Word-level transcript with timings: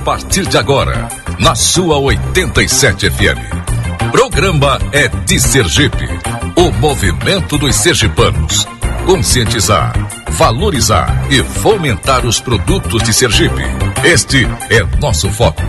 partir 0.00 0.46
de 0.46 0.56
agora, 0.56 1.08
na 1.38 1.54
sua 1.54 1.98
87 1.98 3.10
FM. 3.10 4.10
Programa 4.10 4.78
é 4.92 5.08
de 5.08 5.38
Sergipe. 5.38 6.08
O 6.56 6.72
movimento 6.72 7.58
dos 7.58 7.76
sergipanos. 7.76 8.66
Conscientizar, 9.04 9.92
valorizar 10.30 11.26
e 11.30 11.42
fomentar 11.42 12.26
os 12.26 12.40
produtos 12.40 13.02
de 13.02 13.12
Sergipe. 13.12 13.62
Este 14.04 14.46
é 14.70 14.82
nosso 15.00 15.30
foco. 15.30 15.62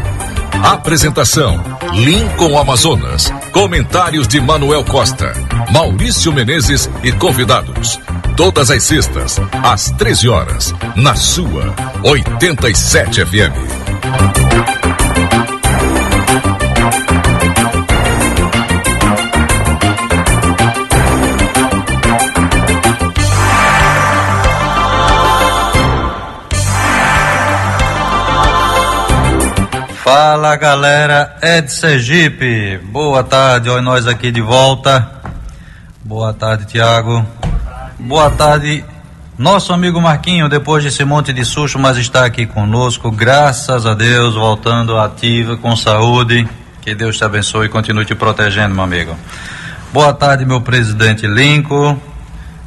Apresentação: 0.63 1.61
Lincoln 1.93 2.57
Amazonas. 2.57 3.31
Comentários 3.51 4.27
de 4.27 4.39
Manuel 4.39 4.83
Costa, 4.85 5.33
Maurício 5.71 6.31
Menezes 6.31 6.89
e 7.03 7.11
convidados. 7.11 7.99
Todas 8.37 8.71
as 8.71 8.83
sextas, 8.83 9.39
às 9.63 9.91
13 9.91 10.29
horas, 10.29 10.73
na 10.95 11.15
sua 11.15 11.73
87 12.03 13.25
FM. 13.25 13.80
Fala 30.03 30.55
galera, 30.57 31.37
de 31.61 31.71
Sergipe. 31.71 32.77
Boa 32.79 33.23
tarde, 33.23 33.69
olha 33.69 33.81
nós 33.81 34.07
aqui 34.07 34.31
de 34.31 34.41
volta. 34.41 35.09
Boa 36.03 36.33
tarde, 36.33 36.65
Tiago. 36.65 37.25
Boa 37.97 38.29
tarde, 38.31 38.83
nosso 39.37 39.73
amigo 39.73 39.99
Marquinho, 39.99 40.47
depois 40.47 40.83
desse 40.83 41.03
monte 41.03 41.33
de 41.33 41.43
susto, 41.43 41.79
mas 41.79 41.97
está 41.97 42.25
aqui 42.25 42.45
conosco, 42.45 43.11
graças 43.11 43.85
a 43.85 43.93
Deus, 43.93 44.35
voltando 44.35 44.97
ativa, 44.97 45.57
com 45.57 45.75
saúde. 45.75 46.47
Que 46.81 46.95
Deus 46.95 47.17
te 47.17 47.23
abençoe 47.23 47.67
e 47.67 47.69
continue 47.69 48.05
te 48.05 48.15
protegendo, 48.15 48.73
meu 48.73 48.83
amigo. 48.83 49.15
Boa 49.93 50.13
tarde, 50.13 50.45
meu 50.45 50.61
presidente 50.61 51.27
Lincoln. 51.27 51.99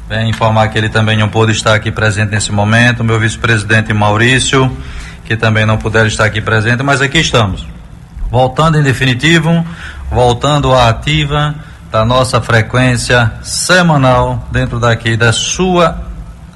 Vem 0.07 0.29
informar 0.29 0.69
que 0.69 0.77
ele 0.77 0.89
também 0.89 1.17
não 1.17 1.27
pôde 1.27 1.51
estar 1.51 1.73
aqui 1.73 1.91
presente 1.91 2.31
nesse 2.31 2.51
momento. 2.51 3.03
Meu 3.03 3.19
vice-presidente 3.19 3.93
Maurício 3.93 4.71
que 5.25 5.35
também 5.35 5.65
não 5.65 5.77
puderam 5.77 6.07
estar 6.07 6.25
aqui 6.25 6.39
presente, 6.39 6.83
mas 6.83 7.01
aqui 7.01 7.17
estamos. 7.17 7.65
Voltando 8.29 8.79
em 8.79 8.83
definitivo, 8.83 9.65
voltando 10.09 10.73
à 10.73 10.89
ativa 10.89 11.55
da 11.91 12.05
nossa 12.05 12.41
frequência 12.41 13.31
semanal 13.41 14.47
dentro 14.51 14.79
daqui 14.79 15.17
da 15.17 15.33
sua 15.33 16.03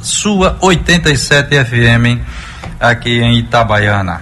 sua 0.02 0.58
87 0.62 1.66
FM 1.66 2.22
aqui 2.80 3.20
em 3.20 3.38
Itabaiana. 3.40 4.22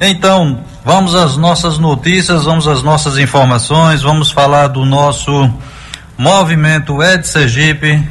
Então, 0.00 0.60
vamos 0.84 1.14
às 1.14 1.36
nossas 1.36 1.78
notícias, 1.78 2.44
vamos 2.44 2.68
às 2.68 2.82
nossas 2.82 3.18
informações, 3.18 4.02
vamos 4.02 4.30
falar 4.30 4.68
do 4.68 4.84
nosso 4.84 5.50
movimento 6.18 7.02
Ed 7.02 7.26
Sergipe, 7.26 8.02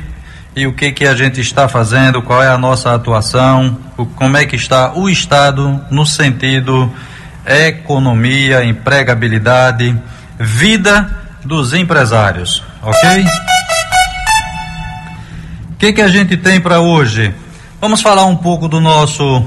e 0.56 0.66
o 0.66 0.74
que 0.74 0.92
que 0.92 1.06
a 1.06 1.14
gente 1.14 1.42
está 1.42 1.68
fazendo, 1.68 2.22
qual 2.22 2.42
é 2.42 2.48
a 2.48 2.58
nossa 2.58 2.94
atuação, 2.94 3.78
como 4.16 4.38
é 4.38 4.46
que 4.46 4.56
está 4.56 4.94
o 4.94 5.10
Estado 5.10 5.82
no 5.92 6.06
sentido 6.06 6.92
economia, 7.46 8.64
empregabilidade, 8.64 9.96
vida 10.40 11.10
dos 11.44 11.74
empresários, 11.74 12.64
ok? 12.82 13.26
Que 15.86 15.94
que 15.94 16.02
a 16.02 16.08
gente 16.08 16.36
tem 16.36 16.60
para 16.60 16.80
hoje? 16.80 17.32
Vamos 17.80 18.02
falar 18.02 18.26
um 18.26 18.36
pouco 18.36 18.68
do 18.68 18.82
nosso 18.82 19.46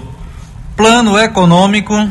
plano 0.77 1.19
econômico, 1.19 2.09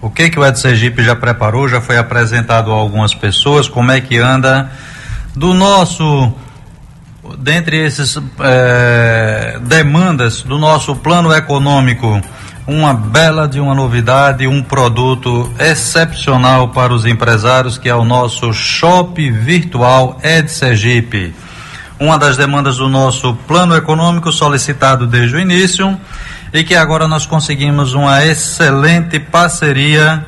o 0.00 0.08
que 0.08 0.30
que 0.30 0.38
o 0.38 0.46
Ed 0.46 0.56
Sergipe 0.56 1.02
já 1.02 1.16
preparou, 1.16 1.68
já 1.68 1.80
foi 1.80 1.98
apresentado 1.98 2.70
a 2.70 2.74
algumas 2.74 3.12
pessoas, 3.12 3.66
como 3.68 3.90
é 3.90 4.00
que 4.00 4.18
anda 4.18 4.70
do 5.34 5.52
nosso 5.52 6.32
dentre 7.36 7.84
esses 7.84 8.16
é, 8.38 9.58
demandas 9.62 10.42
do 10.42 10.56
nosso 10.56 10.94
plano 10.94 11.34
econômico, 11.34 12.22
uma 12.68 12.94
bela 12.94 13.48
de 13.48 13.58
uma 13.58 13.74
novidade, 13.74 14.46
um 14.46 14.62
produto 14.62 15.52
excepcional 15.58 16.68
para 16.68 16.94
os 16.94 17.04
empresários, 17.04 17.78
que 17.78 17.88
é 17.88 17.94
o 17.96 18.04
nosso 18.04 18.52
Shop 18.52 19.28
Virtual 19.28 20.20
Ed 20.22 20.48
Sergipe. 20.48 21.34
Uma 22.04 22.18
das 22.18 22.36
demandas 22.36 22.76
do 22.76 22.86
nosso 22.86 23.32
plano 23.48 23.74
econômico 23.74 24.30
solicitado 24.30 25.06
desde 25.06 25.36
o 25.36 25.40
início 25.40 25.98
e 26.52 26.62
que 26.62 26.74
agora 26.74 27.08
nós 27.08 27.24
conseguimos 27.24 27.94
uma 27.94 28.22
excelente 28.22 29.18
parceria 29.18 30.22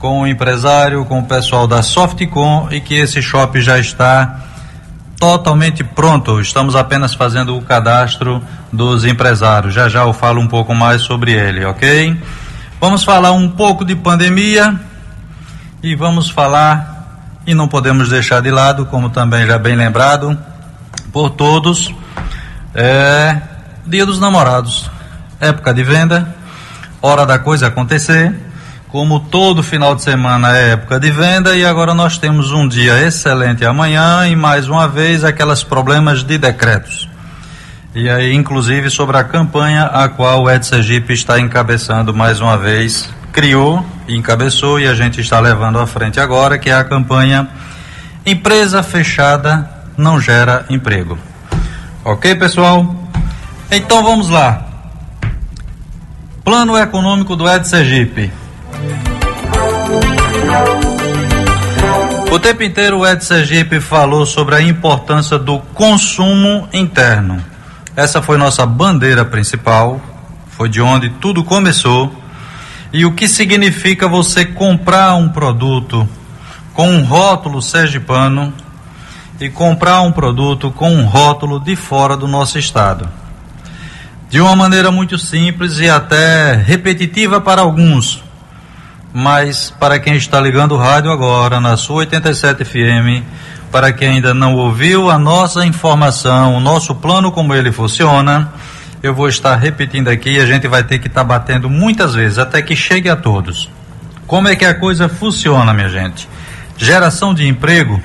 com 0.00 0.22
o 0.22 0.26
empresário, 0.26 1.04
com 1.04 1.20
o 1.20 1.22
pessoal 1.22 1.68
da 1.68 1.80
Softcom 1.80 2.66
e 2.72 2.80
que 2.80 2.94
esse 2.94 3.22
shop 3.22 3.60
já 3.60 3.78
está 3.78 4.40
totalmente 5.16 5.84
pronto. 5.84 6.40
Estamos 6.40 6.74
apenas 6.74 7.14
fazendo 7.14 7.56
o 7.56 7.62
cadastro 7.62 8.42
dos 8.72 9.04
empresários. 9.04 9.72
Já 9.72 9.88
já 9.88 10.00
eu 10.00 10.12
falo 10.12 10.40
um 10.40 10.48
pouco 10.48 10.74
mais 10.74 11.02
sobre 11.02 11.30
ele, 11.30 11.64
ok? 11.64 12.20
Vamos 12.80 13.04
falar 13.04 13.30
um 13.30 13.48
pouco 13.48 13.84
de 13.84 13.94
pandemia 13.94 14.74
e 15.84 15.94
vamos 15.94 16.28
falar, 16.28 17.38
e 17.46 17.54
não 17.54 17.68
podemos 17.68 18.08
deixar 18.08 18.42
de 18.42 18.50
lado, 18.50 18.86
como 18.86 19.08
também 19.08 19.46
já 19.46 19.56
bem 19.56 19.76
lembrado 19.76 20.36
por 21.12 21.30
todos, 21.30 21.94
é 22.74 23.36
Dia 23.86 24.06
dos 24.06 24.18
Namorados, 24.18 24.90
época 25.40 25.74
de 25.74 25.82
venda, 25.82 26.34
hora 27.00 27.26
da 27.26 27.38
coisa 27.38 27.66
acontecer 27.66 28.34
como 28.92 29.20
todo 29.20 29.62
final 29.62 29.94
de 29.94 30.02
semana 30.02 30.54
é 30.54 30.72
época 30.72 31.00
de 31.00 31.10
venda 31.10 31.56
e 31.56 31.64
agora 31.64 31.94
nós 31.94 32.18
temos 32.18 32.52
um 32.52 32.68
dia 32.68 33.00
excelente 33.00 33.64
amanhã 33.64 34.28
e 34.28 34.36
mais 34.36 34.68
uma 34.68 34.86
vez 34.86 35.24
aquelas 35.24 35.64
problemas 35.64 36.22
de 36.22 36.36
decretos. 36.36 37.08
E 37.94 38.10
aí, 38.10 38.34
inclusive, 38.34 38.90
sobre 38.90 39.16
a 39.16 39.24
campanha 39.24 39.84
a 39.84 40.10
qual 40.10 40.42
o 40.42 40.50
Ed 40.50 40.66
Sergipe 40.66 41.14
está 41.14 41.40
encabeçando 41.40 42.12
mais 42.12 42.38
uma 42.42 42.58
vez, 42.58 43.08
criou 43.32 43.82
encabeçou 44.06 44.78
e 44.78 44.86
a 44.86 44.92
gente 44.92 45.22
está 45.22 45.40
levando 45.40 45.78
à 45.78 45.86
frente 45.86 46.20
agora, 46.20 46.58
que 46.58 46.68
é 46.68 46.74
a 46.74 46.84
campanha 46.84 47.48
Empresa 48.26 48.82
Fechada 48.82 49.70
Não 49.96 50.20
Gera 50.20 50.66
Emprego. 50.70 51.18
Ok, 52.04 52.34
pessoal? 52.34 52.94
Então 53.70 54.02
vamos 54.02 54.28
lá. 54.28 54.66
Plano 56.44 56.76
Econômico 56.76 57.36
do 57.36 57.48
Ed 57.48 57.66
Sergipe. 57.68 58.32
O 62.30 62.38
tempo 62.38 62.62
inteiro 62.62 62.98
o 62.98 63.06
Ed 63.06 63.24
Sergipe 63.24 63.78
falou 63.78 64.24
sobre 64.24 64.54
a 64.54 64.62
importância 64.62 65.38
do 65.38 65.58
consumo 65.74 66.68
interno. 66.72 67.44
Essa 67.94 68.22
foi 68.22 68.38
nossa 68.38 68.64
bandeira 68.64 69.24
principal, 69.24 70.00
foi 70.48 70.68
de 70.68 70.80
onde 70.80 71.10
tudo 71.10 71.44
começou. 71.44 72.12
E 72.92 73.04
o 73.04 73.12
que 73.12 73.28
significa 73.28 74.08
você 74.08 74.44
comprar 74.44 75.14
um 75.14 75.28
produto 75.28 76.08
com 76.74 76.88
um 76.88 77.04
rótulo 77.04 77.60
sergipano 77.60 78.52
e 79.42 79.50
comprar 79.50 80.00
um 80.02 80.12
produto 80.12 80.70
com 80.70 80.90
um 80.90 81.04
rótulo 81.04 81.58
de 81.58 81.74
fora 81.74 82.16
do 82.16 82.28
nosso 82.28 82.58
estado. 82.58 83.08
De 84.30 84.40
uma 84.40 84.54
maneira 84.54 84.90
muito 84.90 85.18
simples 85.18 85.78
e 85.78 85.90
até 85.90 86.54
repetitiva 86.54 87.40
para 87.40 87.60
alguns, 87.60 88.22
mas 89.12 89.70
para 89.78 89.98
quem 89.98 90.14
está 90.14 90.40
ligando 90.40 90.72
o 90.72 90.78
rádio 90.78 91.10
agora, 91.10 91.60
na 91.60 91.76
sua 91.76 91.96
87 91.96 92.64
FM, 92.64 93.24
para 93.70 93.92
quem 93.92 94.08
ainda 94.08 94.32
não 94.32 94.54
ouviu 94.54 95.10
a 95.10 95.18
nossa 95.18 95.66
informação, 95.66 96.54
o 96.54 96.60
nosso 96.60 96.94
plano 96.94 97.32
como 97.32 97.54
ele 97.54 97.72
funciona, 97.72 98.52
eu 99.02 99.12
vou 99.12 99.28
estar 99.28 99.56
repetindo 99.56 100.08
aqui 100.08 100.30
e 100.30 100.40
a 100.40 100.46
gente 100.46 100.68
vai 100.68 100.84
ter 100.84 100.98
que 100.98 101.08
estar 101.08 101.22
tá 101.22 101.26
batendo 101.26 101.68
muitas 101.68 102.14
vezes 102.14 102.38
até 102.38 102.62
que 102.62 102.76
chegue 102.76 103.08
a 103.08 103.16
todos. 103.16 103.68
Como 104.26 104.46
é 104.46 104.54
que 104.54 104.64
a 104.64 104.72
coisa 104.72 105.08
funciona, 105.08 105.74
minha 105.74 105.88
gente? 105.88 106.28
Geração 106.78 107.34
de 107.34 107.46
emprego, 107.46 108.00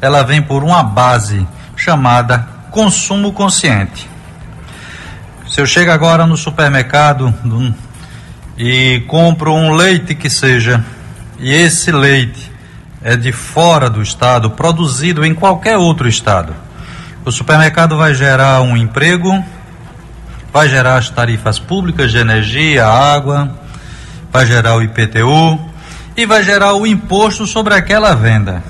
ela 0.00 0.22
vem 0.22 0.40
por 0.40 0.64
uma 0.64 0.82
base 0.82 1.46
chamada 1.76 2.46
consumo 2.70 3.32
consciente. 3.32 4.08
Se 5.48 5.60
eu 5.60 5.66
chego 5.66 5.90
agora 5.90 6.26
no 6.26 6.36
supermercado, 6.36 7.34
e 8.56 9.00
compro 9.08 9.52
um 9.52 9.72
leite 9.72 10.14
que 10.14 10.30
seja, 10.30 10.84
e 11.38 11.52
esse 11.52 11.90
leite 11.90 12.50
é 13.02 13.16
de 13.16 13.32
fora 13.32 13.88
do 13.90 14.02
estado, 14.02 14.50
produzido 14.50 15.24
em 15.24 15.34
qualquer 15.34 15.76
outro 15.76 16.08
estado, 16.08 16.54
o 17.24 17.32
supermercado 17.32 17.96
vai 17.96 18.14
gerar 18.14 18.62
um 18.62 18.76
emprego, 18.76 19.44
vai 20.52 20.68
gerar 20.68 20.96
as 20.96 21.10
tarifas 21.10 21.58
públicas 21.58 22.10
de 22.10 22.18
energia, 22.18 22.86
água, 22.86 23.58
vai 24.32 24.46
gerar 24.46 24.76
o 24.76 24.82
IPTU 24.82 25.58
e 26.16 26.26
vai 26.26 26.42
gerar 26.42 26.74
o 26.74 26.86
imposto 26.86 27.46
sobre 27.46 27.74
aquela 27.74 28.14
venda. 28.14 28.62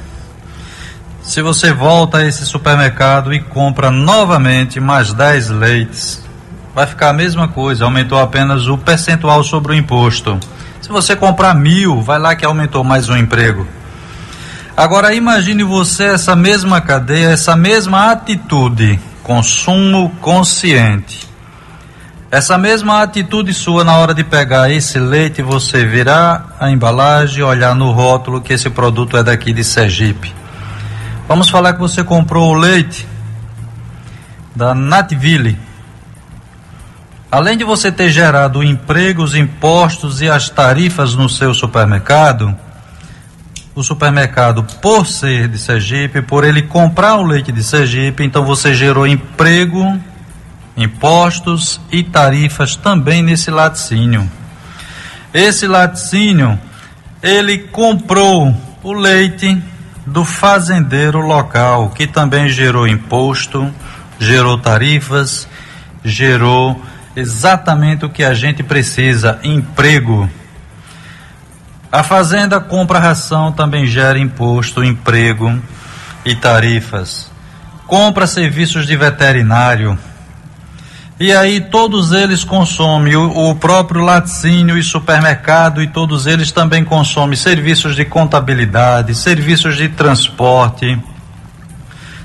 Se 1.22 1.43
você 1.43 1.72
volta 1.72 2.19
a 2.19 2.26
esse 2.26 2.46
supermercado 2.46 3.32
e 3.32 3.40
compra 3.40 3.90
novamente 3.90 4.81
mais 4.81 5.12
10 5.12 5.50
leites, 5.50 6.25
vai 6.75 6.87
ficar 6.87 7.11
a 7.11 7.12
mesma 7.12 7.46
coisa, 7.46 7.84
aumentou 7.84 8.19
apenas 8.19 8.67
o 8.67 8.78
percentual 8.78 9.44
sobre 9.44 9.72
o 9.72 9.76
imposto. 9.76 10.40
Se 10.81 10.88
você 10.88 11.14
comprar 11.14 11.55
mil, 11.55 12.00
vai 12.00 12.19
lá 12.19 12.34
que 12.34 12.44
aumentou 12.44 12.82
mais 12.82 13.08
um 13.08 13.17
emprego. 13.17 13.67
Agora 14.76 15.14
imagine 15.14 15.62
você 15.62 16.05
essa 16.05 16.34
mesma 16.34 16.81
cadeia, 16.81 17.28
essa 17.28 17.55
mesma 17.55 18.11
atitude, 18.11 18.99
consumo 19.22 20.11
consciente. 20.22 21.28
Essa 22.31 22.56
mesma 22.56 23.02
atitude 23.02 23.52
sua 23.52 23.84
na 23.84 23.99
hora 23.99 24.14
de 24.14 24.25
pegar 24.25 24.70
esse 24.70 24.99
leite, 24.99 25.43
você 25.43 25.84
virar 25.84 26.56
a 26.58 26.70
embalagem, 26.70 27.43
olhar 27.43 27.75
no 27.75 27.90
rótulo 27.93 28.40
que 28.40 28.55
esse 28.55 28.70
produto 28.70 29.17
é 29.17 29.22
daqui 29.22 29.52
de 29.52 29.62
Sergipe. 29.62 30.39
Vamos 31.31 31.49
falar 31.49 31.75
que 31.75 31.79
você 31.79 32.03
comprou 32.03 32.50
o 32.50 32.55
leite 32.55 33.06
da 34.53 34.75
Natville. 34.75 35.56
Além 37.31 37.56
de 37.56 37.62
você 37.62 37.93
ter 37.93 38.11
gerado 38.11 38.65
empregos, 38.65 39.37
impostos 39.37 40.21
e 40.21 40.29
as 40.29 40.50
tarifas 40.50 41.15
no 41.15 41.29
seu 41.29 41.55
supermercado, 41.55 42.53
o 43.77 43.82
supermercado, 43.85 44.65
por 44.82 45.06
ser 45.06 45.47
de 45.47 45.56
Sergipe, 45.56 46.21
por 46.21 46.43
ele 46.43 46.62
comprar 46.62 47.15
o 47.19 47.23
leite 47.23 47.53
de 47.53 47.62
Sergipe, 47.62 48.25
então 48.25 48.44
você 48.44 48.75
gerou 48.75 49.06
emprego, 49.06 50.00
impostos 50.77 51.81
e 51.93 52.03
tarifas 52.03 52.75
também 52.75 53.23
nesse 53.23 53.53
laticínio. 53.53 54.29
Esse 55.32 55.69
laticínio, 55.69 56.59
ele 57.23 57.56
comprou 57.56 58.53
o 58.82 58.93
leite 58.93 59.62
do 60.10 60.24
fazendeiro 60.24 61.20
local, 61.20 61.90
que 61.90 62.06
também 62.06 62.48
gerou 62.48 62.86
imposto, 62.86 63.72
gerou 64.18 64.58
tarifas, 64.58 65.48
gerou 66.04 66.80
exatamente 67.14 68.04
o 68.04 68.10
que 68.10 68.24
a 68.24 68.34
gente 68.34 68.62
precisa: 68.62 69.38
emprego. 69.42 70.28
A 71.92 72.02
fazenda 72.02 72.60
compra 72.60 72.98
ração 72.98 73.52
também 73.52 73.86
gera 73.86 74.18
imposto, 74.18 74.82
emprego 74.82 75.60
e 76.24 76.34
tarifas. 76.34 77.30
Compra 77.86 78.26
serviços 78.26 78.86
de 78.86 78.96
veterinário. 78.96 79.98
E 81.20 81.34
aí 81.34 81.61
todos 81.61 82.12
eles 82.12 82.44
consomem 82.44 83.14
o, 83.14 83.50
o 83.50 83.55
próprio 83.55 84.00
laticínio 84.00 84.78
e 84.78 84.82
supermercado 84.82 85.82
e 85.82 85.87
todos 85.87 86.26
eles 86.26 86.50
também 86.50 86.82
consomem 86.82 87.37
serviços 87.37 87.94
de 87.94 88.06
contabilidade, 88.06 89.14
serviços 89.14 89.76
de 89.76 89.90
transporte, 89.90 90.99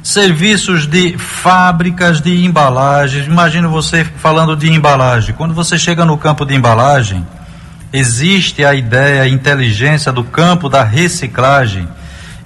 serviços 0.01 0.87
de 0.87 1.17
fábricas 1.17 2.21
de 2.21 2.45
embalagens. 2.45 3.27
Imagina 3.27 3.67
você 3.67 4.05
falando 4.05 4.55
de 4.55 4.71
embalagem. 4.71 5.35
Quando 5.35 5.53
você 5.53 5.77
chega 5.77 6.05
no 6.05 6.17
campo 6.17 6.45
de 6.45 6.55
embalagem, 6.55 7.27
existe 7.91 8.63
a 8.63 8.73
ideia, 8.73 9.23
a 9.23 9.27
inteligência 9.27 10.09
do 10.09 10.23
campo 10.23 10.69
da 10.69 10.85
reciclagem. 10.85 11.85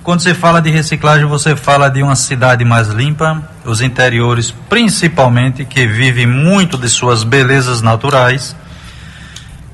Quando 0.09 0.21
você 0.21 0.33
fala 0.33 0.59
de 0.59 0.71
reciclagem, 0.71 1.27
você 1.27 1.55
fala 1.55 1.87
de 1.87 2.01
uma 2.01 2.15
cidade 2.15 2.65
mais 2.65 2.87
limpa, 2.87 3.47
os 3.63 3.79
interiores 3.79 4.49
principalmente, 4.67 5.63
que 5.63 5.85
vivem 5.85 6.25
muito 6.25 6.79
de 6.79 6.89
suas 6.89 7.23
belezas 7.23 7.83
naturais. 7.83 8.55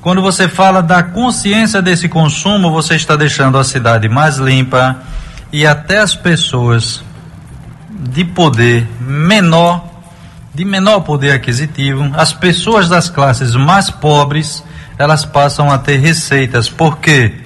Quando 0.02 0.20
você 0.20 0.46
fala 0.46 0.82
da 0.82 1.02
consciência 1.02 1.80
desse 1.80 2.06
consumo, 2.06 2.70
você 2.70 2.96
está 2.96 3.16
deixando 3.16 3.56
a 3.56 3.64
cidade 3.64 4.10
mais 4.10 4.36
limpa 4.36 4.98
e 5.50 5.66
até 5.66 6.00
as 6.00 6.14
pessoas 6.14 7.02
de 7.88 8.22
poder 8.22 8.86
menor, 9.00 9.88
de 10.54 10.66
menor 10.66 11.00
poder 11.00 11.30
aquisitivo, 11.30 12.10
as 12.12 12.34
pessoas 12.34 12.90
das 12.90 13.08
classes 13.08 13.54
mais 13.54 13.88
pobres 13.88 14.62
elas 14.98 15.24
passam 15.24 15.70
a 15.70 15.78
ter 15.78 15.96
receitas. 15.96 16.68
Por 16.68 16.98
quê? 16.98 17.45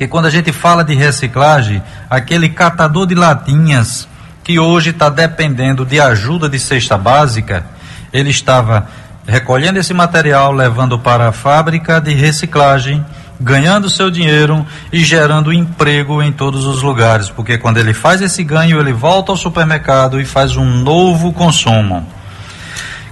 Porque 0.00 0.08
quando 0.08 0.24
a 0.24 0.30
gente 0.30 0.50
fala 0.50 0.82
de 0.82 0.94
reciclagem, 0.94 1.82
aquele 2.08 2.48
catador 2.48 3.06
de 3.06 3.14
latinhas 3.14 4.08
que 4.42 4.58
hoje 4.58 4.88
está 4.88 5.10
dependendo 5.10 5.84
de 5.84 6.00
ajuda 6.00 6.48
de 6.48 6.58
cesta 6.58 6.96
básica, 6.96 7.66
ele 8.10 8.30
estava 8.30 8.88
recolhendo 9.26 9.78
esse 9.78 9.92
material, 9.92 10.52
levando 10.52 10.98
para 10.98 11.28
a 11.28 11.32
fábrica 11.32 12.00
de 12.00 12.14
reciclagem, 12.14 13.04
ganhando 13.38 13.90
seu 13.90 14.10
dinheiro 14.10 14.66
e 14.90 15.04
gerando 15.04 15.52
emprego 15.52 16.22
em 16.22 16.32
todos 16.32 16.64
os 16.64 16.80
lugares, 16.80 17.28
porque 17.28 17.58
quando 17.58 17.76
ele 17.76 17.92
faz 17.92 18.22
esse 18.22 18.42
ganho, 18.42 18.80
ele 18.80 18.94
volta 18.94 19.32
ao 19.32 19.36
supermercado 19.36 20.18
e 20.18 20.24
faz 20.24 20.56
um 20.56 20.64
novo 20.64 21.30
consumo. 21.30 22.06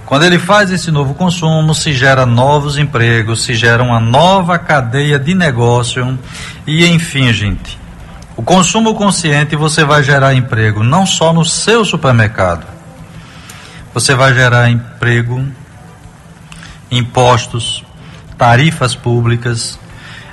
Quando 0.09 0.23
ele 0.25 0.39
faz 0.39 0.71
esse 0.71 0.89
novo 0.89 1.13
consumo, 1.13 1.75
se 1.75 1.93
gera 1.93 2.25
novos 2.25 2.79
empregos, 2.79 3.43
se 3.43 3.53
gera 3.53 3.83
uma 3.83 3.99
nova 3.99 4.57
cadeia 4.57 5.19
de 5.19 5.35
negócio 5.35 6.17
e 6.65 6.83
enfim, 6.83 7.31
gente. 7.31 7.77
O 8.35 8.41
consumo 8.41 8.95
consciente 8.95 9.55
você 9.55 9.83
vai 9.83 10.01
gerar 10.01 10.33
emprego 10.33 10.83
não 10.83 11.05
só 11.05 11.31
no 11.31 11.45
seu 11.45 11.85
supermercado. 11.85 12.65
Você 13.93 14.15
vai 14.15 14.33
gerar 14.33 14.71
emprego, 14.71 15.45
impostos, 16.89 17.85
tarifas 18.35 18.95
públicas 18.95 19.79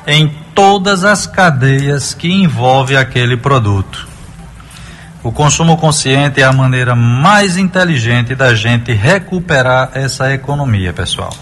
em 0.07 0.29
todas 0.55 1.05
as 1.05 1.27
cadeias 1.27 2.15
que 2.15 2.33
envolve 2.33 2.97
aquele 2.97 3.37
produto. 3.37 4.06
O 5.27 5.33
consumo 5.33 5.77
consciente 5.77 6.41
é 6.41 6.45
a 6.45 6.53
maneira 6.53 6.95
mais 6.95 7.57
inteligente 7.57 8.33
da 8.33 8.55
gente 8.55 8.93
recuperar 8.93 9.91
essa 9.93 10.33
economia, 10.33 10.93
pessoal. 10.93 11.37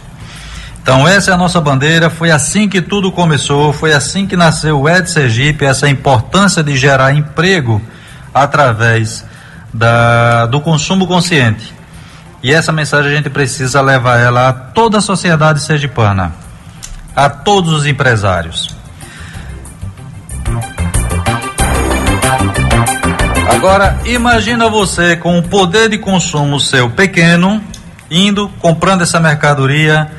Então, 0.83 1.07
essa 1.07 1.33
é 1.33 1.35
a 1.35 1.37
nossa 1.37 1.61
bandeira. 1.61 2.09
Foi 2.09 2.31
assim 2.31 2.67
que 2.67 2.81
tudo 2.81 3.13
começou, 3.13 3.75
foi 3.75 3.93
assim 3.93 4.27
que 4.27 4.39
nasceu 4.39 4.81
o 4.81 4.89
Ed 4.89 5.11
Sergipe, 5.11 5.67
essa 5.67 5.87
importância 5.87 6.63
de 6.63 6.75
gerar 6.79 7.13
emprego 7.13 7.79
através 8.33 9.23
da, 9.71 10.47
do 10.47 10.63
consumo 10.63 11.07
consciente. 11.07 11.75
E 12.43 12.55
essa 12.55 12.73
mensagem 12.73 13.13
a 13.13 13.17
gente 13.17 13.29
precisa 13.29 13.83
levar 13.83 14.19
ela 14.19 14.49
a 14.49 14.53
toda 14.55 14.97
a 14.97 15.03
sociedade 15.03 15.61
sergipana, 15.61 16.33
a 17.15 17.29
todos 17.29 17.71
os 17.75 17.85
empresários. 17.85 18.74
Agora, 23.49 23.99
imagina 24.05 24.69
você 24.69 25.17
com 25.17 25.39
o 25.39 25.43
poder 25.43 25.89
de 25.89 25.99
consumo 25.99 26.59
seu 26.59 26.91
pequeno, 26.91 27.63
indo, 28.11 28.49
comprando 28.61 29.03
essa 29.03 29.21
mercadoria 29.21 30.11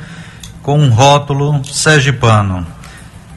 com 0.62 0.78
um 0.78 0.90
rótulo 0.90 1.64
sergipano. 1.64 2.66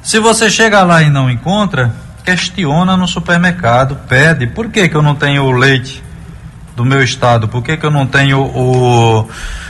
Se 0.02 0.20
você 0.20 0.50
chega 0.50 0.84
lá 0.84 1.02
e 1.02 1.10
não 1.10 1.30
encontra, 1.30 1.94
questiona 2.24 2.96
no 2.96 3.08
supermercado, 3.08 3.98
pede, 4.08 4.48
por 4.48 4.70
que, 4.70 4.88
que 4.88 4.96
eu 4.96 5.02
não 5.02 5.16
tenho 5.16 5.44
o 5.44 5.52
leite 5.52 6.04
do 6.76 6.86
meu 6.86 7.04
estado? 7.04 7.48
Por 7.48 7.62
que, 7.62 7.76
que 7.76 7.86
eu 7.86 7.92
não 7.92 8.08
tenho 8.08 8.40
o, 8.40 9.30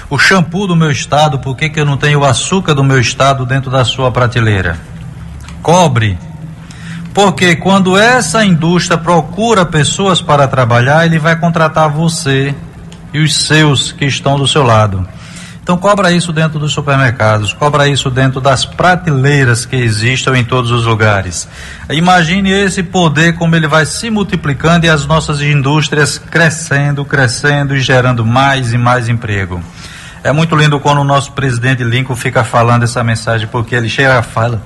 o 0.10 0.18
shampoo 0.18 0.68
do 0.68 0.76
meu 0.76 0.92
estado? 0.92 1.40
Por 1.40 1.56
que, 1.56 1.70
que 1.70 1.80
eu 1.80 1.86
não 1.86 1.98
tenho 1.98 2.20
o 2.20 2.26
açúcar 2.26 2.74
do 2.74 2.84
meu 2.84 3.00
estado 3.00 3.46
dentro 3.46 3.72
da 3.72 3.84
sua 3.84 4.12
prateleira? 4.12 4.80
Cobre 5.62 6.18
porque 7.14 7.56
quando 7.56 7.98
essa 7.98 8.46
indústria 8.46 8.98
procura 8.98 9.66
pessoas 9.66 10.22
para 10.22 10.48
trabalhar, 10.48 11.06
ele 11.06 11.20
vai 11.20 11.36
contratar 11.36 11.90
você 11.90 12.54
e 13.14 13.20
os 13.20 13.36
seus 13.36 13.92
que 13.92 14.06
estão 14.06 14.38
do 14.38 14.48
seu 14.48 14.64
lado. 14.64 15.08
Então 15.62 15.78
cobra 15.78 16.12
isso 16.12 16.34
dentro 16.34 16.58
dos 16.58 16.74
supermercados, 16.74 17.54
cobra 17.54 17.88
isso 17.88 18.10
dentro 18.10 18.42
das 18.42 18.66
prateleiras 18.66 19.66
que 19.66 19.76
existem 19.76 20.38
em 20.38 20.44
todos 20.44 20.72
os 20.72 20.86
lugares. 20.86 21.48
Imagine 21.92 22.52
esse 22.52 22.82
poder 22.82 23.36
como 23.36 23.56
ele 23.56 23.68
vai 23.68 23.86
se 23.86 24.10
multiplicando 24.10 24.86
e 24.86 24.90
as 24.90 25.06
nossas 25.06 25.42
indústrias 25.42 26.18
crescendo, 26.18 27.06
crescendo 27.06 27.76
e 27.76 27.82
gerando 27.82 28.26
mais 28.26 28.74
e 28.74 28.78
mais 28.80 29.08
emprego. 29.10 29.62
É 30.24 30.32
muito 30.32 30.56
lindo 30.56 30.80
quando 30.80 31.02
o 31.02 31.04
nosso 31.04 31.34
presidente 31.34 31.84
Lincoln 31.84 32.16
fica 32.16 32.44
falando 32.44 32.84
essa 32.84 33.04
mensagem 33.04 33.48
porque 33.48 33.76
ele 33.76 33.90
chega 33.90 34.18
a 34.18 34.24
fala, 34.24 34.62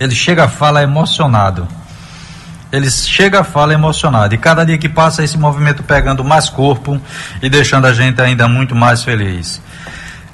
ele 0.00 0.14
chega 0.14 0.44
a 0.44 0.48
fala 0.48 0.82
emocionado 0.82 1.68
ele 2.72 2.90
chega 2.90 3.42
fala 3.42 3.74
emocionado. 3.74 4.34
E 4.34 4.38
cada 4.38 4.64
dia 4.64 4.78
que 4.78 4.88
passa, 4.88 5.24
esse 5.24 5.36
movimento 5.36 5.82
pegando 5.82 6.24
mais 6.24 6.48
corpo 6.48 7.00
e 7.42 7.48
deixando 7.48 7.86
a 7.86 7.92
gente 7.92 8.20
ainda 8.20 8.46
muito 8.48 8.74
mais 8.74 9.02
feliz. 9.02 9.60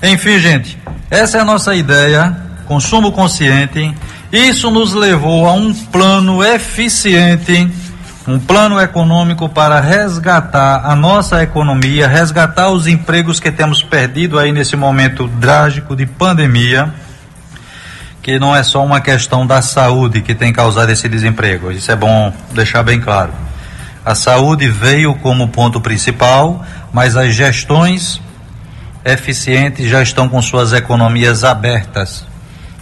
Enfim, 0.02 0.38
gente, 0.38 0.78
essa 1.10 1.38
é 1.38 1.40
a 1.40 1.44
nossa 1.44 1.74
ideia, 1.74 2.36
consumo 2.66 3.12
consciente. 3.12 3.94
Isso 4.30 4.70
nos 4.70 4.92
levou 4.92 5.46
a 5.46 5.52
um 5.52 5.72
plano 5.72 6.44
eficiente, 6.44 7.70
um 8.26 8.38
plano 8.38 8.78
econômico 8.80 9.48
para 9.48 9.80
resgatar 9.80 10.82
a 10.84 10.94
nossa 10.94 11.42
economia, 11.42 12.08
resgatar 12.08 12.68
os 12.68 12.86
empregos 12.86 13.40
que 13.40 13.50
temos 13.50 13.82
perdido 13.82 14.38
aí 14.38 14.52
nesse 14.52 14.76
momento 14.76 15.28
trágico 15.40 15.96
de 15.96 16.04
pandemia 16.04 16.92
que 18.26 18.40
não 18.40 18.56
é 18.56 18.64
só 18.64 18.84
uma 18.84 19.00
questão 19.00 19.46
da 19.46 19.62
saúde 19.62 20.20
que 20.20 20.34
tem 20.34 20.52
causado 20.52 20.90
esse 20.90 21.08
desemprego. 21.08 21.70
Isso 21.70 21.92
é 21.92 21.94
bom 21.94 22.34
deixar 22.50 22.82
bem 22.82 23.00
claro. 23.00 23.32
A 24.04 24.16
saúde 24.16 24.68
veio 24.68 25.14
como 25.14 25.46
ponto 25.46 25.80
principal, 25.80 26.66
mas 26.92 27.16
as 27.16 27.36
gestões 27.36 28.20
eficientes 29.04 29.88
já 29.88 30.02
estão 30.02 30.28
com 30.28 30.42
suas 30.42 30.72
economias 30.72 31.44
abertas. 31.44 32.26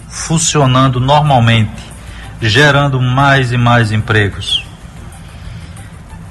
funcionando 0.09 0.99
normalmente, 0.99 1.93
gerando 2.41 2.99
mais 2.99 3.51
e 3.51 3.57
mais 3.57 3.91
empregos. 3.91 4.65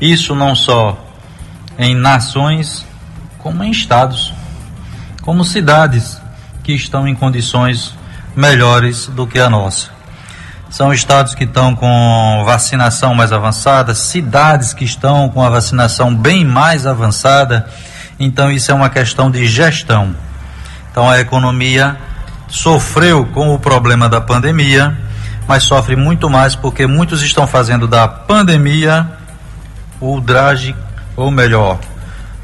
Isso 0.00 0.35
não 0.35 0.56
só 0.56 0.99
em 1.78 1.94
nações, 1.94 2.85
como 3.38 3.62
em 3.62 3.71
estados, 3.71 4.33
como 5.23 5.44
cidades 5.44 6.21
que 6.64 6.73
estão 6.73 7.06
em 7.06 7.14
condições 7.14 7.94
melhores 8.35 9.07
do 9.07 9.26
que 9.26 9.38
a 9.38 9.49
nossa. 9.49 9.88
São 10.71 10.93
estados 10.93 11.35
que 11.35 11.45
estão 11.45 11.75
com 11.76 12.43
vacinação 12.45 13.14
mais 13.14 13.33
avançada, 13.33 13.95
cidades 13.95 14.73
que 14.73 14.85
estão 14.85 15.29
com 15.29 15.43
a 15.43 15.49
vacinação 15.49 16.14
bem 16.14 16.45
mais 16.45 16.87
avançada. 16.87 17.69
Então, 18.19 18.50
isso 18.50 18.73
é 18.73 18.75
uma 18.75 18.91
questão 18.91 19.31
de 19.31 19.47
gestão. 19.47 20.14
Então, 20.91 21.09
a 21.09 21.21
economia 21.21 21.97
sofreu 22.49 23.25
com 23.26 23.55
o 23.55 23.59
problema 23.59 24.09
da 24.09 24.21
pandemia, 24.21 24.97
mas 25.47 25.62
sofre 25.62 25.95
muito 25.95 26.29
mais 26.29 26.57
porque 26.57 26.87
muitos 26.87 27.23
estão 27.23 27.47
fazendo 27.47 27.87
da 27.87 28.09
pandemia 28.09 29.07
o 30.00 30.21
drage, 30.21 30.75
ou 31.17 31.31
melhor, 31.31 31.79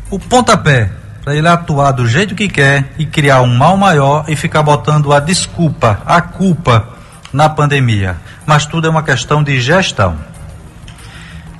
o 0.08 0.18
pontapé 0.18 0.90
para 1.30 1.36
ele 1.36 1.46
atuar 1.46 1.92
do 1.92 2.08
jeito 2.08 2.34
que 2.34 2.48
quer 2.48 2.90
e 2.98 3.06
criar 3.06 3.40
um 3.42 3.56
mal 3.56 3.76
maior 3.76 4.24
e 4.26 4.34
ficar 4.34 4.64
botando 4.64 5.12
a 5.12 5.20
desculpa, 5.20 6.02
a 6.04 6.20
culpa 6.20 6.88
na 7.32 7.48
pandemia. 7.48 8.16
Mas 8.44 8.66
tudo 8.66 8.88
é 8.88 8.90
uma 8.90 9.04
questão 9.04 9.40
de 9.40 9.60
gestão. 9.60 10.18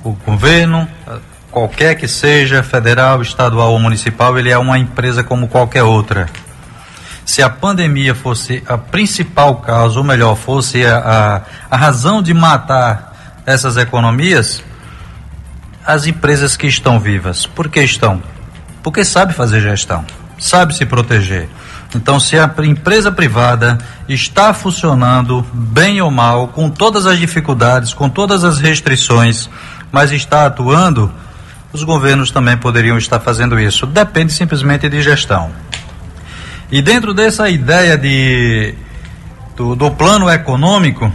O 0.03 0.11
governo, 0.11 0.89
qualquer 1.49 1.95
que 1.95 2.05
seja, 2.05 2.61
federal, 2.61 3.21
estadual 3.21 3.71
ou 3.71 3.79
municipal, 3.79 4.37
ele 4.37 4.49
é 4.49 4.57
uma 4.57 4.77
empresa 4.77 5.23
como 5.23 5.47
qualquer 5.47 5.83
outra. 5.83 6.27
Se 7.23 7.41
a 7.41 7.49
pandemia 7.49 8.13
fosse 8.13 8.61
a 8.67 8.77
principal 8.77 9.55
causa, 9.55 9.97
ou 9.97 10.03
melhor, 10.03 10.35
fosse 10.35 10.85
a, 10.85 10.97
a, 11.69 11.75
a 11.75 11.77
razão 11.77 12.21
de 12.21 12.33
matar 12.33 13.41
essas 13.45 13.77
economias, 13.77 14.61
as 15.85 16.07
empresas 16.07 16.57
que 16.57 16.67
estão 16.67 16.99
vivas, 16.99 17.45
por 17.45 17.69
que 17.69 17.81
estão? 17.81 18.21
Porque 18.83 19.05
sabe 19.05 19.33
fazer 19.33 19.61
gestão, 19.61 20.05
sabe 20.39 20.75
se 20.75 20.85
proteger. 20.85 21.47
Então, 21.95 22.19
se 22.19 22.37
a 22.37 22.49
empresa 22.63 23.11
privada 23.11 23.77
está 24.07 24.53
funcionando 24.53 25.45
bem 25.53 26.01
ou 26.01 26.09
mal, 26.09 26.47
com 26.47 26.69
todas 26.69 27.05
as 27.05 27.19
dificuldades, 27.19 27.93
com 27.93 28.09
todas 28.09 28.43
as 28.43 28.59
restrições, 28.59 29.49
mas 29.91 30.11
está 30.11 30.45
atuando, 30.45 31.11
os 31.73 31.83
governos 31.83 32.31
também 32.31 32.57
poderiam 32.57 32.97
estar 32.97 33.19
fazendo 33.19 33.59
isso. 33.59 33.85
Depende 33.85 34.31
simplesmente 34.31 34.87
de 34.89 35.01
gestão. 35.01 35.51
E 36.71 36.81
dentro 36.81 37.13
dessa 37.13 37.49
ideia 37.49 37.97
de, 37.97 38.73
do, 39.57 39.75
do 39.75 39.91
plano 39.91 40.29
econômico, 40.29 41.11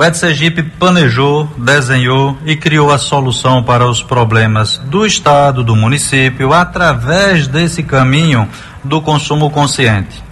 o 0.00 0.02
Ed 0.02 0.16
Sergipe 0.16 0.62
planejou, 0.62 1.46
desenhou 1.58 2.38
e 2.46 2.56
criou 2.56 2.90
a 2.90 2.96
solução 2.96 3.62
para 3.62 3.86
os 3.86 4.02
problemas 4.02 4.78
do 4.86 5.04
Estado, 5.04 5.62
do 5.62 5.76
município, 5.76 6.54
através 6.54 7.46
desse 7.46 7.82
caminho 7.82 8.48
do 8.82 9.02
consumo 9.02 9.50
consciente. 9.50 10.24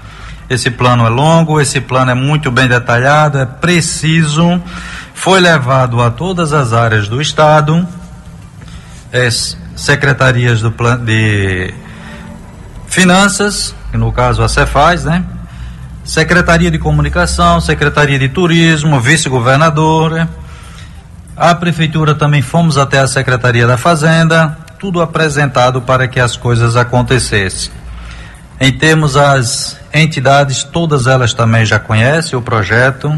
Esse 0.48 0.70
plano 0.70 1.04
é 1.04 1.10
longo, 1.10 1.60
esse 1.60 1.82
plano 1.82 2.12
é 2.12 2.14
muito 2.14 2.50
bem 2.50 2.66
detalhado, 2.66 3.36
é 3.36 3.44
preciso, 3.44 4.58
foi 5.12 5.38
levado 5.38 6.00
a 6.00 6.10
todas 6.10 6.54
as 6.54 6.72
áreas 6.72 7.06
do 7.06 7.20
Estado, 7.20 7.86
as 9.12 9.54
secretarias 9.76 10.62
do 10.62 10.72
de 11.04 11.74
Finanças, 12.86 13.74
que 13.90 13.98
no 13.98 14.10
caso 14.12 14.42
a 14.42 14.48
Cefaz, 14.48 15.04
né? 15.04 15.26
Secretaria 16.08 16.70
de 16.70 16.78
Comunicação, 16.78 17.60
Secretaria 17.60 18.18
de 18.18 18.30
Turismo, 18.30 18.98
Vice-Governador. 18.98 20.12
Né? 20.12 20.28
A 21.36 21.54
Prefeitura 21.54 22.14
também 22.14 22.40
fomos 22.40 22.78
até 22.78 22.98
a 22.98 23.06
Secretaria 23.06 23.66
da 23.66 23.76
Fazenda, 23.76 24.56
tudo 24.80 25.02
apresentado 25.02 25.82
para 25.82 26.08
que 26.08 26.18
as 26.18 26.34
coisas 26.34 26.76
acontecessem. 26.76 27.70
Em 28.58 28.72
termos 28.72 29.18
as 29.18 29.78
entidades, 29.92 30.64
todas 30.64 31.06
elas 31.06 31.34
também 31.34 31.66
já 31.66 31.78
conhecem 31.78 32.38
o 32.38 32.42
projeto. 32.42 33.12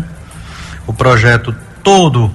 O 0.85 0.92
projeto 0.92 1.54
todo, 1.85 2.28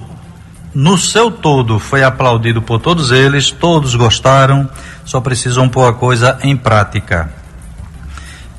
no 0.74 0.96
seu 0.96 1.30
todo, 1.30 1.78
foi 1.78 2.02
aplaudido 2.02 2.62
por 2.62 2.80
todos 2.80 3.10
eles, 3.10 3.50
todos 3.50 3.94
gostaram, 3.94 4.66
só 5.04 5.20
precisam 5.20 5.68
pôr 5.68 5.86
a 5.86 5.92
coisa 5.92 6.38
em 6.42 6.56
prática. 6.56 7.35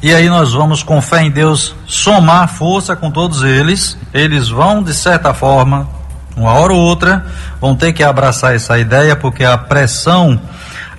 E 0.01 0.13
aí 0.13 0.29
nós 0.29 0.53
vamos, 0.53 0.83
com 0.83 1.01
fé 1.01 1.23
em 1.23 1.31
Deus, 1.31 1.75
somar 1.85 2.47
força 2.47 2.95
com 2.95 3.09
todos 3.09 3.43
eles. 3.43 3.97
Eles 4.13 4.47
vão, 4.49 4.83
de 4.83 4.93
certa 4.93 5.33
forma, 5.33 5.87
uma 6.35 6.53
hora 6.53 6.71
ou 6.71 6.79
outra, 6.79 7.25
vão 7.59 7.75
ter 7.75 7.93
que 7.93 8.03
abraçar 8.03 8.55
essa 8.55 8.77
ideia, 8.77 9.15
porque 9.15 9.43
a 9.43 9.57
pressão 9.57 10.39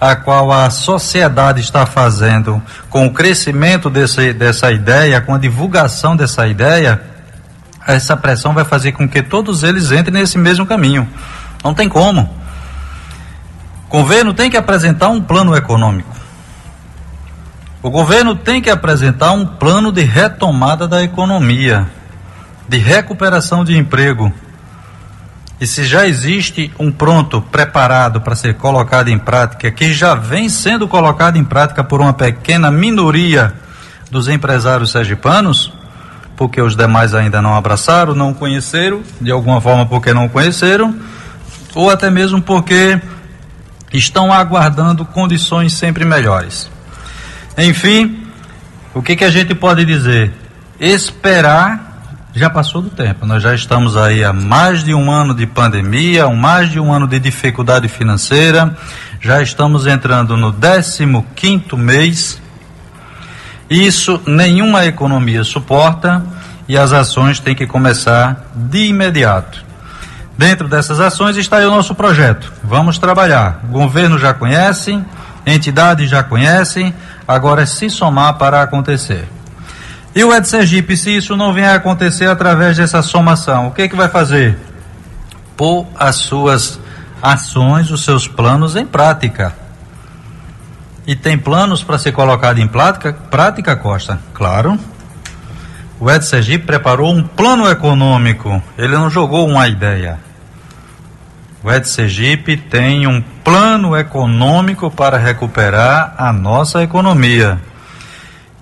a 0.00 0.14
qual 0.14 0.52
a 0.52 0.70
sociedade 0.70 1.60
está 1.60 1.84
fazendo 1.84 2.62
com 2.88 3.06
o 3.06 3.12
crescimento 3.12 3.90
desse, 3.90 4.32
dessa 4.32 4.70
ideia, 4.70 5.20
com 5.20 5.34
a 5.34 5.38
divulgação 5.38 6.16
dessa 6.16 6.46
ideia, 6.46 7.02
essa 7.86 8.16
pressão 8.16 8.54
vai 8.54 8.64
fazer 8.64 8.92
com 8.92 9.08
que 9.08 9.22
todos 9.22 9.62
eles 9.62 9.90
entrem 9.90 10.20
nesse 10.20 10.38
mesmo 10.38 10.66
caminho. 10.66 11.08
Não 11.64 11.74
tem 11.74 11.88
como. 11.88 12.30
O 13.88 13.90
governo 13.90 14.34
tem 14.34 14.50
que 14.50 14.56
apresentar 14.56 15.08
um 15.08 15.20
plano 15.20 15.56
econômico. 15.56 16.14
O 17.80 17.90
governo 17.90 18.35
tem 18.35 18.61
que 18.61 18.70
apresentar 18.70 19.30
um 19.32 19.47
plano 19.47 19.92
de 19.92 20.02
retomada 20.02 20.88
da 20.88 21.00
economia, 21.00 21.87
de 22.68 22.76
recuperação 22.76 23.64
de 23.64 23.76
emprego. 23.76 24.32
E 25.61 25.66
se 25.66 25.85
já 25.85 26.04
existe 26.04 26.73
um 26.76 26.90
pronto, 26.90 27.40
preparado 27.40 28.20
para 28.20 28.35
ser 28.35 28.54
colocado 28.54 29.08
em 29.08 29.18
prática, 29.18 29.70
que 29.70 29.92
já 29.92 30.16
vem 30.16 30.49
sendo 30.49 30.88
colocado 30.88 31.37
em 31.37 31.44
prática 31.44 31.85
por 31.85 32.00
uma 32.00 32.12
pequena 32.12 32.68
minoria 32.68 33.54
dos 34.11 34.26
empresários 34.26 34.90
sergipanos, 34.90 35.73
porque 36.37 36.61
os 36.61 36.75
demais 36.75 37.14
ainda 37.14 37.40
não 37.40 37.54
abraçaram, 37.54 38.12
não 38.12 38.35
conheceram, 38.35 39.02
de 39.20 39.30
alguma 39.30 39.61
forma 39.61 39.87
porque 39.87 40.12
não 40.12 40.28
conheceram, 40.28 40.97
ou 41.76 41.90
até 41.90 42.11
mesmo 42.11 42.42
porque 42.42 43.00
estão 43.92 44.32
aguardando 44.32 45.04
condições 45.04 45.75
sempre 45.75 46.04
melhores. 46.04 46.68
Enfim, 47.58 48.22
o 48.94 49.02
que, 49.02 49.16
que 49.16 49.24
a 49.24 49.30
gente 49.30 49.52
pode 49.52 49.84
dizer? 49.84 50.32
Esperar 50.78 51.88
já 52.32 52.48
passou 52.48 52.80
do 52.80 52.88
tempo. 52.88 53.26
Nós 53.26 53.42
já 53.42 53.52
estamos 53.52 53.96
aí 53.96 54.22
há 54.22 54.32
mais 54.32 54.84
de 54.84 54.94
um 54.94 55.10
ano 55.10 55.34
de 55.34 55.44
pandemia, 55.44 56.28
mais 56.28 56.70
de 56.70 56.78
um 56.78 56.92
ano 56.92 57.08
de 57.08 57.18
dificuldade 57.18 57.88
financeira. 57.88 58.76
Já 59.20 59.42
estamos 59.42 59.86
entrando 59.86 60.36
no 60.36 60.52
15 60.52 61.24
quinto 61.34 61.76
mês. 61.76 62.40
Isso 63.68 64.20
nenhuma 64.24 64.86
economia 64.86 65.42
suporta 65.42 66.24
e 66.68 66.78
as 66.78 66.92
ações 66.92 67.40
têm 67.40 67.56
que 67.56 67.66
começar 67.66 68.46
de 68.54 68.86
imediato. 68.86 69.64
Dentro 70.36 70.68
dessas 70.68 71.00
ações 71.00 71.36
está 71.36 71.58
o 71.58 71.70
nosso 71.70 71.92
projeto. 71.92 72.52
Vamos 72.62 72.98
trabalhar. 72.98 73.60
O 73.64 73.72
governo 73.72 74.16
já 74.16 74.32
conhece, 74.32 75.02
entidades 75.44 76.08
já 76.08 76.22
conhecem, 76.22 76.94
agora 77.28 77.62
é 77.62 77.66
se 77.66 77.90
somar 77.90 78.38
para 78.38 78.62
acontecer. 78.62 79.28
E 80.14 80.25
o 80.25 80.35
Ed 80.35 80.49
Sergipe, 80.49 80.97
se 80.97 81.14
isso 81.14 81.37
não 81.37 81.52
vier 81.52 81.68
a 81.68 81.75
acontecer 81.75 82.26
através 82.26 82.78
dessa 82.78 83.02
somação, 83.02 83.68
o 83.68 83.70
que, 83.70 83.82
é 83.82 83.88
que 83.88 83.94
vai 83.94 84.08
fazer? 84.08 84.58
Pôr 85.54 85.87
as 85.94 86.16
suas 86.16 86.80
ações, 87.23 87.90
os 87.90 88.02
seus 88.02 88.26
planos 88.26 88.75
em 88.75 88.87
prática. 88.87 89.54
E 91.06 91.14
tem 91.14 91.37
planos 91.37 91.82
para 91.82 91.99
ser 91.99 92.12
colocado 92.12 92.58
em 92.58 92.66
prática, 92.66 93.12
prática, 93.12 93.76
Costa? 93.76 94.18
Claro. 94.32 94.78
O 96.00 96.11
Ed 96.11 96.25
Sergipe 96.25 96.64
preparou 96.64 97.12
um 97.12 97.23
plano 97.23 97.68
econômico, 97.68 98.62
ele 98.76 98.94
não 98.94 99.11
jogou 99.11 99.47
uma 99.47 99.68
ideia. 99.68 100.18
O 101.62 101.70
Ed 101.70 101.88
Sergipe 101.88 102.56
tem 102.56 103.06
um 103.06 103.20
plano 103.48 103.96
econômico 103.96 104.90
para 104.90 105.16
recuperar 105.16 106.14
a 106.18 106.30
nossa 106.30 106.82
economia. 106.82 107.58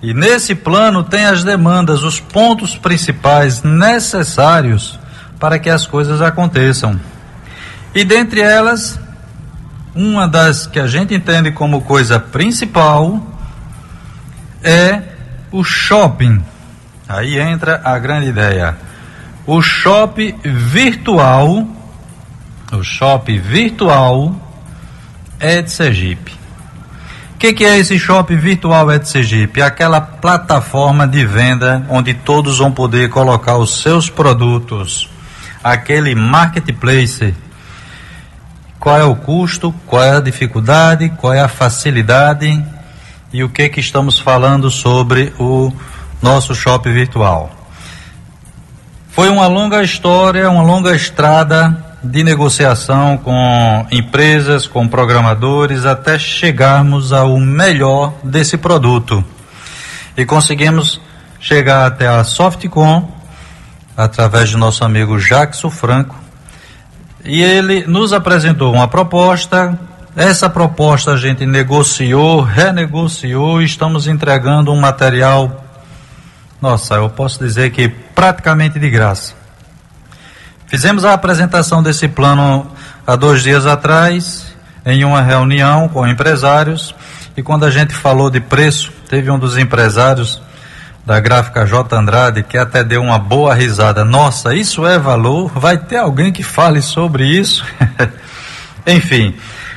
E 0.00 0.14
nesse 0.14 0.54
plano 0.54 1.02
tem 1.02 1.24
as 1.26 1.42
demandas, 1.42 2.04
os 2.04 2.20
pontos 2.20 2.76
principais 2.76 3.64
necessários 3.64 4.96
para 5.40 5.58
que 5.58 5.68
as 5.68 5.86
coisas 5.86 6.22
aconteçam. 6.22 7.00
E 7.92 8.04
dentre 8.04 8.40
elas, 8.40 9.00
uma 9.92 10.28
das 10.28 10.68
que 10.68 10.78
a 10.78 10.86
gente 10.86 11.12
entende 11.12 11.50
como 11.50 11.80
coisa 11.80 12.20
principal 12.20 13.20
é 14.62 15.02
o 15.50 15.64
shopping. 15.64 16.40
Aí 17.08 17.40
entra 17.40 17.80
a 17.82 17.98
grande 17.98 18.28
ideia. 18.28 18.76
O 19.44 19.60
shopping 19.60 20.38
virtual 20.44 21.66
o 22.72 22.82
shopping 22.82 23.38
virtual 23.38 24.45
é 25.38 25.62
de 25.62 25.70
Sergipe. 25.70 26.32
O 27.34 27.38
que, 27.38 27.52
que, 27.52 27.64
é 27.64 27.78
esse 27.78 27.98
shopping 27.98 28.36
virtual 28.36 28.90
Ed 28.90 29.06
Sergipe? 29.06 29.60
Aquela 29.60 30.00
plataforma 30.00 31.06
de 31.06 31.26
venda 31.26 31.84
onde 31.90 32.14
todos 32.14 32.58
vão 32.58 32.72
poder 32.72 33.10
colocar 33.10 33.58
os 33.58 33.82
seus 33.82 34.08
produtos. 34.08 35.10
Aquele 35.62 36.14
marketplace. 36.14 37.34
Qual 38.80 38.98
é 38.98 39.04
o 39.04 39.14
custo? 39.14 39.74
Qual 39.86 40.02
é 40.02 40.16
a 40.16 40.20
dificuldade? 40.20 41.10
Qual 41.18 41.32
é 41.32 41.40
a 41.40 41.48
facilidade? 41.48 42.64
E 43.32 43.44
o 43.44 43.50
que 43.50 43.68
que 43.68 43.80
estamos 43.80 44.18
falando 44.18 44.70
sobre 44.70 45.34
o 45.38 45.70
nosso 46.22 46.54
shopping 46.54 46.94
virtual? 46.94 47.54
Foi 49.10 49.28
uma 49.28 49.46
longa 49.46 49.82
história, 49.82 50.48
uma 50.50 50.62
longa 50.62 50.96
estrada 50.96 51.85
de 52.10 52.22
negociação 52.24 53.16
com 53.18 53.86
empresas, 53.90 54.66
com 54.66 54.88
programadores, 54.88 55.84
até 55.84 56.18
chegarmos 56.18 57.12
ao 57.12 57.38
melhor 57.38 58.14
desse 58.22 58.56
produto. 58.56 59.24
E 60.16 60.24
conseguimos 60.24 61.00
chegar 61.38 61.86
até 61.86 62.08
a 62.08 62.24
Softcom, 62.24 63.10
através 63.96 64.48
de 64.48 64.56
nosso 64.56 64.84
amigo 64.84 65.18
Jackson 65.18 65.70
Franco, 65.70 66.16
e 67.24 67.42
ele 67.42 67.86
nos 67.86 68.12
apresentou 68.12 68.72
uma 68.72 68.88
proposta. 68.88 69.78
Essa 70.14 70.48
proposta 70.48 71.12
a 71.12 71.16
gente 71.16 71.44
negociou, 71.44 72.40
renegociou 72.40 73.60
estamos 73.60 74.06
entregando 74.06 74.72
um 74.72 74.80
material, 74.80 75.64
nossa, 76.62 76.94
eu 76.94 77.10
posso 77.10 77.38
dizer 77.38 77.70
que 77.70 77.88
praticamente 77.88 78.78
de 78.78 78.88
graça. 78.88 79.35
Fizemos 80.66 81.04
a 81.04 81.12
apresentação 81.12 81.80
desse 81.80 82.08
plano 82.08 82.66
há 83.06 83.14
dois 83.14 83.42
dias 83.42 83.66
atrás, 83.66 84.46
em 84.84 85.04
uma 85.04 85.22
reunião 85.22 85.88
com 85.88 86.06
empresários, 86.06 86.92
e 87.36 87.42
quando 87.42 87.64
a 87.64 87.70
gente 87.70 87.94
falou 87.94 88.28
de 88.30 88.40
preço, 88.40 88.92
teve 89.08 89.30
um 89.30 89.38
dos 89.38 89.56
empresários 89.56 90.42
da 91.04 91.20
gráfica 91.20 91.64
J. 91.64 91.96
Andrade 91.96 92.42
que 92.42 92.58
até 92.58 92.82
deu 92.82 93.00
uma 93.00 93.16
boa 93.16 93.54
risada. 93.54 94.04
Nossa, 94.04 94.56
isso 94.56 94.84
é 94.84 94.98
valor? 94.98 95.52
Vai 95.54 95.78
ter 95.78 95.98
alguém 95.98 96.32
que 96.32 96.42
fale 96.42 96.82
sobre 96.82 97.24
isso? 97.24 97.64
Enfim, 98.84 99.36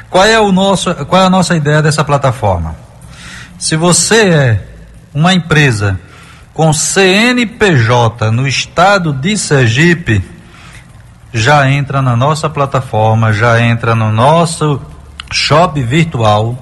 qual 0.10 0.25
é, 0.25 0.39
o 0.39 0.51
nosso, 0.51 0.93
qual 1.05 1.22
é 1.22 1.25
a 1.25 1.29
nossa 1.29 1.55
ideia 1.55 1.84
dessa 1.84 2.03
plataforma? 2.03 2.75
Se 3.60 3.75
você 3.75 4.29
é 4.29 4.67
uma 5.13 5.36
empresa 5.36 6.00
com 6.51 6.74
CNPJ 6.74 8.31
no 8.31 8.48
estado 8.48 9.13
de 9.13 9.38
Sergipe, 9.38 10.38
já 11.33 11.69
entra 11.69 12.01
na 12.01 12.15
nossa 12.15 12.50
plataforma, 12.50 13.31
já 13.31 13.62
entra 13.62 13.95
no 13.95 14.12
nosso 14.12 14.81
shop 15.31 15.81
virtual 15.81 16.57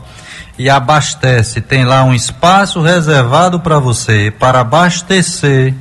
e 0.58 0.70
abastece. 0.70 1.62
Tem 1.62 1.86
lá 1.86 2.04
um 2.04 2.14
espaço 2.14 2.82
reservado 2.82 3.60
para 3.60 3.80
você 3.80 4.32
para 4.32 4.62
abastecer, 4.62 5.74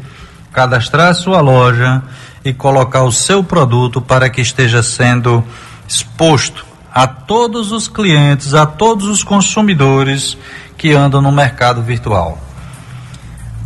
cadastrar 0.52 1.14
sua 1.14 1.40
loja 1.40 2.02
e 2.45 2.52
colocar 2.52 3.02
o 3.02 3.12
seu 3.12 3.43
produto 3.43 4.00
para 4.00 4.31
que 4.31 4.40
esteja 4.40 4.83
sendo 4.83 5.45
exposto 5.88 6.64
a 6.93 7.07
todos 7.07 7.73
os 7.73 7.88
clientes, 7.88 8.55
a 8.55 8.64
todos 8.64 9.07
os 9.09 9.23
consumidores 9.23 10.38
que 10.78 10.93
andam 10.93 11.21
no 11.21 11.33
mercado 11.33 11.83
virtual. 11.83 12.46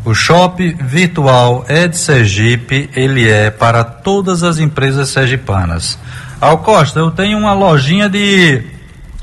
O 0.02 0.14
Shop 0.14 0.76
Virtual 0.80 1.66
Ed 1.68 1.94
Sergipe, 1.94 2.88
ele 2.96 3.28
é 3.28 3.50
para 3.50 3.84
todas 3.84 4.42
as 4.42 4.58
empresas 4.58 5.10
sergipanas. 5.10 5.98
Al 6.40 6.58
Costa, 6.58 7.00
eu 7.00 7.10
tenho 7.10 7.36
uma 7.36 7.52
lojinha 7.52 8.08
de, 8.08 8.64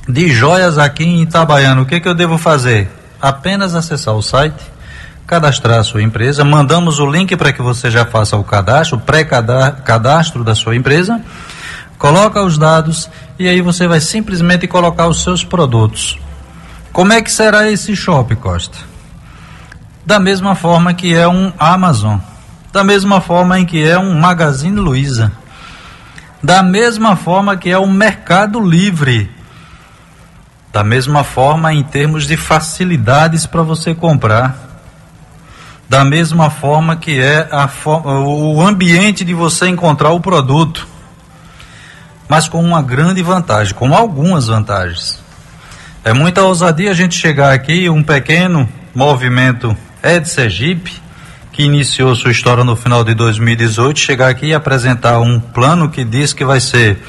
de 0.08 0.30
joias 0.30 0.78
aqui 0.78 1.04
em 1.04 1.24
Itabaiana. 1.24 1.82
O 1.82 1.86
que, 1.86 2.00
que 2.00 2.08
eu 2.08 2.14
devo 2.14 2.38
fazer? 2.38 2.92
Apenas 3.20 3.74
acessar 3.74 4.14
o 4.14 4.22
site, 4.22 4.64
cadastrar 5.26 5.80
a 5.80 5.84
sua 5.84 6.04
empresa, 6.04 6.46
mandamos 6.46 7.00
o 7.00 7.10
link 7.10 7.36
para 7.36 7.52
que 7.52 7.62
você 7.62 7.90
já 7.90 8.06
faça 8.06 8.38
o 8.38 8.44
cadastro, 8.44 9.00
pré-cadastro 9.00 10.44
da 10.44 10.54
sua 10.54 10.76
empresa, 10.76 11.20
coloca 11.98 12.44
os 12.44 12.56
dados 12.56 13.10
e 13.40 13.48
aí 13.48 13.62
você 13.62 13.88
vai 13.88 14.00
simplesmente 14.00 14.68
colocar 14.68 15.08
os 15.08 15.24
seus 15.24 15.44
produtos. 15.44 16.20
Como 16.94 17.14
é 17.14 17.22
que 17.22 17.32
será 17.32 17.68
esse 17.68 17.96
shop, 17.96 18.36
Costa? 18.36 18.78
Da 20.08 20.22
mesma 20.22 20.56
forma 20.56 20.94
que 20.94 21.14
é 21.14 21.28
um 21.28 21.52
Amazon, 21.60 22.18
da 22.72 22.82
mesma 22.82 23.20
forma 23.20 23.60
em 23.60 23.66
que 23.66 23.86
é 23.86 24.00
um 24.00 24.18
Magazine 24.18 24.80
Luiza, 24.80 25.34
da 26.42 26.64
mesma 26.64 27.18
forma 27.18 27.58
que 27.58 27.70
é 27.70 27.78
um 27.78 27.92
Mercado 27.92 28.62
Livre, 28.62 29.30
da 30.72 30.82
mesma 30.82 31.26
forma 31.26 31.74
em 31.74 31.84
termos 31.84 32.26
de 32.26 32.38
facilidades 32.38 33.46
para 33.46 33.62
você 33.64 33.94
comprar, 33.94 34.56
da 35.90 36.06
mesma 36.06 36.50
forma 36.50 36.96
que 36.96 37.20
é 37.20 37.46
a, 37.52 37.70
o 37.86 38.66
ambiente 38.66 39.26
de 39.26 39.34
você 39.34 39.68
encontrar 39.68 40.12
o 40.12 40.22
produto, 40.22 40.88
mas 42.30 42.48
com 42.48 42.64
uma 42.64 42.82
grande 42.82 43.22
vantagem, 43.22 43.74
com 43.74 43.94
algumas 43.94 44.48
vantagens. 44.48 45.22
É 46.02 46.14
muita 46.14 46.44
ousadia 46.44 46.92
a 46.92 46.94
gente 46.94 47.14
chegar 47.14 47.52
aqui, 47.52 47.90
um 47.90 48.02
pequeno 48.02 48.70
movimento 48.96 49.76
é 50.08 50.20
de 50.20 50.30
Sergipe, 50.30 51.02
que 51.52 51.64
iniciou 51.64 52.16
sua 52.16 52.32
história 52.32 52.64
no 52.64 52.76
final 52.76 53.04
de 53.04 53.14
2018, 53.14 54.00
chegar 54.00 54.30
aqui 54.30 54.48
e 54.48 54.54
apresentar 54.54 55.20
um 55.20 55.40
plano 55.40 55.90
que 55.90 56.04
diz 56.06 56.34
que 56.34 56.46
vai 56.46 56.60
ser 56.60 57.02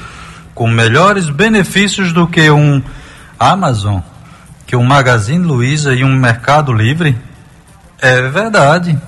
com 0.53 0.67
melhores 0.67 1.29
benefícios 1.29 2.11
do 2.11 2.27
que 2.27 2.49
um 2.51 2.81
Amazon, 3.39 3.99
que 4.65 4.75
um 4.75 4.83
Magazine 4.83 5.45
Luiza 5.45 5.93
e 5.93 6.03
um 6.03 6.15
Mercado 6.15 6.73
Livre? 6.73 7.17
É 8.01 8.21
verdade. 8.23 8.99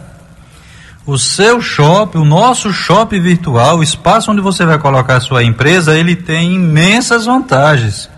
O 1.05 1.17
seu 1.17 1.59
shopping, 1.59 2.19
o 2.19 2.25
nosso 2.25 2.71
shopping 2.71 3.19
virtual, 3.19 3.79
o 3.79 3.83
espaço 3.83 4.31
onde 4.31 4.39
você 4.39 4.65
vai 4.65 4.77
colocar 4.77 5.17
a 5.17 5.21
sua 5.21 5.43
empresa, 5.43 5.97
ele 5.97 6.15
tem 6.15 6.53
imensas 6.53 7.25
vantagens. 7.25 8.09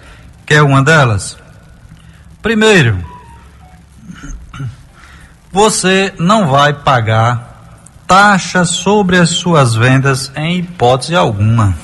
Quer 0.45 0.61
uma 0.61 0.83
delas? 0.83 1.37
Primeiro, 2.41 3.12
você 5.53 6.11
não 6.17 6.47
vai 6.47 6.73
pagar 6.73 7.77
taxa 8.07 8.65
sobre 8.65 9.17
as 9.17 9.29
suas 9.29 9.75
vendas 9.75 10.31
em 10.35 10.57
hipótese 10.57 11.15
alguma. 11.15 11.77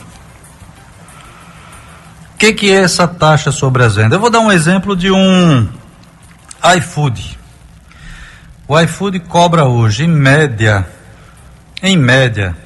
O 2.33 2.37
que, 2.39 2.51
que 2.51 2.71
é 2.71 2.81
essa 2.81 3.07
taxa 3.07 3.51
sobre 3.51 3.83
as 3.83 3.95
vendas? 3.95 4.13
Eu 4.13 4.19
vou 4.19 4.31
dar 4.31 4.39
um 4.39 4.51
exemplo 4.51 4.95
de 4.95 5.11
um 5.11 5.69
iFood. 6.77 7.37
O 8.67 8.79
iFood 8.79 9.19
cobra 9.19 9.65
hoje, 9.65 10.05
em 10.05 10.07
média, 10.07 10.87
em 11.83 11.95
média, 11.95 12.57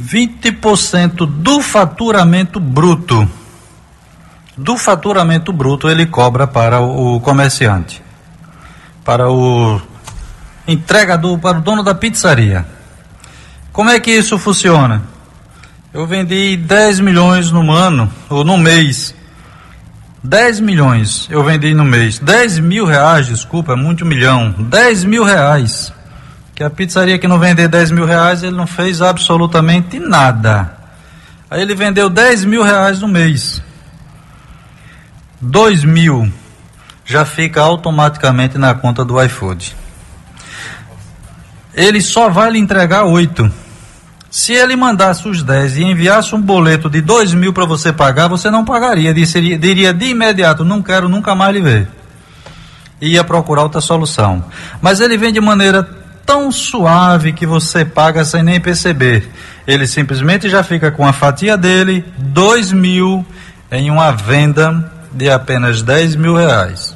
20% 0.00 1.26
do 1.26 1.60
faturamento 1.60 2.60
bruto. 2.60 3.28
Do 4.56 4.76
faturamento 4.76 5.52
bruto 5.52 5.90
ele 5.90 6.06
cobra 6.06 6.46
para 6.46 6.80
o 6.80 7.18
comerciante 7.20 8.03
para 9.04 9.30
o 9.30 9.80
entregador, 10.66 11.38
para 11.38 11.58
o 11.58 11.60
dono 11.60 11.82
da 11.82 11.94
pizzaria. 11.94 12.66
Como 13.72 13.90
é 13.90 14.00
que 14.00 14.10
isso 14.10 14.38
funciona? 14.38 15.02
Eu 15.92 16.06
vendi 16.06 16.56
10 16.56 17.00
milhões 17.00 17.50
no 17.50 17.70
ano, 17.70 18.10
ou 18.28 18.44
no 18.44 18.56
mês. 18.56 19.14
10 20.22 20.60
milhões 20.60 21.28
eu 21.30 21.44
vendi 21.44 21.74
no 21.74 21.84
mês. 21.84 22.18
10 22.18 22.60
mil 22.60 22.86
reais, 22.86 23.26
desculpa, 23.26 23.74
é 23.74 23.76
muito 23.76 24.06
milhão. 24.06 24.52
10 24.58 25.04
mil 25.04 25.22
reais. 25.22 25.92
Que 26.54 26.64
a 26.64 26.70
pizzaria 26.70 27.18
que 27.18 27.28
não 27.28 27.38
vender 27.38 27.68
10 27.68 27.90
mil 27.90 28.06
reais, 28.06 28.42
ele 28.42 28.56
não 28.56 28.66
fez 28.66 29.02
absolutamente 29.02 29.98
nada. 29.98 30.72
Aí 31.50 31.60
ele 31.60 31.74
vendeu 31.74 32.08
10 32.08 32.44
mil 32.44 32.62
reais 32.62 33.00
no 33.00 33.08
mês. 33.08 33.62
2 35.40 35.84
mil 35.84 36.32
já 37.04 37.24
fica 37.24 37.60
automaticamente 37.60 38.56
na 38.56 38.74
conta 38.74 39.04
do 39.04 39.22
iFood. 39.22 39.76
Ele 41.74 42.00
só 42.00 42.28
vai 42.28 42.52
lhe 42.52 42.58
entregar 42.58 43.04
oito. 43.04 43.50
Se 44.30 44.52
ele 44.52 44.74
mandasse 44.74 45.28
os 45.28 45.42
10 45.42 45.76
e 45.76 45.84
enviasse 45.84 46.34
um 46.34 46.40
boleto 46.40 46.88
de 46.88 47.00
dois 47.00 47.32
mil 47.34 47.52
para 47.52 47.64
você 47.64 47.92
pagar, 47.92 48.28
você 48.28 48.50
não 48.50 48.64
pagaria. 48.64 49.12
Diria, 49.12 49.58
diria 49.58 49.92
de 49.92 50.06
imediato, 50.06 50.64
não 50.64 50.82
quero 50.82 51.08
nunca 51.08 51.34
mais 51.34 51.54
lhe 51.54 51.60
ver. 51.60 51.88
Ia 53.00 53.22
procurar 53.22 53.62
outra 53.62 53.80
solução. 53.80 54.44
Mas 54.80 55.00
ele 55.00 55.16
vem 55.16 55.32
de 55.32 55.40
maneira 55.40 55.88
tão 56.24 56.50
suave 56.50 57.32
que 57.32 57.46
você 57.46 57.84
paga 57.84 58.24
sem 58.24 58.42
nem 58.42 58.60
perceber. 58.60 59.28
Ele 59.66 59.86
simplesmente 59.86 60.48
já 60.48 60.62
fica 60.62 60.90
com 60.90 61.06
a 61.06 61.12
fatia 61.12 61.56
dele, 61.56 62.04
dois 62.18 62.72
mil, 62.72 63.24
em 63.70 63.90
uma 63.90 64.10
venda 64.10 64.90
de 65.12 65.30
apenas 65.30 65.82
10 65.82 66.16
mil 66.16 66.34
reais. 66.34 66.93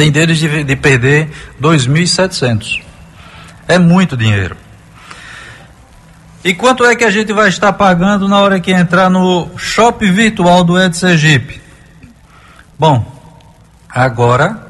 Tem 0.00 0.10
deles 0.10 0.38
de, 0.38 0.64
de 0.64 0.76
perder 0.76 1.30
2.700. 1.60 2.82
É 3.68 3.78
muito 3.78 4.16
dinheiro. 4.16 4.56
E 6.42 6.54
quanto 6.54 6.86
é 6.86 6.96
que 6.96 7.04
a 7.04 7.10
gente 7.10 7.34
vai 7.34 7.50
estar 7.50 7.70
pagando 7.74 8.26
na 8.26 8.38
hora 8.38 8.58
que 8.58 8.70
entrar 8.70 9.10
no 9.10 9.50
shopping 9.58 10.10
virtual 10.10 10.64
do 10.64 10.80
Ed 10.80 10.96
Sergipe? 10.96 11.60
Bom, 12.78 13.20
Agora, 13.92 14.68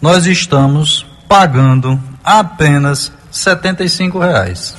nós 0.00 0.24
estamos 0.24 1.04
pagando 1.28 2.00
apenas 2.24 3.12
R$ 3.44 4.18
reais. 4.18 4.74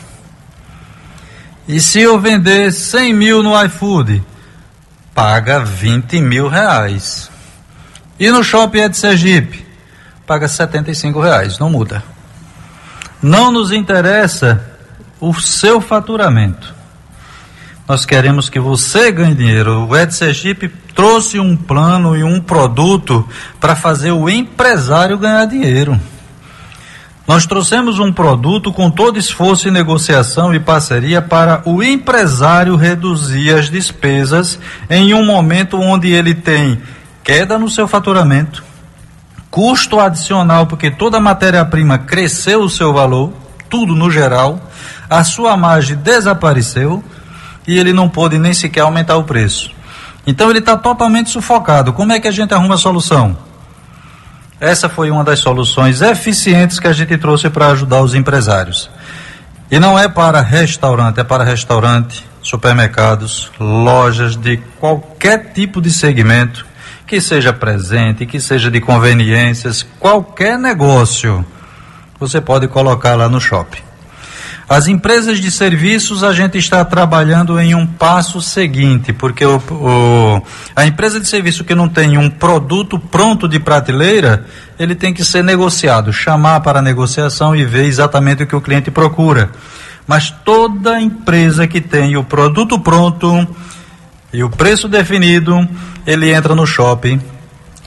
E 1.67 1.79
se 1.79 1.99
eu 1.99 2.19
vender 2.19 2.71
100 2.71 3.13
mil 3.13 3.43
no 3.43 3.63
iFood, 3.65 4.23
paga 5.13 5.59
20 5.59 6.21
mil 6.21 6.47
reais. 6.47 7.29
E 8.17 8.31
no 8.31 8.43
Shopping 8.43 8.89
de 8.89 8.97
Sergipe, 8.97 9.64
paga 10.25 10.47
75 10.47 11.19
reais, 11.19 11.59
não 11.59 11.69
muda. 11.69 12.03
Não 13.21 13.51
nos 13.51 13.71
interessa 13.71 14.63
o 15.19 15.33
seu 15.33 15.79
faturamento. 15.79 16.73
Nós 17.87 18.05
queremos 18.05 18.49
que 18.49 18.59
você 18.59 19.11
ganhe 19.11 19.35
dinheiro. 19.35 19.87
O 19.87 19.95
Ed 19.95 20.13
Sergipe 20.13 20.69
trouxe 20.95 21.39
um 21.39 21.55
plano 21.55 22.17
e 22.17 22.23
um 22.23 22.41
produto 22.41 23.27
para 23.59 23.75
fazer 23.75 24.11
o 24.11 24.29
empresário 24.29 25.17
ganhar 25.17 25.45
dinheiro. 25.45 25.99
Nós 27.27 27.45
trouxemos 27.45 27.99
um 27.99 28.11
produto 28.11 28.71
com 28.71 28.89
todo 28.89 29.17
esforço 29.17 29.67
e 29.67 29.71
negociação 29.71 30.53
e 30.53 30.59
parceria 30.59 31.21
para 31.21 31.61
o 31.65 31.81
empresário 31.81 32.75
reduzir 32.75 33.51
as 33.51 33.69
despesas 33.69 34.59
em 34.89 35.13
um 35.13 35.25
momento 35.25 35.79
onde 35.79 36.11
ele 36.11 36.35
tem 36.35 36.79
queda 37.23 37.57
no 37.57 37.67
seu 37.67 37.87
faturamento, 37.87 38.63
custo 39.55 40.01
adicional, 40.01 40.67
porque 40.67 40.91
toda 40.91 41.17
matéria-prima 41.17 41.97
cresceu 41.97 42.59
o 42.59 42.69
seu 42.69 42.91
valor, 42.91 43.31
tudo 43.69 43.95
no 43.95 44.11
geral, 44.11 44.59
a 45.09 45.23
sua 45.23 45.55
margem 45.55 45.95
desapareceu 45.95 47.01
e 47.65 47.79
ele 47.79 47.93
não 47.93 48.09
pôde 48.09 48.37
nem 48.37 48.53
sequer 48.53 48.81
aumentar 48.81 49.15
o 49.15 49.23
preço. 49.23 49.71
Então 50.27 50.49
ele 50.49 50.59
está 50.59 50.75
totalmente 50.75 51.29
sufocado. 51.29 51.93
Como 51.93 52.11
é 52.11 52.19
que 52.19 52.27
a 52.27 52.31
gente 52.31 52.53
arruma 52.53 52.75
a 52.75 52.77
solução? 52.77 53.37
Essa 54.59 54.89
foi 54.89 55.09
uma 55.09 55.23
das 55.23 55.39
soluções 55.39 56.01
eficientes 56.01 56.77
que 56.77 56.87
a 56.89 56.93
gente 56.93 57.17
trouxe 57.17 57.49
para 57.49 57.67
ajudar 57.67 58.01
os 58.01 58.13
empresários. 58.13 58.89
E 59.71 59.79
não 59.79 59.97
é 59.97 60.09
para 60.09 60.41
restaurante, 60.41 61.21
é 61.21 61.23
para 61.23 61.45
restaurante, 61.45 62.25
supermercados, 62.43 63.49
lojas 63.57 64.35
de 64.35 64.57
qualquer 64.81 65.53
tipo 65.53 65.81
de 65.81 65.91
segmento, 65.91 66.65
que 67.05 67.21
seja 67.21 67.53
presente, 67.53 68.25
que 68.25 68.39
seja 68.39 68.71
de 68.71 68.81
conveniências, 68.81 69.85
qualquer 69.99 70.57
negócio, 70.57 71.45
você 72.19 72.41
pode 72.41 72.67
colocar 72.67 73.15
lá 73.15 73.29
no 73.29 73.39
shopping. 73.39 73.85
As 74.67 74.87
empresas 74.87 75.39
de 75.39 75.51
serviços 75.51 76.23
a 76.23 76.33
gente 76.33 76.57
está 76.57 76.83
trabalhando 76.83 77.59
em 77.59 77.75
um 77.75 77.85
passo 77.85 78.41
seguinte, 78.41 79.13
porque 79.13 79.45
o, 79.45 79.57
o, 79.57 80.41
a 80.75 80.87
empresa 80.87 81.19
de 81.19 81.27
serviço 81.27 81.63
que 81.63 81.75
não 81.75 81.87
tem 81.87 82.17
um 82.17 82.31
produto 82.31 82.97
pronto 82.97 83.47
de 83.47 83.59
prateleira, 83.59 84.43
ele 84.79 84.95
tem 84.95 85.13
que 85.13 85.23
ser 85.23 85.43
negociado, 85.43 86.11
chamar 86.11 86.61
para 86.61 86.81
negociação 86.81 87.55
e 87.55 87.63
ver 87.63 87.85
exatamente 87.85 88.41
o 88.41 88.47
que 88.47 88.55
o 88.55 88.61
cliente 88.61 88.89
procura. 88.89 89.51
Mas 90.07 90.31
toda 90.31 90.99
empresa 90.99 91.67
que 91.67 91.79
tem 91.79 92.17
o 92.17 92.23
produto 92.23 92.79
pronto 92.79 93.47
e 94.33 94.43
o 94.43 94.49
preço 94.49 94.87
definido, 94.87 95.67
ele 96.05 96.33
entra 96.33 96.53
no 96.55 96.65
shopping 96.65 97.21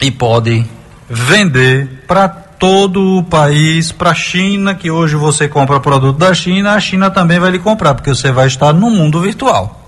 e 0.01 0.11
pode 0.11 0.65
vender 1.09 2.05
para 2.07 2.29
todo 2.29 3.19
o 3.19 3.23
país, 3.23 3.93
para 3.93 4.11
a 4.11 4.15
China, 4.15 4.75
que 4.75 4.91
hoje 4.91 5.15
você 5.15 5.49
compra 5.49 5.79
produto 5.79 6.19
da 6.19 6.35
China, 6.35 6.75
a 6.75 6.81
China 6.81 7.11
também 7.11 7.39
vai 7.39 7.51
lhe 7.51 7.59
comprar, 7.59 7.95
porque 7.95 8.11
você 8.11 8.33
vai 8.33 8.49
estar 8.49 8.73
no 8.73 8.91
mundo 8.91 9.21
virtual. 9.21 9.79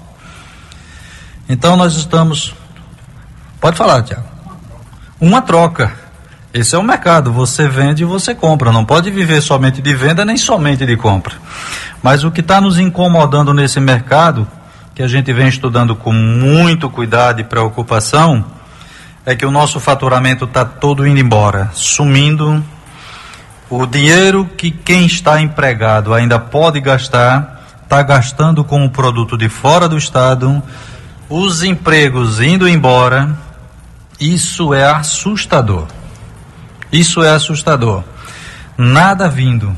Então 1.49 1.77
nós 1.77 1.97
estamos. 1.97 2.55
Pode 3.61 3.77
falar, 3.77 4.03
Tiago. 4.03 4.25
Uma 5.21 5.43
troca. 5.43 5.93
Esse 6.55 6.75
é 6.75 6.79
o 6.79 6.83
mercado. 6.83 7.33
Você 7.33 7.69
vende 7.69 8.03
e 8.03 8.07
você 8.07 8.35
compra. 8.35 8.71
Não 8.71 8.85
pode 8.85 9.11
viver 9.11 9.41
somente 9.41 9.83
de 9.83 9.95
venda 9.95 10.25
nem 10.25 10.37
somente 10.37 10.87
de 10.87 10.97
compra. 10.97 11.35
Mas 12.03 12.25
o 12.25 12.31
que 12.31 12.41
está 12.41 12.61
nos 12.61 12.79
incomodando 12.79 13.53
nesse 13.53 13.81
mercado, 13.81 14.47
que 15.01 15.05
a 15.05 15.09
gente 15.09 15.33
vem 15.33 15.49
estudando 15.49 15.97
com 15.97 16.13
muito 16.13 16.91
cuidado 16.91 17.41
e 17.41 17.45
preocupação, 17.45 18.45
é 19.25 19.35
que 19.35 19.47
o 19.47 19.51
nosso 19.51 19.81
faturamento 19.81 20.45
está 20.45 20.63
todo 20.63 21.07
indo 21.07 21.19
embora, 21.19 21.71
sumindo. 21.73 22.63
O 23.71 23.87
dinheiro 23.87 24.45
que 24.45 24.71
quem 24.71 25.07
está 25.07 25.41
empregado 25.41 26.13
ainda 26.13 26.39
pode 26.39 26.83
gastar, 26.83 27.63
está 27.83 28.03
gastando 28.03 28.63
com 28.63 28.85
o 28.85 28.91
produto 28.91 29.39
de 29.39 29.49
fora 29.49 29.89
do 29.89 29.97
estado, 29.97 30.63
os 31.31 31.63
empregos 31.63 32.39
indo 32.39 32.69
embora. 32.69 33.35
Isso 34.21 34.75
é 34.75 34.85
assustador. 34.85 35.87
Isso 36.93 37.23
é 37.23 37.31
assustador. 37.31 38.05
Nada 38.77 39.31
vindo. 39.31 39.75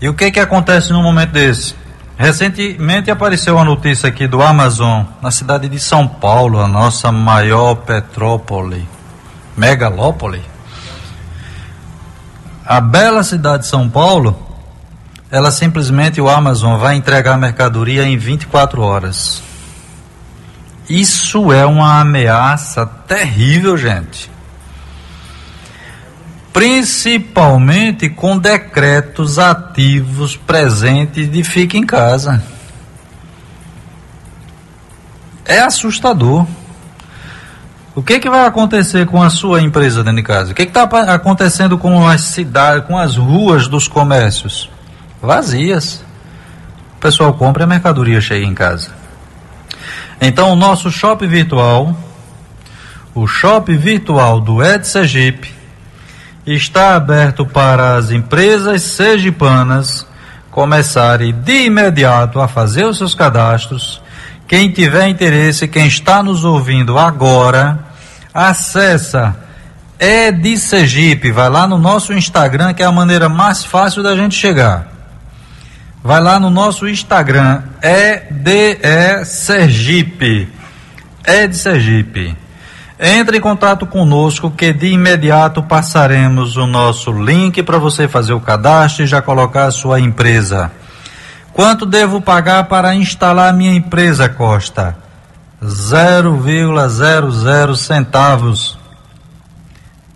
E 0.00 0.08
o 0.08 0.14
que 0.14 0.30
que 0.30 0.38
acontece 0.38 0.92
num 0.92 1.02
momento 1.02 1.32
desse? 1.32 1.81
Recentemente 2.22 3.10
apareceu 3.10 3.56
uma 3.56 3.64
notícia 3.64 4.08
aqui 4.08 4.28
do 4.28 4.40
Amazon, 4.40 5.02
na 5.20 5.32
cidade 5.32 5.68
de 5.68 5.80
São 5.80 6.06
Paulo, 6.06 6.60
a 6.60 6.68
nossa 6.68 7.10
maior 7.10 7.74
petrópole, 7.74 8.88
megalópole. 9.56 10.40
A 12.64 12.80
bela 12.80 13.24
cidade 13.24 13.64
de 13.64 13.68
São 13.68 13.90
Paulo, 13.90 14.40
ela 15.32 15.50
simplesmente, 15.50 16.20
o 16.20 16.28
Amazon 16.28 16.78
vai 16.78 16.94
entregar 16.94 17.34
a 17.34 17.38
mercadoria 17.38 18.04
em 18.04 18.16
24 18.16 18.80
horas. 18.80 19.42
Isso 20.88 21.52
é 21.52 21.66
uma 21.66 21.98
ameaça 21.98 22.86
terrível, 22.86 23.76
gente 23.76 24.30
principalmente 26.52 28.10
com 28.10 28.36
decretos 28.38 29.38
ativos 29.38 30.36
presentes 30.36 31.30
de 31.30 31.42
fique 31.42 31.78
em 31.78 31.86
casa. 31.86 32.42
É 35.44 35.60
assustador. 35.60 36.46
O 37.94 38.02
que, 38.02 38.20
que 38.20 38.30
vai 38.30 38.46
acontecer 38.46 39.06
com 39.06 39.22
a 39.22 39.28
sua 39.28 39.60
empresa 39.60 40.02
dentro 40.02 40.16
de 40.16 40.22
casa? 40.22 40.52
O 40.52 40.54
que 40.54 40.62
está 40.62 40.82
acontecendo 40.82 41.76
com 41.76 42.06
as 42.06 42.22
cidades, 42.22 42.86
com 42.86 42.96
as 42.96 43.16
ruas 43.16 43.68
dos 43.68 43.88
comércios? 43.88 44.70
Vazias. 45.20 46.04
O 46.96 47.00
pessoal 47.00 47.34
compra 47.34 47.62
e 47.62 47.64
a 47.64 47.66
mercadoria 47.66 48.20
chega 48.20 48.46
em 48.46 48.54
casa. 48.54 48.90
Então, 50.20 50.52
o 50.52 50.56
nosso 50.56 50.90
shopping 50.90 51.26
virtual, 51.26 51.96
o 53.14 53.26
shopping 53.26 53.76
virtual 53.76 54.40
do 54.40 54.62
Ed 54.62 54.86
Sergipe, 54.86 55.61
está 56.46 56.94
aberto 56.94 57.46
para 57.46 57.96
as 57.96 58.10
empresas 58.10 58.82
sergipanas 58.82 60.06
começarem 60.50 61.32
de 61.32 61.66
imediato 61.66 62.40
a 62.40 62.48
fazer 62.48 62.84
os 62.84 62.98
seus 62.98 63.14
cadastros. 63.14 64.02
Quem 64.46 64.70
tiver 64.70 65.08
interesse, 65.08 65.66
quem 65.66 65.86
está 65.86 66.22
nos 66.22 66.44
ouvindo 66.44 66.98
agora, 66.98 67.78
acessa 68.34 69.36
é 69.98 70.32
de 70.32 70.56
Sergipe, 70.56 71.30
vai 71.30 71.48
lá 71.48 71.66
no 71.66 71.78
nosso 71.78 72.12
Instagram, 72.12 72.74
que 72.74 72.82
é 72.82 72.86
a 72.86 72.90
maneira 72.90 73.28
mais 73.28 73.64
fácil 73.64 74.02
da 74.02 74.16
gente 74.16 74.34
chegar. 74.34 74.88
Vai 76.02 76.20
lá 76.20 76.40
no 76.40 76.50
nosso 76.50 76.88
Instagram, 76.88 77.62
é 77.80 78.26
de 78.28 79.24
Sergipe. 79.24 80.48
É 81.22 81.46
de 81.46 81.56
Sergipe. 81.56 82.36
Entre 83.04 83.38
em 83.38 83.40
contato 83.40 83.84
conosco 83.84 84.48
que 84.48 84.72
de 84.72 84.86
imediato 84.86 85.60
passaremos 85.60 86.56
o 86.56 86.68
nosso 86.68 87.10
link 87.10 87.60
para 87.64 87.76
você 87.76 88.06
fazer 88.06 88.32
o 88.32 88.40
cadastro 88.40 89.02
e 89.02 89.08
já 89.08 89.20
colocar 89.20 89.64
a 89.64 89.72
sua 89.72 89.98
empresa. 89.98 90.70
Quanto 91.52 91.84
devo 91.84 92.20
pagar 92.20 92.62
para 92.68 92.94
instalar 92.94 93.52
minha 93.52 93.74
empresa, 93.74 94.28
Costa? 94.28 94.96
0,00 95.60 97.74
centavos. 97.74 98.78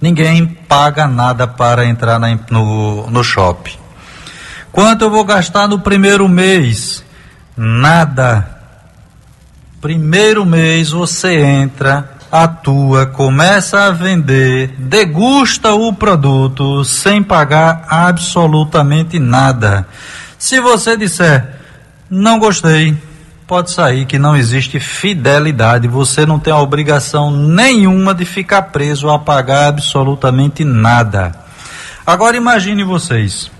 Ninguém 0.00 0.46
paga 0.46 1.08
nada 1.08 1.48
para 1.48 1.86
entrar 1.86 2.20
na, 2.20 2.38
no, 2.48 3.10
no 3.10 3.24
shopping. 3.24 3.74
Quanto 4.70 5.02
eu 5.02 5.10
vou 5.10 5.24
gastar 5.24 5.66
no 5.66 5.80
primeiro 5.80 6.28
mês? 6.28 7.04
Nada. 7.56 8.48
Primeiro 9.80 10.46
mês 10.46 10.90
você 10.90 11.40
entra 11.40 12.14
atua, 12.42 13.06
começa 13.06 13.84
a 13.84 13.90
vender, 13.90 14.74
degusta 14.78 15.72
o 15.72 15.92
produto 15.92 16.84
sem 16.84 17.22
pagar 17.22 17.84
absolutamente 17.88 19.18
nada. 19.18 19.86
Se 20.38 20.60
você 20.60 20.96
disser, 20.96 21.46
não 22.10 22.38
gostei, 22.38 22.96
pode 23.46 23.70
sair 23.70 24.06
que 24.06 24.18
não 24.18 24.36
existe 24.36 24.78
fidelidade, 24.78 25.88
você 25.88 26.26
não 26.26 26.38
tem 26.38 26.52
a 26.52 26.58
obrigação 26.58 27.30
nenhuma 27.30 28.14
de 28.14 28.24
ficar 28.24 28.62
preso 28.62 29.08
a 29.08 29.18
pagar 29.18 29.68
absolutamente 29.68 30.64
nada. 30.64 31.32
Agora 32.06 32.36
imagine 32.36 32.84
vocês, 32.84 33.50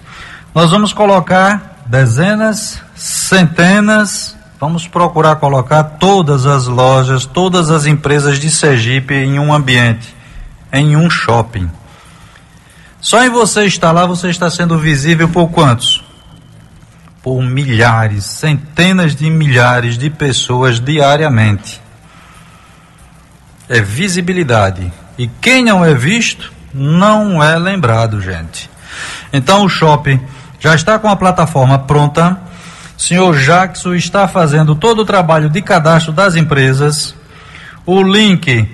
nós 0.54 0.70
vamos 0.70 0.92
colocar 0.92 1.82
dezenas, 1.86 2.80
centenas, 2.94 4.35
Vamos 4.58 4.88
procurar 4.88 5.36
colocar 5.36 5.82
todas 5.84 6.46
as 6.46 6.66
lojas, 6.66 7.26
todas 7.26 7.70
as 7.70 7.86
empresas 7.86 8.38
de 8.38 8.50
Sergipe 8.50 9.14
em 9.14 9.38
um 9.38 9.52
ambiente 9.52 10.16
em 10.72 10.96
um 10.96 11.08
shopping. 11.08 11.70
Só 13.00 13.24
em 13.24 13.30
você 13.30 13.64
estar 13.64 13.92
lá, 13.92 14.06
você 14.06 14.28
está 14.28 14.50
sendo 14.50 14.78
visível 14.78 15.28
por 15.28 15.48
quantos? 15.48 16.04
Por 17.22 17.42
milhares, 17.42 18.24
centenas 18.24 19.14
de 19.14 19.28
milhares 19.30 19.96
de 19.96 20.10
pessoas 20.10 20.80
diariamente. 20.80 21.80
É 23.68 23.80
visibilidade. 23.80 24.92
E 25.18 25.28
quem 25.28 25.64
não 25.64 25.84
é 25.84 25.94
visto, 25.94 26.52
não 26.72 27.42
é 27.42 27.58
lembrado, 27.58 28.20
gente. 28.20 28.70
Então 29.32 29.64
o 29.64 29.68
shopping 29.68 30.20
já 30.60 30.74
está 30.74 30.98
com 30.98 31.08
a 31.08 31.16
plataforma 31.16 31.78
pronta. 31.78 32.40
Senhor 32.96 33.36
Jackson 33.38 33.94
está 33.94 34.26
fazendo 34.26 34.74
todo 34.74 35.00
o 35.00 35.04
trabalho 35.04 35.50
de 35.50 35.60
cadastro 35.60 36.12
das 36.12 36.34
empresas. 36.34 37.14
O 37.84 38.02
link, 38.02 38.68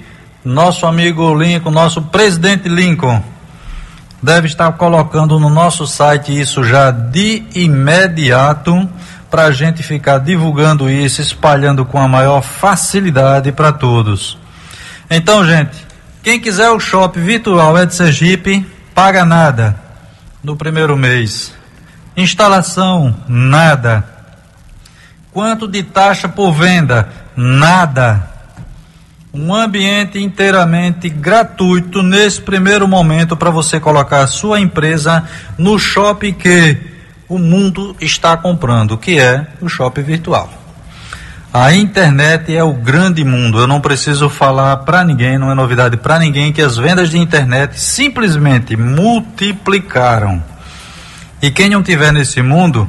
nosso 0.44 0.86
amigo 0.86 1.34
Lincoln, 1.34 1.70
nosso 1.70 2.00
presidente 2.02 2.68
Lincoln, 2.68 3.22
deve 4.22 4.46
estar 4.46 4.70
colocando 4.72 5.38
no 5.40 5.50
nosso 5.50 5.86
site 5.86 6.38
isso 6.38 6.62
já 6.62 6.92
de 6.92 7.42
imediato 7.54 8.88
para 9.28 9.44
a 9.46 9.50
gente 9.50 9.82
ficar 9.82 10.18
divulgando 10.18 10.88
isso, 10.88 11.20
espalhando 11.20 11.84
com 11.84 11.98
a 11.98 12.06
maior 12.06 12.42
facilidade 12.42 13.50
para 13.50 13.72
todos. 13.72 14.38
Então, 15.10 15.44
gente, 15.44 15.76
quem 16.22 16.38
quiser 16.38 16.70
o 16.70 16.78
shopping 16.78 17.22
virtual 17.22 17.76
é 17.76 17.84
de 17.84 17.94
Sergipe, 17.94 18.64
paga 18.94 19.24
nada 19.24 19.74
no 20.44 20.54
primeiro 20.54 20.96
mês. 20.96 21.52
Instalação, 22.16 23.14
nada. 23.26 24.11
Quanto 25.32 25.66
de 25.66 25.82
taxa 25.82 26.28
por 26.28 26.52
venda? 26.52 27.08
Nada. 27.34 28.28
Um 29.32 29.54
ambiente 29.54 30.18
inteiramente 30.18 31.08
gratuito 31.08 32.02
nesse 32.02 32.38
primeiro 32.42 32.86
momento 32.86 33.34
para 33.34 33.48
você 33.50 33.80
colocar 33.80 34.20
a 34.20 34.26
sua 34.26 34.60
empresa 34.60 35.26
no 35.56 35.78
shopping 35.78 36.34
que 36.34 36.76
o 37.26 37.38
mundo 37.38 37.96
está 37.98 38.36
comprando, 38.36 38.98
que 38.98 39.18
é 39.18 39.46
o 39.62 39.70
shopping 39.70 40.02
virtual. 40.02 40.52
A 41.50 41.72
internet 41.74 42.54
é 42.54 42.62
o 42.62 42.74
grande 42.74 43.24
mundo. 43.24 43.58
Eu 43.58 43.66
não 43.66 43.80
preciso 43.80 44.28
falar 44.28 44.76
para 44.78 45.02
ninguém, 45.02 45.38
não 45.38 45.50
é 45.50 45.54
novidade 45.54 45.96
para 45.96 46.18
ninguém 46.18 46.52
que 46.52 46.60
as 46.60 46.76
vendas 46.76 47.08
de 47.08 47.16
internet 47.16 47.80
simplesmente 47.80 48.76
multiplicaram. 48.76 50.44
E 51.40 51.50
quem 51.50 51.70
não 51.70 51.82
tiver 51.82 52.12
nesse 52.12 52.42
mundo, 52.42 52.88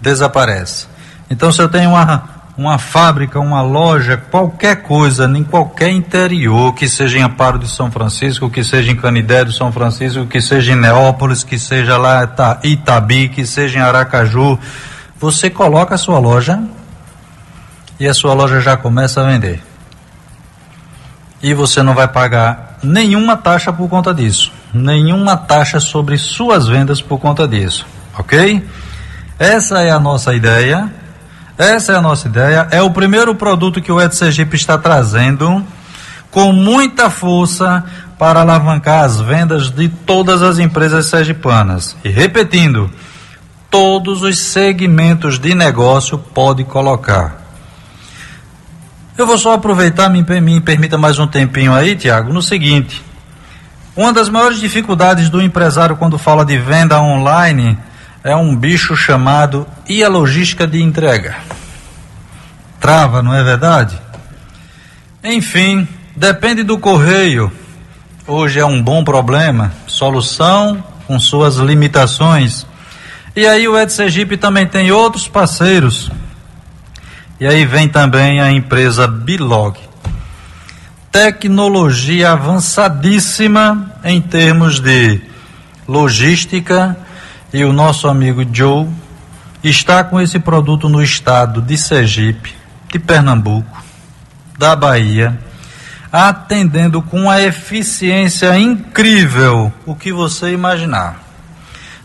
desaparece. 0.00 0.95
Então, 1.30 1.50
se 1.50 1.60
eu 1.60 1.68
tenho 1.68 1.90
uma, 1.90 2.22
uma 2.56 2.78
fábrica, 2.78 3.40
uma 3.40 3.62
loja, 3.62 4.16
qualquer 4.16 4.82
coisa, 4.82 5.26
em 5.26 5.44
qualquer 5.44 5.90
interior, 5.90 6.74
que 6.74 6.88
seja 6.88 7.18
em 7.18 7.22
Amparo 7.22 7.58
de 7.58 7.68
São 7.68 7.90
Francisco, 7.90 8.48
que 8.48 8.62
seja 8.62 8.90
em 8.90 8.96
Canidé 8.96 9.44
do 9.44 9.52
São 9.52 9.72
Francisco, 9.72 10.26
que 10.26 10.40
seja 10.40 10.72
em 10.72 10.76
Neópolis, 10.76 11.42
que 11.42 11.58
seja 11.58 11.96
lá 11.96 12.28
Itabi, 12.62 13.28
que 13.28 13.44
seja 13.44 13.78
em 13.78 13.82
Aracaju, 13.82 14.58
você 15.18 15.50
coloca 15.50 15.94
a 15.94 15.98
sua 15.98 16.18
loja 16.18 16.62
e 17.98 18.06
a 18.06 18.14
sua 18.14 18.34
loja 18.34 18.60
já 18.60 18.76
começa 18.76 19.20
a 19.20 19.24
vender. 19.24 19.62
E 21.42 21.52
você 21.54 21.82
não 21.82 21.94
vai 21.94 22.08
pagar 22.08 22.78
nenhuma 22.82 23.36
taxa 23.36 23.72
por 23.72 23.88
conta 23.88 24.14
disso 24.14 24.52
nenhuma 24.76 25.36
taxa 25.36 25.80
sobre 25.80 26.18
suas 26.18 26.66
vendas 26.66 27.00
por 27.00 27.18
conta 27.18 27.48
disso, 27.48 27.86
ok? 28.16 28.64
Essa 29.38 29.82
é 29.82 29.90
a 29.90 29.98
nossa 29.98 30.34
ideia. 30.34 30.90
Essa 31.58 31.92
é 31.92 31.96
a 31.96 32.02
nossa 32.02 32.28
ideia. 32.28 32.68
É 32.70 32.82
o 32.82 32.90
primeiro 32.90 33.34
produto 33.34 33.80
que 33.80 33.90
o 33.90 34.00
Ed 34.00 34.12
está 34.52 34.76
trazendo 34.76 35.64
com 36.30 36.52
muita 36.52 37.08
força 37.08 37.84
para 38.18 38.40
alavancar 38.40 39.04
as 39.04 39.20
vendas 39.20 39.70
de 39.70 39.88
todas 39.88 40.42
as 40.42 40.58
empresas 40.58 41.06
sergipanas. 41.06 41.96
E 42.04 42.10
repetindo, 42.10 42.90
todos 43.70 44.22
os 44.22 44.38
segmentos 44.38 45.38
de 45.38 45.54
negócio 45.54 46.18
pode 46.18 46.64
colocar. 46.64 47.42
Eu 49.16 49.26
vou 49.26 49.38
só 49.38 49.54
aproveitar, 49.54 50.10
me, 50.10 50.22
me 50.40 50.60
permita 50.60 50.98
mais 50.98 51.18
um 51.18 51.26
tempinho 51.26 51.72
aí, 51.72 51.96
Tiago, 51.96 52.34
no 52.34 52.42
seguinte. 52.42 53.02
Uma 53.96 54.12
das 54.12 54.28
maiores 54.28 54.60
dificuldades 54.60 55.30
do 55.30 55.40
empresário 55.40 55.96
quando 55.96 56.18
fala 56.18 56.44
de 56.44 56.58
venda 56.58 57.00
online 57.00 57.78
é 58.26 58.34
um 58.34 58.56
bicho 58.56 58.96
chamado 58.96 59.64
e 59.88 60.02
a 60.02 60.08
logística 60.08 60.66
de 60.66 60.82
entrega. 60.82 61.36
Trava, 62.80 63.22
não 63.22 63.32
é 63.32 63.44
verdade? 63.44 63.96
Enfim, 65.22 65.86
depende 66.16 66.64
do 66.64 66.76
correio. 66.76 67.52
Hoje 68.26 68.58
é 68.58 68.66
um 68.66 68.82
bom 68.82 69.04
problema, 69.04 69.72
solução 69.86 70.82
com 71.06 71.20
suas 71.20 71.54
limitações. 71.54 72.66
E 73.36 73.46
aí 73.46 73.68
o 73.68 73.78
Ed 73.78 73.92
também 74.38 74.66
tem 74.66 74.90
outros 74.90 75.28
parceiros. 75.28 76.10
E 77.38 77.46
aí 77.46 77.64
vem 77.64 77.88
também 77.88 78.40
a 78.40 78.50
empresa 78.50 79.06
Bilog 79.06 79.78
tecnologia 81.12 82.32
avançadíssima 82.32 83.90
em 84.04 84.20
termos 84.20 84.80
de 84.80 85.18
logística 85.88 86.94
e 87.52 87.64
o 87.64 87.72
nosso 87.72 88.08
amigo 88.08 88.44
Joe 88.52 88.88
está 89.62 90.04
com 90.04 90.20
esse 90.20 90.38
produto 90.38 90.88
no 90.88 91.02
estado 91.02 91.60
de 91.60 91.76
Sergipe, 91.76 92.54
de 92.90 92.98
Pernambuco, 92.98 93.82
da 94.58 94.74
Bahia, 94.76 95.38
atendendo 96.12 97.02
com 97.02 97.22
uma 97.22 97.40
eficiência 97.40 98.56
incrível 98.58 99.72
o 99.84 99.94
que 99.94 100.12
você 100.12 100.52
imaginar. 100.52 101.22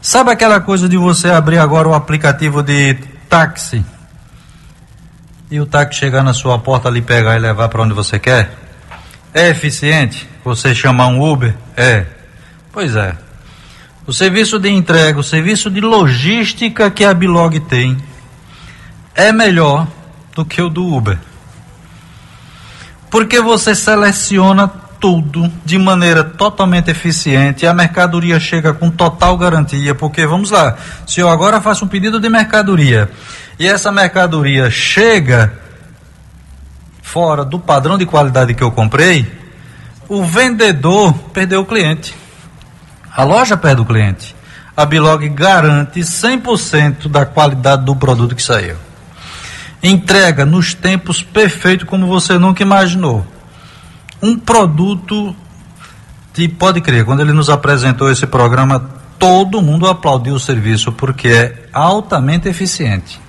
Sabe 0.02 0.32
aquela 0.32 0.60
coisa 0.60 0.90
de 0.90 0.98
você 0.98 1.30
abrir 1.30 1.60
agora 1.60 1.88
o 1.88 1.94
aplicativo 1.94 2.64
de 2.64 2.96
táxi 3.30 3.86
e 5.50 5.60
o 5.60 5.66
táxi 5.66 6.00
chegar 6.00 6.24
na 6.24 6.34
sua 6.34 6.58
porta 6.58 6.88
ali 6.88 7.02
pegar 7.02 7.36
e 7.36 7.40
levar 7.40 7.70
para 7.70 7.84
onde 7.84 7.94
você 7.94 8.18
quer? 8.18 8.52
É 9.34 9.50
eficiente 9.50 10.28
você 10.44 10.74
chamar 10.74 11.08
um 11.08 11.22
Uber? 11.22 11.56
É. 11.78 12.06
Pois 12.72 12.96
é. 12.96 13.16
O 14.12 14.14
serviço 14.14 14.60
de 14.60 14.68
entrega, 14.68 15.18
o 15.18 15.24
serviço 15.24 15.72
de 15.72 15.80
logística 15.80 16.92
que 16.92 17.06
a 17.06 17.14
Bilog 17.14 17.58
tem 17.62 17.98
é 19.16 19.32
melhor 19.32 19.88
do 20.36 20.44
que 20.44 20.62
o 20.62 20.68
do 20.68 20.86
Uber. 20.86 21.18
Porque 23.10 23.40
você 23.40 23.74
seleciona 23.74 24.68
tudo 24.68 25.50
de 25.64 25.78
maneira 25.78 26.26
totalmente 26.26 26.92
eficiente, 26.92 27.66
a 27.66 27.74
mercadoria 27.74 28.38
chega 28.38 28.74
com 28.74 28.92
total 28.92 29.38
garantia, 29.38 29.96
porque 29.96 30.28
vamos 30.28 30.52
lá, 30.52 30.76
se 31.08 31.22
eu 31.22 31.30
agora 31.30 31.62
faço 31.62 31.86
um 31.86 31.88
pedido 31.88 32.20
de 32.20 32.28
mercadoria 32.28 33.10
e 33.58 33.66
essa 33.66 33.94
mercadoria 33.94 34.70
chega 34.70 35.54
fora 37.02 37.46
do 37.46 37.58
padrão 37.58 37.98
de 37.98 38.06
qualidade 38.06 38.54
que 38.56 38.62
eu 38.62 38.72
comprei, 38.72 39.26
o 40.10 40.22
vendedor 40.26 41.14
perdeu 41.32 41.62
o 41.62 41.66
cliente. 41.66 42.20
A 43.16 43.24
loja 43.24 43.58
perde 43.58 43.82
o 43.82 43.86
cliente. 43.86 44.36
A 44.76 44.86
Bilog 44.86 45.28
garante 45.30 46.00
100% 46.00 47.08
da 47.08 47.26
qualidade 47.26 47.84
do 47.86 47.96
produto 47.96 48.36
que 48.36 48.42
saiu. 48.42 48.76
Entrega 49.84 50.46
nos 50.46 50.74
tempos 50.74 51.22
perfeitos 51.22 51.88
como 51.88 52.08
você 52.08 52.38
nunca 52.38 52.64
imaginou. 52.64 53.26
Um 54.22 54.38
produto 54.38 55.36
de 56.34 56.48
pode 56.48 56.80
crer, 56.80 57.04
quando 57.04 57.22
ele 57.22 57.34
nos 57.34 57.50
apresentou 57.50 58.10
esse 58.10 58.26
programa, 58.26 58.90
todo 59.20 59.62
mundo 59.62 59.88
aplaudiu 59.88 60.36
o 60.36 60.40
serviço 60.40 60.92
porque 60.92 61.28
é 61.28 61.66
altamente 61.74 62.48
eficiente 62.48 63.20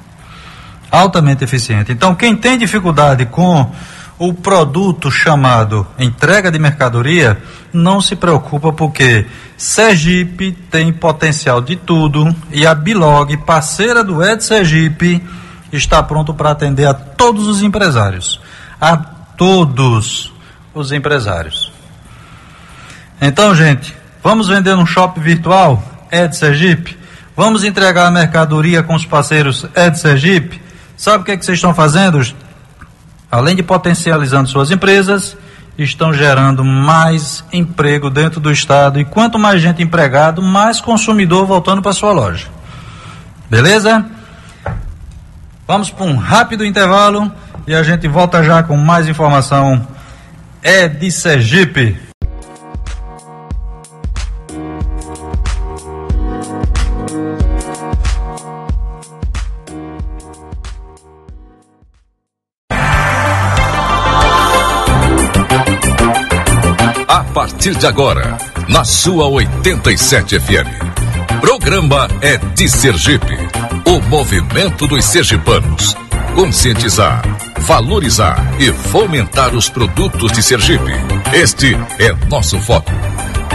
altamente 0.92 1.42
eficiente. 1.42 1.90
Então, 1.90 2.14
quem 2.14 2.36
tem 2.36 2.58
dificuldade 2.58 3.24
com 3.24 3.72
o 4.22 4.32
produto 4.32 5.10
chamado 5.10 5.84
entrega 5.98 6.48
de 6.48 6.56
mercadoria, 6.56 7.42
não 7.72 8.00
se 8.00 8.14
preocupa 8.14 8.72
porque 8.72 9.26
Sergipe 9.56 10.52
tem 10.70 10.92
potencial 10.92 11.60
de 11.60 11.74
tudo 11.74 12.32
e 12.52 12.64
a 12.64 12.72
Bilog, 12.72 13.36
parceira 13.38 14.04
do 14.04 14.22
Ed 14.22 14.44
Sergipe, 14.44 15.20
está 15.72 16.00
pronto 16.04 16.32
para 16.32 16.52
atender 16.52 16.86
a 16.86 16.94
todos 16.94 17.48
os 17.48 17.64
empresários. 17.64 18.40
A 18.80 18.96
todos 18.96 20.32
os 20.72 20.92
empresários. 20.92 21.72
Então, 23.20 23.56
gente, 23.56 23.92
vamos 24.22 24.46
vender 24.46 24.76
um 24.76 24.86
shopping 24.86 25.20
virtual 25.20 25.82
Ed 26.12 26.36
Sergipe? 26.36 26.96
Vamos 27.36 27.64
entregar 27.64 28.06
a 28.06 28.10
mercadoria 28.12 28.84
com 28.84 28.94
os 28.94 29.04
parceiros 29.04 29.66
Ed 29.74 29.98
Sergipe? 29.98 30.62
Sabe 30.96 31.22
o 31.22 31.24
que, 31.24 31.32
é 31.32 31.36
que 31.36 31.44
vocês 31.44 31.58
estão 31.58 31.74
fazendo? 31.74 32.20
Além 33.32 33.56
de 33.56 33.62
potencializando 33.62 34.46
suas 34.46 34.70
empresas, 34.70 35.38
estão 35.78 36.12
gerando 36.12 36.62
mais 36.62 37.42
emprego 37.50 38.10
dentro 38.10 38.38
do 38.38 38.52
estado 38.52 39.00
e 39.00 39.06
quanto 39.06 39.38
mais 39.38 39.62
gente 39.62 39.82
empregado, 39.82 40.42
mais 40.42 40.82
consumidor 40.82 41.46
voltando 41.46 41.80
para 41.80 41.94
sua 41.94 42.12
loja. 42.12 42.48
Beleza? 43.48 44.04
Vamos 45.66 45.88
para 45.88 46.04
um 46.04 46.16
rápido 46.16 46.62
intervalo 46.62 47.32
e 47.66 47.74
a 47.74 47.82
gente 47.82 48.06
volta 48.06 48.44
já 48.44 48.62
com 48.62 48.76
mais 48.76 49.08
informação. 49.08 49.88
É 50.62 50.86
de 50.86 51.10
Sergipe. 51.10 52.11
Partir 67.62 67.78
de 67.78 67.86
agora, 67.86 68.36
na 68.68 68.84
sua 68.84 69.28
87 69.28 70.40
FM. 70.40 71.40
Programa 71.40 72.08
é 72.20 72.36
de 72.36 72.68
Sergipe. 72.68 73.38
O 73.86 74.00
movimento 74.08 74.88
dos 74.88 75.04
sergipanos. 75.04 75.94
Conscientizar, 76.34 77.22
valorizar 77.60 78.36
e 78.58 78.72
fomentar 78.72 79.54
os 79.54 79.68
produtos 79.68 80.32
de 80.32 80.42
Sergipe. 80.42 80.90
Este 81.32 81.76
é 82.00 82.12
nosso 82.28 82.58
foco. 82.60 82.90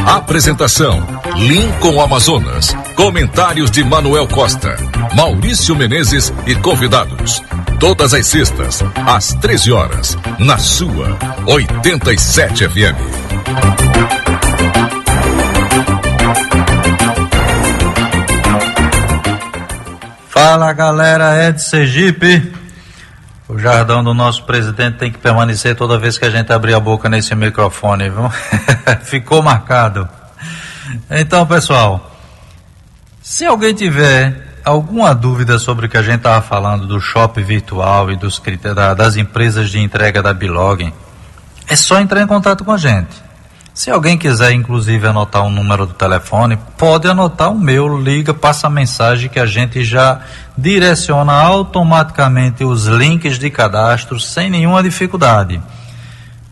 Apresentação: 0.05 1.05
Lincoln 1.35 1.99
Amazonas. 1.99 2.73
Comentários 2.95 3.69
de 3.69 3.83
Manuel 3.83 4.29
Costa, 4.29 4.77
Maurício 5.17 5.75
Menezes 5.75 6.31
e 6.45 6.55
convidados. 6.55 7.43
Todas 7.79 8.11
as 8.11 8.25
sextas, 8.25 8.83
às 9.05 9.33
13 9.35 9.71
horas, 9.71 10.17
na 10.39 10.57
sua 10.57 11.15
87 11.45 12.67
FM. 12.67 12.97
Fala 20.27 20.73
galera, 20.73 21.35
é 21.35 21.51
de 21.51 21.61
Sergipe. 21.61 22.51
O 23.47 23.59
jardão 23.59 24.03
do 24.03 24.11
nosso 24.11 24.43
presidente 24.45 24.97
tem 24.97 25.11
que 25.11 25.19
permanecer 25.19 25.75
toda 25.75 25.99
vez 25.99 26.17
que 26.17 26.25
a 26.25 26.31
gente 26.31 26.51
abrir 26.51 26.73
a 26.73 26.79
boca 26.79 27.07
nesse 27.07 27.35
microfone, 27.35 28.09
viu? 28.09 28.27
Ficou 29.05 29.43
marcado. 29.43 30.09
Então, 31.11 31.45
pessoal, 31.45 32.11
se 33.21 33.45
alguém 33.45 33.75
tiver 33.75 34.46
alguma 34.67 35.15
dúvida 35.15 35.57
sobre 35.57 35.85
o 35.85 35.89
que 35.89 35.97
a 35.97 36.01
gente 36.01 36.17
estava 36.17 36.41
falando 36.41 36.85
do 36.85 36.99
shopping 36.99 37.43
virtual 37.43 38.11
e 38.11 38.17
dos 38.17 38.41
das 38.97 39.15
empresas 39.15 39.69
de 39.69 39.79
entrega 39.79 40.21
da 40.21 40.33
Bilog, 40.33 40.93
é 41.67 41.75
só 41.75 41.99
entrar 41.99 42.21
em 42.21 42.27
contato 42.27 42.65
com 42.65 42.71
a 42.71 42.77
gente. 42.77 43.27
Se 43.73 43.91
alguém 43.91 44.17
quiser, 44.17 44.51
inclusive, 44.51 45.07
anotar 45.07 45.43
um 45.43 45.51
número 45.51 45.85
do 45.85 45.93
telefone, 45.93 46.57
pode 46.77 47.07
anotar 47.07 47.51
o 47.51 47.57
meu, 47.57 47.97
liga, 47.97 48.33
passa 48.33 48.67
a 48.67 48.69
mensagem 48.69 49.29
que 49.29 49.39
a 49.39 49.45
gente 49.45 49.83
já 49.85 50.19
direciona 50.57 51.31
automaticamente 51.31 52.63
os 52.63 52.87
links 52.87 53.37
de 53.37 53.49
cadastro 53.49 54.19
sem 54.19 54.49
nenhuma 54.49 54.81
dificuldade. 54.81 55.61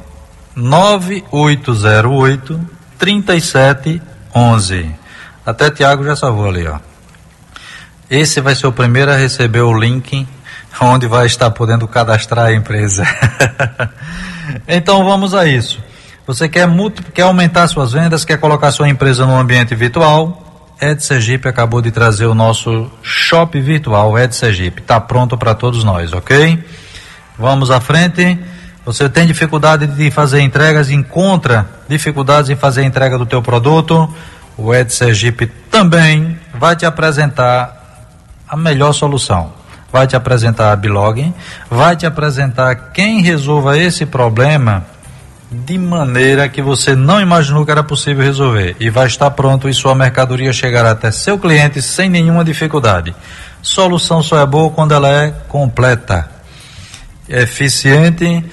9808 0.57 2.61
3711. 2.99 4.98
Até 5.49 5.71
Tiago 5.71 6.05
já 6.05 6.15
salvou 6.15 6.47
ali, 6.47 6.69
ó. 6.69 6.79
Esse 8.11 8.39
vai 8.39 8.55
ser 8.55 8.67
o 8.67 8.73
primeiro 8.73 9.11
a 9.11 9.17
receber 9.17 9.63
o 9.63 9.73
link 9.73 10.29
onde 10.79 11.07
vai 11.07 11.25
estar 11.25 11.51
podendo 11.53 11.89
cadastrar 11.89 12.49
a 12.49 12.53
empresa. 12.53 13.03
então 14.69 15.03
vamos 15.03 15.33
a 15.33 15.47
isso. 15.47 15.83
Você 16.27 16.51
quer, 16.51 16.69
quer 17.15 17.23
aumentar 17.23 17.67
suas 17.67 17.93
vendas, 17.93 18.27
quer 18.27 18.37
colocar 18.37 18.71
sua 18.73 18.91
empresa 18.91 19.25
no 19.25 19.39
ambiente 19.39 19.75
virtual? 19.75 20.67
Ed 20.83 21.03
Sergipe 21.03 21.49
acabou 21.49 21.81
de 21.81 21.91
trazer 21.91 22.27
o 22.27 22.35
nosso 22.35 22.91
shop 23.03 23.59
virtual 23.59 24.19
Ed 24.19 24.37
Sergipe. 24.37 24.83
Está 24.83 25.01
pronto 25.01 25.39
para 25.39 25.55
todos 25.55 25.83
nós, 25.83 26.13
ok? 26.13 26.63
Vamos 27.39 27.71
à 27.71 27.81
frente. 27.81 28.39
Você 28.85 29.09
tem 29.09 29.27
dificuldade 29.27 29.87
de 29.87 30.11
fazer 30.11 30.43
entregas, 30.43 30.91
encontra 30.91 31.67
dificuldades 31.89 32.51
em 32.51 32.57
fazer 32.57 32.85
entrega 32.85 33.17
do 33.17 33.25
teu 33.25 33.41
produto? 33.41 34.15
O 34.59 34.75
Ed 34.75 34.93
Sergipe 34.93 35.47
também 35.71 36.37
vai 36.53 36.75
te 36.75 36.85
apresentar 36.85 37.79
a 38.47 38.57
melhor 38.57 38.93
solução. 38.93 39.53
Vai 39.91 40.07
te 40.07 40.17
apresentar 40.17 40.73
a 40.73 40.77
Bilog, 40.77 41.33
vai 41.71 41.97
te 41.97 42.05
apresentar 42.05 42.75
quem 42.93 43.23
resolva 43.23 43.79
esse 43.79 44.05
problema 44.05 44.85
de 45.51 45.79
maneira 45.79 46.47
que 46.49 46.61
você 46.61 46.95
não 46.95 47.21
imaginou 47.21 47.65
que 47.65 47.71
era 47.71 47.83
possível 47.83 48.23
resolver. 48.23 48.77
E 48.81 48.91
vai 48.91 49.07
estar 49.07 49.31
pronto 49.31 49.69
e 49.69 49.73
sua 49.73 49.95
mercadoria 49.95 50.53
chegará 50.53 50.91
até 50.91 51.11
seu 51.11 51.39
cliente 51.39 51.81
sem 51.81 52.11
nenhuma 52.11 52.45
dificuldade. 52.45 53.15
Solução 53.63 54.23
só 54.23 54.41
é 54.41 54.47
boa 54.47 54.71
quando 54.71 54.93
ela 54.93 55.09
é 55.09 55.31
completa, 55.49 56.29
eficiente 57.29 58.45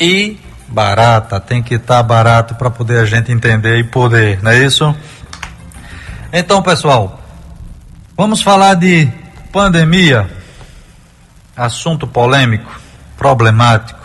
e 0.00 0.38
barata. 0.66 1.38
Tem 1.38 1.62
que 1.62 1.74
estar 1.74 2.02
barato 2.02 2.54
para 2.54 2.70
poder 2.70 3.00
a 3.00 3.04
gente 3.04 3.30
entender 3.30 3.78
e 3.78 3.84
poder, 3.84 4.42
não 4.42 4.50
é 4.50 4.58
isso? 4.58 4.94
Então, 6.38 6.60
pessoal, 6.60 7.18
vamos 8.14 8.42
falar 8.42 8.74
de 8.74 9.10
pandemia, 9.50 10.28
assunto 11.56 12.06
polêmico, 12.06 12.78
problemático, 13.16 14.04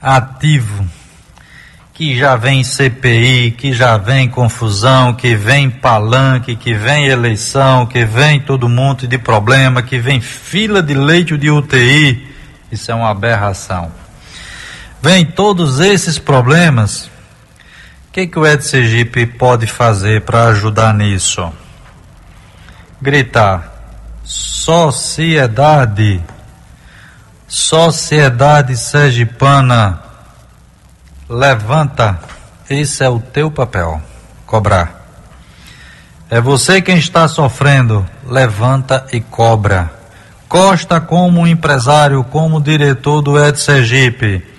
ativo, 0.00 0.86
que 1.92 2.16
já 2.16 2.36
vem 2.36 2.62
CPI, 2.62 3.56
que 3.58 3.72
já 3.72 3.96
vem 3.96 4.28
confusão, 4.28 5.14
que 5.14 5.34
vem 5.34 5.68
palanque, 5.68 6.54
que 6.54 6.74
vem 6.74 7.06
eleição, 7.06 7.86
que 7.86 8.04
vem 8.04 8.38
todo 8.38 8.68
mundo 8.68 9.08
de 9.08 9.18
problema, 9.18 9.82
que 9.82 9.98
vem 9.98 10.20
fila 10.20 10.80
de 10.80 10.94
leite 10.94 11.36
de 11.36 11.50
UTI. 11.50 12.24
Isso 12.70 12.88
é 12.92 12.94
uma 12.94 13.10
aberração. 13.10 13.90
Vem 15.02 15.24
todos 15.24 15.80
esses 15.80 16.20
problemas 16.20 17.10
que, 18.12 18.26
que 18.26 18.38
o 18.38 18.46
Ed 18.46 18.62
Sergipe 18.62 19.24
pode 19.24 19.66
fazer 19.66 20.20
para 20.20 20.48
ajudar 20.48 20.92
nisso? 20.92 21.50
Gritar: 23.00 23.72
sociedade, 24.22 26.22
sociedade 27.48 28.76
sergipana, 28.76 30.02
levanta. 31.26 32.20
Esse 32.68 33.02
é 33.02 33.08
o 33.08 33.18
teu 33.18 33.50
papel, 33.50 34.00
cobrar. 34.46 35.00
É 36.28 36.40
você 36.40 36.82
quem 36.82 36.98
está 36.98 37.26
sofrendo, 37.28 38.06
levanta 38.26 39.06
e 39.10 39.20
cobra. 39.20 39.90
Costa, 40.48 41.00
como 41.00 41.46
empresário, 41.46 42.22
como 42.24 42.60
diretor 42.60 43.22
do 43.22 43.42
Ed 43.42 43.58
Sergipe, 43.58 44.51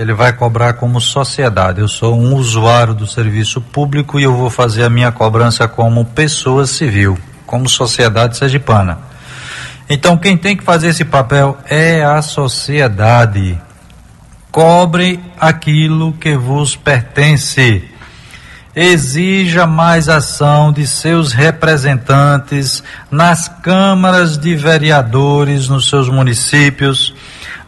ele 0.00 0.14
vai 0.14 0.32
cobrar 0.32 0.72
como 0.72 0.98
sociedade. 0.98 1.78
Eu 1.78 1.86
sou 1.86 2.18
um 2.18 2.34
usuário 2.34 2.94
do 2.94 3.06
serviço 3.06 3.60
público 3.60 4.18
e 4.18 4.22
eu 4.22 4.34
vou 4.34 4.48
fazer 4.48 4.84
a 4.84 4.88
minha 4.88 5.12
cobrança 5.12 5.68
como 5.68 6.06
pessoa 6.06 6.66
civil, 6.66 7.18
como 7.44 7.68
sociedade 7.68 8.38
sergipana. 8.38 8.98
Então, 9.90 10.16
quem 10.16 10.38
tem 10.38 10.56
que 10.56 10.64
fazer 10.64 10.88
esse 10.88 11.04
papel 11.04 11.58
é 11.68 12.02
a 12.02 12.22
sociedade. 12.22 13.60
Cobre 14.50 15.20
aquilo 15.38 16.14
que 16.14 16.34
vos 16.34 16.74
pertence. 16.74 17.84
Exija 18.74 19.66
mais 19.66 20.08
ação 20.08 20.72
de 20.72 20.86
seus 20.86 21.34
representantes 21.34 22.82
nas 23.10 23.48
câmaras 23.48 24.38
de 24.38 24.56
vereadores 24.56 25.68
nos 25.68 25.90
seus 25.90 26.08
municípios 26.08 27.12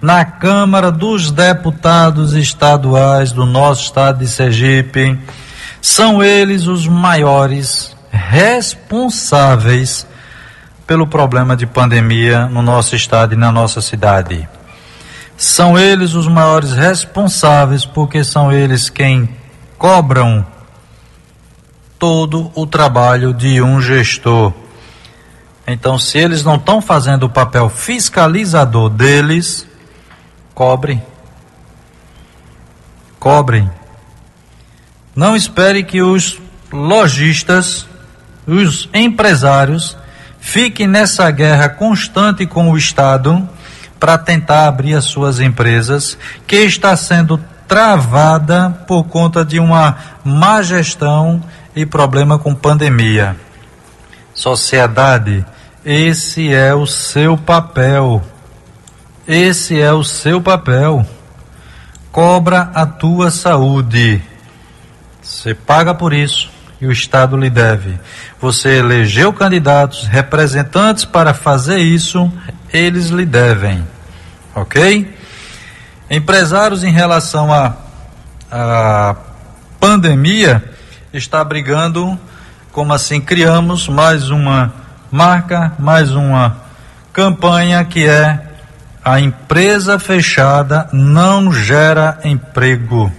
na 0.03 0.25
Câmara 0.25 0.91
dos 0.91 1.31
Deputados 1.31 2.35
Estaduais 2.35 3.31
do 3.31 3.47
nosso 3.47 3.85
estado 3.85 4.19
de 4.19 4.27
Sergipe. 4.27 5.17
São 5.81 6.21
eles 6.21 6.67
os 6.67 6.89
maiores 6.89 7.97
responsáveis 8.11 10.05
pelo 10.89 11.07
problema 11.07 11.57
de 11.57 11.67
pandemia 11.67 12.47
no 12.47 12.63
nosso 12.63 12.97
estado 12.97 13.35
e 13.35 13.37
na 13.37 13.53
nossa 13.53 13.81
cidade. 13.81 14.49
São 15.37 15.79
eles 15.79 16.15
os 16.15 16.27
maiores 16.27 16.73
responsáveis 16.73 17.85
porque 17.87 18.25
são 18.25 18.53
eles 18.53 18.91
quem 18.91 19.29
cobram 19.79 20.45
todo 21.97 22.51
o 22.57 22.67
trabalho 22.67 23.33
de 23.33 23.63
um 23.63 23.81
gestor. 23.81 24.53
Então, 25.65 25.97
se 25.97 26.19
eles 26.19 26.43
não 26.43 26.57
estão 26.57 26.83
fazendo 26.83 27.27
o 27.27 27.31
papel 27.31 27.69
fiscalizador 27.69 28.91
deles, 28.91 29.71
Cobre. 30.55 31.03
Cobrem. 33.19 33.71
Não 35.15 35.37
espere 35.37 35.83
que 35.83 36.03
os 36.03 36.41
lojistas, 36.73 37.87
os 38.47 38.89
empresários, 38.93 39.97
fiquem 40.41 40.87
nessa 40.87 41.31
guerra 41.31 41.69
constante 41.69 42.47
com 42.47 42.71
o 42.71 42.77
Estado 42.77 43.49
para 44.01 44.19
tentar 44.19 44.67
abrir 44.67 44.95
as 44.95 45.05
suas 45.05 45.39
empresas, 45.39 46.19
que 46.47 46.57
está 46.57 46.97
sendo 46.97 47.39
travada 47.69 48.71
por 48.87 49.05
conta 49.05 49.45
de 49.45 49.61
uma 49.61 49.97
má 50.25 50.61
gestão 50.61 51.43
e 51.75 51.87
problema 51.87 52.39
com 52.39 52.55
pandemia. 52.55 53.37
Sociedade, 54.35 55.45
esse 55.85 56.53
é 56.53 56.75
o 56.75 56.87
seu 56.87 57.37
papel. 57.37 58.23
Esse 59.27 59.81
é 59.81 59.93
o 59.93 60.03
seu 60.03 60.41
papel. 60.41 61.07
Cobra 62.11 62.71
a 62.75 62.85
tua 62.85 63.31
saúde. 63.31 64.21
Você 65.23 65.55
paga 65.55 65.95
por 65.95 66.13
isso 66.13 66.51
e 66.81 66.87
o 66.87 66.93
Estado 66.93 67.37
lhe 67.37 67.49
deve. 67.49 67.99
Você 68.41 68.79
elegeu 68.79 69.33
candidatos, 69.33 70.09
representantes 70.09 71.05
para 71.05 71.33
fazer 71.33 71.79
isso, 71.79 72.31
eles 72.73 73.09
lhe 73.09 73.25
devem. 73.25 73.87
Ok? 74.55 75.17
Empresários 76.11 76.83
em 76.83 76.91
relação 76.91 77.53
à 77.53 77.77
a, 78.51 79.11
a 79.11 79.17
pandemia 79.79 80.63
está 81.13 81.45
brigando, 81.45 82.19
como 82.73 82.93
assim 82.93 83.21
criamos 83.21 83.89
mais 83.89 84.29
uma 84.29 84.75
marca, 85.11 85.73
mais 85.79 86.11
uma 86.11 86.57
campanha 87.13 87.85
que 87.85 88.07
é 88.07 88.52
a 89.05 89.19
empresa 89.19 89.99
fechada 89.99 90.89
não 90.93 91.53
gera 91.53 92.21
emprego. 92.25 93.11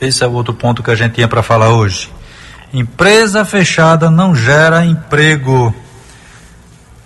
Esse 0.00 0.24
é 0.24 0.26
o 0.26 0.32
outro 0.32 0.52
ponto 0.52 0.82
que 0.82 0.90
a 0.90 0.96
gente 0.96 1.14
tinha 1.14 1.28
para 1.28 1.42
falar 1.42 1.70
hoje. 1.70 2.10
Empresa 2.72 3.44
fechada 3.44 4.10
não 4.10 4.34
gera 4.34 4.84
emprego. 4.84 5.72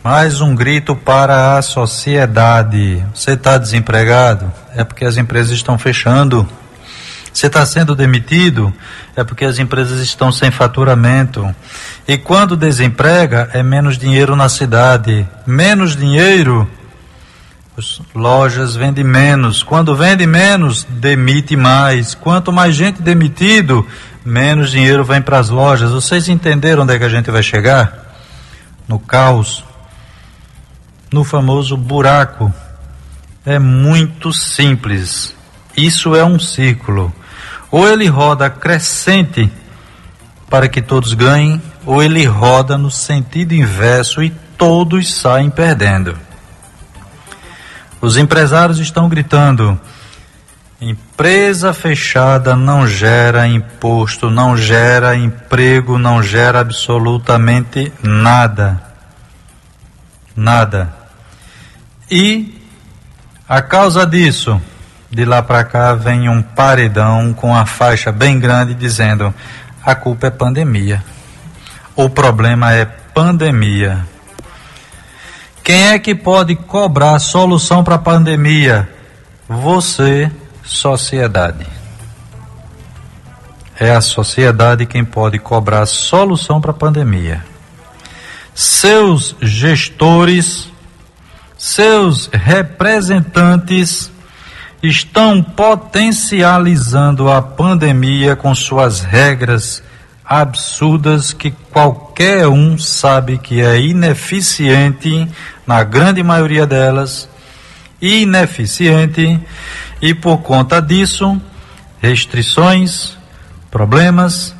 Mais 0.03 0.41
um 0.41 0.55
grito 0.55 0.97
para 0.97 1.59
a 1.59 1.63
sociedade. 1.63 3.05
Você 3.13 3.33
está 3.33 3.59
desempregado? 3.59 4.51
É 4.75 4.83
porque 4.83 5.05
as 5.05 5.19
empresas 5.19 5.53
estão 5.53 5.77
fechando. 5.77 6.49
Você 7.31 7.49
está 7.49 7.67
sendo 7.67 7.95
demitido? 7.95 8.73
É 9.15 9.23
porque 9.23 9.45
as 9.45 9.59
empresas 9.59 10.01
estão 10.01 10.33
sem 10.33 10.51
faturamento. 10.51 11.55
E 12.09 12.17
quando 12.17 12.57
desemprega, 12.57 13.51
é 13.53 13.63
menos 13.63 13.99
dinheiro 13.99 14.35
na 14.35 14.49
cidade. 14.49 15.29
Menos 15.47 15.95
dinheiro 15.95 16.67
as 17.77 18.01
lojas 18.15 18.75
vendem 18.75 19.05
menos. 19.05 19.63
Quando 19.63 19.95
vende 19.95 20.27
menos, 20.27 20.85
demite 20.85 21.55
mais. 21.57 22.15
Quanto 22.15 22.51
mais 22.51 22.75
gente 22.75 23.03
demitido, 23.03 23.87
menos 24.25 24.71
dinheiro 24.71 25.05
vem 25.05 25.21
para 25.21 25.39
as 25.39 25.51
lojas. 25.51 25.93
Vocês 25.93 26.29
entenderam 26.29 26.85
onde 26.85 26.95
é 26.95 26.99
que 26.99 27.05
a 27.05 27.09
gente 27.09 27.31
vai 27.31 27.43
chegar? 27.43 28.15
No 28.89 28.99
caos. 28.99 29.63
No 31.13 31.23
famoso 31.23 31.77
buraco. 31.77 32.53
É 33.45 33.59
muito 33.59 34.33
simples. 34.33 35.35
Isso 35.77 36.17
é 36.17 36.25
um 36.25 36.39
ciclo. 36.39 37.13
Ou 37.71 37.87
ele 37.87 38.07
roda 38.07 38.49
crescente 38.49 39.53
para 40.49 40.67
que 40.67 40.81
todos 40.81 41.13
ganhem, 41.13 41.61
ou 41.85 42.03
ele 42.03 42.25
roda 42.25 42.79
no 42.79 42.91
sentido 42.91 43.53
inverso 43.53 44.23
e 44.23 44.31
todos 44.57 45.13
saem 45.13 45.51
perdendo. 45.51 46.26
Os 48.07 48.17
empresários 48.17 48.79
estão 48.79 49.09
gritando: 49.09 49.77
empresa 50.81 51.75
fechada 51.75 52.55
não 52.55 52.87
gera 52.87 53.49
imposto, 53.49 54.31
não 54.31 54.57
gera 54.57 55.17
emprego, 55.17 55.99
não 55.99 56.23
gera 56.23 56.61
absolutamente 56.61 57.93
nada. 58.01 58.81
Nada. 60.37 60.95
E 62.09 62.63
a 63.49 63.61
causa 63.61 64.07
disso, 64.07 64.63
de 65.11 65.25
lá 65.25 65.43
para 65.43 65.65
cá 65.65 65.93
vem 65.93 66.29
um 66.29 66.41
paredão 66.41 67.35
com 67.35 67.57
a 67.57 67.67
faixa 67.67 68.13
bem 68.13 68.39
grande 68.39 68.73
dizendo: 68.73 69.35
a 69.85 69.97
culpa 69.97 70.29
é 70.29 70.31
pandemia. 70.31 71.03
O 71.97 72.09
problema 72.09 72.73
é 72.73 72.85
pandemia. 72.85 74.07
Quem 75.67 75.89
é 75.89 75.99
que 75.99 76.15
pode 76.15 76.55
cobrar 76.55 77.19
solução 77.19 77.83
para 77.83 77.97
a 77.97 77.99
pandemia? 77.99 78.89
Você, 79.49 80.31
sociedade. 80.63 81.67
É 83.77 83.91
a 83.91 84.01
sociedade 84.01 84.87
quem 84.87 85.05
pode 85.05 85.41
cobrar 85.41 85.85
solução 85.87 86.61
para 86.61 86.71
a 86.71 86.75
pandemia. 86.75 87.45
Seus 88.55 89.35
gestores, 89.43 90.69
seus 91.59 92.31
representantes 92.33 94.09
estão 94.81 95.43
potencializando 95.43 97.29
a 97.29 97.43
pandemia 97.43 98.37
com 98.37 98.55
suas 98.55 99.01
regras 99.01 99.83
absurdas 100.27 101.33
que 101.33 101.51
qualquer 101.51 102.49
um 102.49 102.77
sabe 102.77 103.39
que 103.39 103.61
é 103.61 103.81
ineficiente, 103.81 105.29
na 105.67 105.85
grande 105.85 106.23
maioria 106.23 106.67
delas, 106.67 107.29
ineficiente, 108.03 109.41
e 110.03 110.15
por 110.15 110.39
conta 110.39 110.83
disso, 110.83 111.41
restrições, 112.01 113.17
problemas 113.71 114.55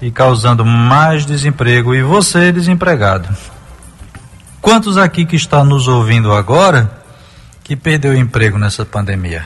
e 0.00 0.10
causando 0.10 0.64
mais 0.64 1.26
desemprego 1.26 1.94
e 1.94 2.02
você 2.02 2.50
desempregado. 2.50 3.28
Quantos 4.60 4.96
aqui 4.96 5.26
que 5.26 5.36
está 5.36 5.62
nos 5.64 5.88
ouvindo 5.88 6.32
agora 6.32 6.90
que 7.62 7.76
perdeu 7.76 8.16
emprego 8.16 8.58
nessa 8.58 8.84
pandemia? 8.84 9.44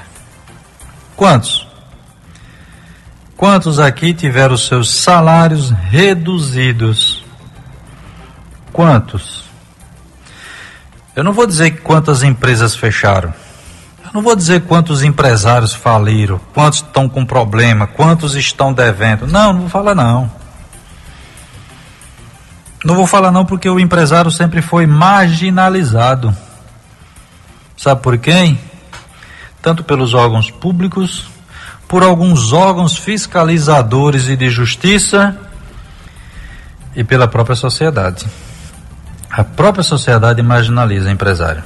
Quantos? 1.17 1.66
Quantos 3.37 3.79
aqui 3.79 4.15
tiveram 4.15 4.57
seus 4.57 4.91
salários 4.91 5.71
reduzidos? 5.71 7.23
Quantos? 8.73 9.45
Eu 11.15 11.23
não 11.23 11.35
vou 11.35 11.47
dizer 11.47 11.83
quantas 11.83 12.23
empresas 12.23 12.75
fecharam. 12.75 13.35
Eu 14.03 14.11
não 14.15 14.23
vou 14.23 14.35
dizer 14.35 14.63
quantos 14.63 15.03
empresários 15.03 15.75
faliram, 15.75 16.41
quantos 16.55 16.79
estão 16.79 17.11
com 17.11 17.27
problema, 17.27 17.87
quantos 17.87 18.35
estão 18.35 18.73
devendo. 18.73 19.27
Não, 19.27 19.53
não 19.53 19.61
vou 19.61 19.69
falar 19.69 19.95
não. 19.95 20.33
Não 22.83 22.95
vou 22.95 23.07
falar 23.07 23.31
não 23.31 23.45
porque 23.45 23.69
o 23.69 23.79
empresário 23.79 24.31
sempre 24.31 24.63
foi 24.63 24.87
marginalizado. 24.87 26.35
Sabe 27.77 28.01
por 28.01 28.17
quem? 28.17 28.59
Tanto 29.61 29.85
pelos 29.85 30.15
órgãos 30.15 30.51
públicos 30.51 31.36
por 31.89 32.03
alguns 32.03 32.53
órgãos 32.53 32.97
fiscalizadores 32.97 34.29
e 34.29 34.37
de 34.37 34.51
justiça 34.51 35.37
e 36.95 37.05
pela 37.05 37.29
própria 37.29 37.55
sociedade. 37.55 38.27
A 39.31 39.45
própria 39.45 39.85
sociedade 39.85 40.43
marginaliza 40.43 41.11
empresário. 41.11 41.63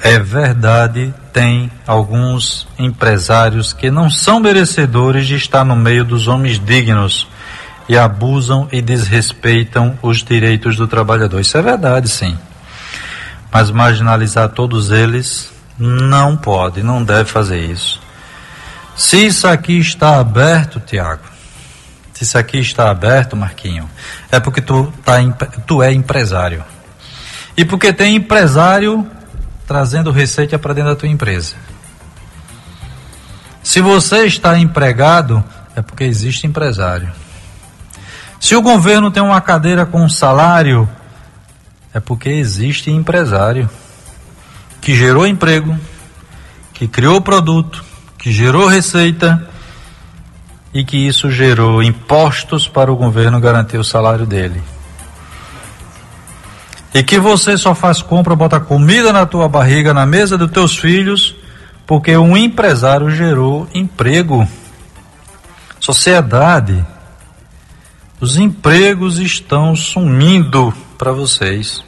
É 0.00 0.18
verdade, 0.18 1.12
tem 1.32 1.70
alguns 1.86 2.68
empresários 2.78 3.72
que 3.72 3.90
não 3.90 4.08
são 4.08 4.38
merecedores 4.38 5.26
de 5.26 5.34
estar 5.34 5.64
no 5.64 5.74
meio 5.74 6.04
dos 6.04 6.28
homens 6.28 6.58
dignos 6.58 7.26
e 7.88 7.96
abusam 7.96 8.68
e 8.70 8.80
desrespeitam 8.80 9.98
os 10.02 10.22
direitos 10.22 10.76
do 10.76 10.86
trabalhador. 10.86 11.40
Isso 11.40 11.56
é 11.56 11.62
verdade, 11.62 12.08
sim. 12.08 12.38
Mas 13.50 13.70
marginalizar 13.70 14.50
todos 14.50 14.90
eles 14.90 15.50
não 15.78 16.36
pode, 16.36 16.82
não 16.82 17.02
deve 17.02 17.30
fazer 17.30 17.58
isso. 17.58 18.05
Se 18.96 19.26
isso 19.26 19.46
aqui 19.46 19.78
está 19.78 20.18
aberto, 20.18 20.80
Tiago, 20.80 21.22
se 22.14 22.24
isso 22.24 22.38
aqui 22.38 22.58
está 22.58 22.90
aberto, 22.90 23.36
Marquinho, 23.36 23.88
é 24.32 24.40
porque 24.40 24.62
tu, 24.62 24.90
tá, 25.04 25.16
tu 25.66 25.82
é 25.82 25.92
empresário. 25.92 26.64
E 27.54 27.64
porque 27.64 27.92
tem 27.92 28.16
empresário 28.16 29.06
trazendo 29.66 30.10
receita 30.10 30.58
para 30.58 30.72
dentro 30.72 30.90
da 30.90 30.96
tua 30.96 31.08
empresa. 31.08 31.56
Se 33.62 33.82
você 33.82 34.24
está 34.24 34.58
empregado, 34.58 35.44
é 35.74 35.82
porque 35.82 36.04
existe 36.04 36.46
empresário. 36.46 37.12
Se 38.40 38.56
o 38.56 38.62
governo 38.62 39.10
tem 39.10 39.22
uma 39.22 39.40
cadeira 39.40 39.84
com 39.84 40.02
um 40.02 40.08
salário, 40.08 40.88
é 41.92 42.00
porque 42.00 42.28
existe 42.30 42.90
empresário 42.90 43.68
que 44.80 44.94
gerou 44.94 45.26
emprego, 45.26 45.76
que 46.72 46.86
criou 46.86 47.20
produto, 47.20 47.84
que 48.26 48.32
gerou 48.32 48.66
receita 48.66 49.48
e 50.74 50.84
que 50.84 50.96
isso 50.96 51.30
gerou 51.30 51.80
impostos 51.80 52.66
para 52.66 52.90
o 52.92 52.96
governo 52.96 53.38
garantir 53.38 53.76
o 53.76 53.84
salário 53.84 54.26
dele. 54.26 54.60
E 56.92 57.04
que 57.04 57.20
você 57.20 57.56
só 57.56 57.72
faz 57.72 58.02
compra, 58.02 58.34
bota 58.34 58.58
comida 58.58 59.12
na 59.12 59.26
tua 59.26 59.48
barriga, 59.48 59.94
na 59.94 60.04
mesa 60.04 60.36
dos 60.36 60.50
teus 60.50 60.76
filhos, 60.76 61.36
porque 61.86 62.16
um 62.16 62.36
empresário 62.36 63.08
gerou 63.12 63.68
emprego. 63.72 64.44
Sociedade. 65.78 66.84
Os 68.20 68.36
empregos 68.36 69.20
estão 69.20 69.76
sumindo 69.76 70.74
para 70.98 71.12
vocês. 71.12 71.80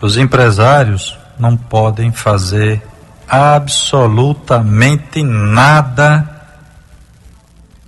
Os 0.00 0.16
empresários 0.16 1.18
não 1.36 1.56
podem 1.56 2.12
fazer 2.12 2.80
absolutamente 3.28 5.22
nada 5.22 6.28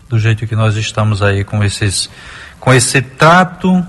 do 0.09 0.19
jeito 0.19 0.47
que 0.47 0.57
nós 0.57 0.77
estamos 0.77 1.23
aí 1.23 1.45
com 1.45 1.63
esses 1.65 2.11
com 2.59 2.75
esse 2.75 3.01
trato 3.01 3.87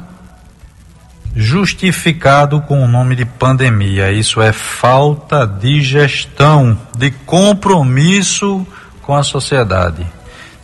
justificado 1.36 2.62
com 2.62 2.84
o 2.84 2.88
nome 2.88 3.16
de 3.16 3.26
pandemia. 3.26 4.12
Isso 4.12 4.42
é 4.42 4.52
falta 4.52 5.46
de 5.46 5.82
gestão, 5.82 6.78
de 6.98 7.12
compromisso 7.12 8.66
com 9.02 9.16
a 9.16 9.24
sociedade, 9.24 10.06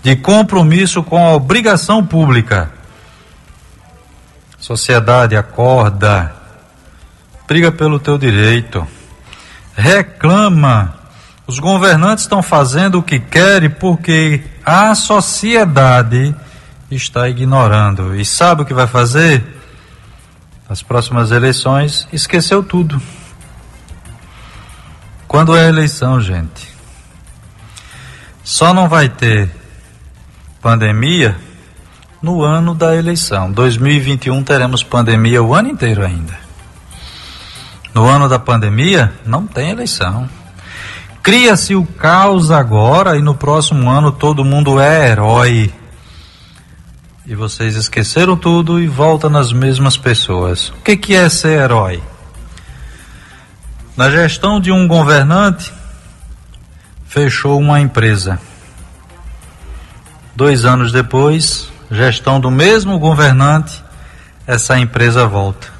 de 0.03 0.15
compromisso 0.15 1.03
com 1.03 1.25
a 1.25 1.33
obrigação 1.33 2.05
pública. 2.05 2.71
Sociedade 4.59 5.35
acorda, 5.35 6.33
briga 7.47 7.71
pelo 7.71 7.99
teu 7.99 8.17
direito, 8.17 8.85
reclama. 9.77 10.95
Os 11.45 11.59
governantes 11.59 12.23
estão 12.25 12.41
fazendo 12.41 12.97
o 12.97 13.03
que 13.03 13.19
querem 13.19 13.69
porque 13.69 14.43
a 14.65 14.93
sociedade 14.95 16.35
está 16.91 17.29
ignorando. 17.29 18.15
E 18.15 18.25
sabe 18.25 18.63
o 18.63 18.65
que 18.65 18.73
vai 18.73 18.87
fazer? 18.87 19.43
As 20.67 20.81
próximas 20.81 21.31
eleições, 21.31 22.07
esqueceu 22.11 22.61
tudo. 22.61 23.01
Quando 25.25 25.55
é 25.55 25.69
eleição, 25.69 26.19
gente? 26.19 26.67
Só 28.43 28.73
não 28.73 28.89
vai 28.89 29.07
ter 29.07 29.49
pandemia 30.61 31.37
no 32.21 32.41
ano 32.41 32.73
da 32.73 32.95
eleição. 32.95 33.51
2021 33.51 34.43
teremos 34.43 34.83
pandemia 34.83 35.41
o 35.41 35.53
ano 35.53 35.69
inteiro 35.69 36.03
ainda. 36.03 36.46
No 37.97 38.05
ano 38.05 38.29
da 38.29 38.37
pandemia, 38.37 39.11
não 39.25 39.47
tem 39.47 39.71
eleição. 39.71 40.29
Cria-se 41.23 41.73
o 41.73 41.83
caos 41.83 42.51
agora 42.51 43.17
e 43.17 43.23
no 43.23 43.33
próximo 43.33 43.89
ano 43.89 44.11
todo 44.11 44.45
mundo 44.45 44.79
é 44.79 45.09
herói. 45.09 45.73
E 47.25 47.33
vocês 47.33 47.75
esqueceram 47.75 48.37
tudo 48.37 48.79
e 48.79 48.85
voltam 48.85 49.31
nas 49.31 49.51
mesmas 49.51 49.97
pessoas. 49.97 50.69
O 50.69 50.73
que, 50.83 50.95
que 50.95 51.15
é 51.15 51.27
ser 51.27 51.59
herói? 51.59 52.03
Na 53.97 54.11
gestão 54.11 54.59
de 54.59 54.71
um 54.71 54.87
governante, 54.87 55.73
fechou 57.07 57.59
uma 57.59 57.81
empresa. 57.81 58.39
Dois 60.35 60.65
anos 60.65 60.91
depois, 60.91 61.71
gestão 61.89 62.39
do 62.39 62.51
mesmo 62.51 62.99
governante, 62.99 63.83
essa 64.45 64.77
empresa 64.77 65.25
volta. 65.25 65.76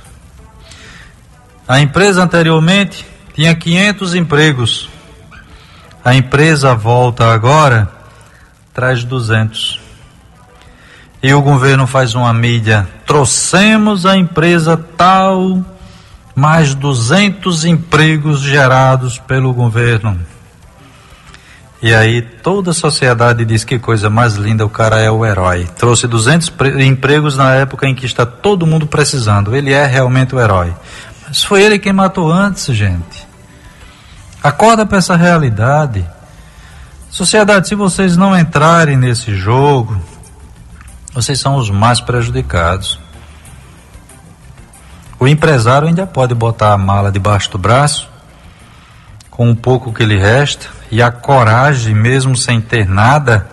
A 1.68 1.82
empresa 1.82 2.24
anteriormente 2.24 3.06
tinha 3.34 3.54
500 3.54 4.16
empregos. 4.16 4.90
A 6.04 6.16
empresa 6.16 6.74
volta 6.74 7.34
agora, 7.34 7.92
traz 8.74 9.04
200. 9.04 9.78
E 11.22 11.34
o 11.34 11.42
governo 11.42 11.86
faz 11.86 12.16
uma 12.16 12.34
mídia. 12.34 12.88
Trouxemos 13.06 14.06
a 14.06 14.16
empresa 14.16 14.78
tal, 14.96 15.62
mais 16.34 16.74
200 16.74 17.66
empregos 17.66 18.40
gerados 18.40 19.18
pelo 19.18 19.54
governo. 19.54 20.18
E 21.82 21.94
aí 21.94 22.22
toda 22.22 22.72
a 22.72 22.74
sociedade 22.74 23.46
diz 23.46 23.64
que 23.64 23.78
coisa 23.78 24.10
mais 24.10 24.36
linda, 24.36 24.66
o 24.66 24.70
cara 24.70 25.00
é 25.00 25.12
o 25.12 25.26
herói. 25.26 25.68
Trouxe 25.78 26.08
200 26.08 26.52
empregos 26.80 27.38
na 27.38 27.54
época 27.54 27.88
em 27.88 27.94
que 27.94 28.06
está 28.06 28.26
todo 28.26 28.66
mundo 28.66 28.88
precisando. 28.88 29.56
Ele 29.56 29.74
é 29.74 29.86
realmente 29.86 30.34
o 30.34 30.40
herói. 30.40 30.74
Mas 31.28 31.44
foi 31.44 31.62
ele 31.62 31.78
quem 31.78 31.92
matou 31.92 32.32
antes, 32.32 32.74
gente. 32.74 33.28
Acorda 34.42 34.86
para 34.86 34.98
essa 34.98 35.16
realidade. 35.16 36.08
Sociedade, 37.10 37.68
se 37.68 37.76
vocês 37.76 38.16
não 38.16 38.38
entrarem 38.38 38.96
nesse 38.96 39.36
jogo, 39.36 40.00
vocês 41.14 41.40
são 41.40 41.56
os 41.56 41.70
mais 41.70 42.00
prejudicados. 42.00 43.00
O 45.20 45.28
empresário 45.28 45.88
ainda 45.88 46.06
pode 46.06 46.34
botar 46.34 46.74
a 46.74 46.78
mala 46.78 47.12
debaixo 47.12 47.52
do 47.52 47.58
braço, 47.58 48.08
com 49.30 49.50
um 49.50 49.56
pouco 49.56 49.92
que 49.92 50.06
lhe 50.06 50.18
resta, 50.18 50.68
e 50.92 51.02
a 51.02 51.12
coragem, 51.12 51.94
mesmo 51.94 52.36
sem 52.38 52.62
ter 52.62 52.88
nada, 52.88 53.50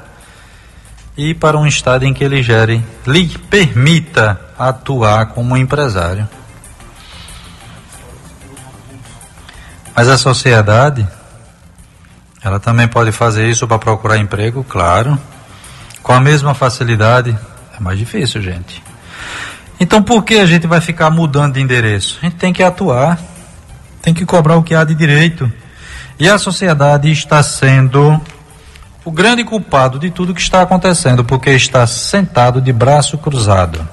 ir 1.16 1.34
para 1.34 1.58
um 1.58 1.66
estado 1.66 2.04
em 2.04 2.12
que 2.12 2.22
ele 2.22 2.42
gere, 2.42 2.84
lhe 3.06 3.26
permita 3.26 4.40
atuar 4.58 5.26
como 5.26 5.56
empresário. 5.56 6.28
Mas 9.94 10.08
a 10.08 10.18
sociedade, 10.18 11.06
ela 12.42 12.58
também 12.58 12.88
pode 12.88 13.12
fazer 13.12 13.48
isso 13.48 13.66
para 13.66 13.78
procurar 13.78 14.18
emprego, 14.18 14.64
claro, 14.64 15.18
com 16.02 16.12
a 16.12 16.20
mesma 16.20 16.52
facilidade. 16.52 17.36
É 17.76 17.80
mais 17.80 17.98
difícil, 17.98 18.42
gente. 18.42 18.82
Então 19.78 20.02
por 20.02 20.24
que 20.24 20.34
a 20.34 20.46
gente 20.46 20.66
vai 20.66 20.80
ficar 20.80 21.10
mudando 21.10 21.54
de 21.54 21.60
endereço? 21.60 22.18
A 22.20 22.26
gente 22.26 22.36
tem 22.36 22.52
que 22.52 22.62
atuar, 22.62 23.18
tem 24.02 24.12
que 24.12 24.26
cobrar 24.26 24.56
o 24.56 24.62
que 24.62 24.74
há 24.74 24.82
de 24.82 24.94
direito. 24.94 25.50
E 26.18 26.28
a 26.28 26.38
sociedade 26.38 27.10
está 27.10 27.42
sendo 27.42 28.20
o 29.04 29.12
grande 29.12 29.44
culpado 29.44 29.98
de 29.98 30.10
tudo 30.10 30.34
que 30.34 30.40
está 30.40 30.62
acontecendo, 30.62 31.24
porque 31.24 31.50
está 31.50 31.86
sentado 31.86 32.60
de 32.60 32.72
braço 32.72 33.18
cruzado, 33.18 33.86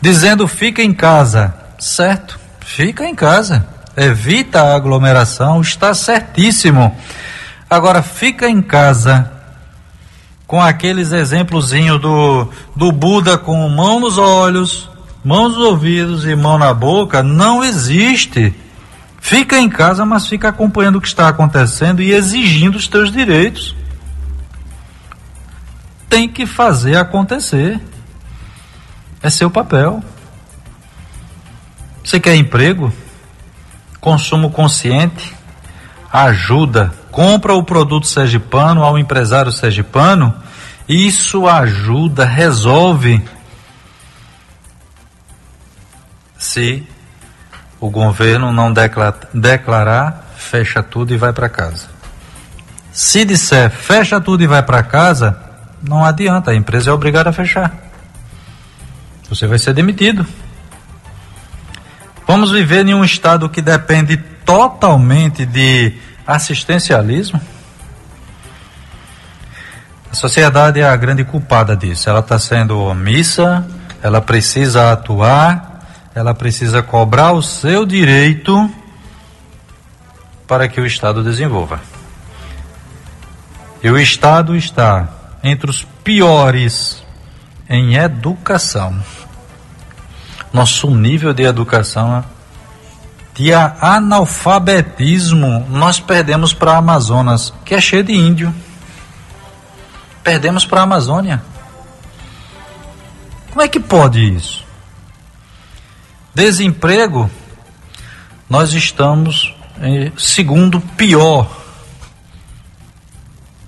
dizendo 0.00 0.46
fica 0.46 0.82
em 0.82 0.94
casa, 0.94 1.54
certo? 1.78 2.38
Fica 2.60 3.04
em 3.04 3.14
casa 3.14 3.73
evita 3.96 4.62
a 4.62 4.74
aglomeração, 4.74 5.60
está 5.60 5.94
certíssimo. 5.94 6.96
Agora 7.68 8.02
fica 8.02 8.48
em 8.48 8.60
casa 8.60 9.30
com 10.46 10.60
aqueles 10.60 11.12
exemplozinhos 11.12 12.00
do, 12.00 12.48
do 12.76 12.92
Buda 12.92 13.38
com 13.38 13.68
mão 13.68 13.98
nos 13.98 14.18
olhos, 14.18 14.90
mãos 15.24 15.56
nos 15.56 15.64
ouvidos 15.64 16.24
e 16.26 16.36
mão 16.36 16.58
na 16.58 16.72
boca, 16.74 17.22
não 17.22 17.64
existe. 17.64 18.54
Fica 19.20 19.58
em 19.58 19.70
casa, 19.70 20.04
mas 20.04 20.26
fica 20.26 20.48
acompanhando 20.48 20.96
o 20.96 21.00
que 21.00 21.08
está 21.08 21.28
acontecendo 21.28 22.02
e 22.02 22.12
exigindo 22.12 22.76
os 22.76 22.86
teus 22.86 23.10
direitos. 23.10 23.74
Tem 26.10 26.28
que 26.28 26.46
fazer 26.46 26.96
acontecer. 26.96 27.80
É 29.22 29.30
seu 29.30 29.50
papel. 29.50 30.04
Você 32.04 32.20
quer 32.20 32.36
emprego? 32.36 32.92
Consumo 34.04 34.50
consciente, 34.50 35.34
ajuda, 36.12 36.92
compra 37.10 37.54
o 37.54 37.64
produto 37.64 38.06
sergipano 38.06 38.84
ao 38.84 38.98
empresário 38.98 39.50
sergipano, 39.50 40.34
isso 40.86 41.48
ajuda, 41.48 42.26
resolve. 42.26 43.24
Se 46.36 46.86
o 47.80 47.88
governo 47.88 48.52
não 48.52 48.70
declarar, 48.70 49.20
declarar 49.32 50.34
fecha 50.36 50.82
tudo 50.82 51.14
e 51.14 51.16
vai 51.16 51.32
para 51.32 51.48
casa. 51.48 51.86
Se 52.92 53.24
disser 53.24 53.70
fecha 53.70 54.20
tudo 54.20 54.42
e 54.42 54.46
vai 54.46 54.62
para 54.62 54.82
casa, 54.82 55.40
não 55.82 56.04
adianta, 56.04 56.50
a 56.50 56.54
empresa 56.54 56.90
é 56.90 56.92
obrigada 56.92 57.30
a 57.30 57.32
fechar. 57.32 57.72
Você 59.30 59.46
vai 59.46 59.58
ser 59.58 59.72
demitido. 59.72 60.26
Vamos 62.26 62.50
viver 62.50 62.86
em 62.86 62.94
um 62.94 63.04
estado 63.04 63.50
que 63.50 63.60
depende 63.60 64.16
totalmente 64.16 65.44
de 65.44 65.92
assistencialismo? 66.26 67.40
A 70.10 70.14
sociedade 70.14 70.80
é 70.80 70.88
a 70.88 70.96
grande 70.96 71.22
culpada 71.22 71.76
disso. 71.76 72.08
Ela 72.08 72.20
está 72.20 72.38
sendo 72.38 72.80
omissa, 72.80 73.66
ela 74.02 74.22
precisa 74.22 74.92
atuar, 74.92 75.80
ela 76.14 76.34
precisa 76.34 76.82
cobrar 76.82 77.32
o 77.32 77.42
seu 77.42 77.84
direito 77.84 78.70
para 80.46 80.66
que 80.66 80.80
o 80.80 80.86
Estado 80.86 81.22
desenvolva. 81.22 81.80
E 83.82 83.90
o 83.90 83.98
Estado 83.98 84.56
está 84.56 85.08
entre 85.42 85.68
os 85.68 85.84
piores 86.02 87.04
em 87.68 87.96
educação 87.96 88.98
nosso 90.54 90.88
nível 90.88 91.34
de 91.34 91.42
educação, 91.42 92.24
de 93.34 93.52
analfabetismo, 93.52 95.66
nós 95.68 95.98
perdemos 95.98 96.54
para 96.54 96.76
Amazonas, 96.76 97.52
que 97.64 97.74
é 97.74 97.80
cheio 97.80 98.04
de 98.04 98.12
índio. 98.12 98.54
Perdemos 100.22 100.64
para 100.64 100.80
a 100.80 100.84
Amazônia. 100.84 101.42
Como 103.50 103.60
é 103.60 103.68
que 103.68 103.80
pode 103.80 104.20
isso? 104.20 104.64
Desemprego, 106.32 107.28
nós 108.48 108.72
estamos 108.72 109.52
em 109.82 110.12
segundo 110.16 110.80
pior 110.80 111.50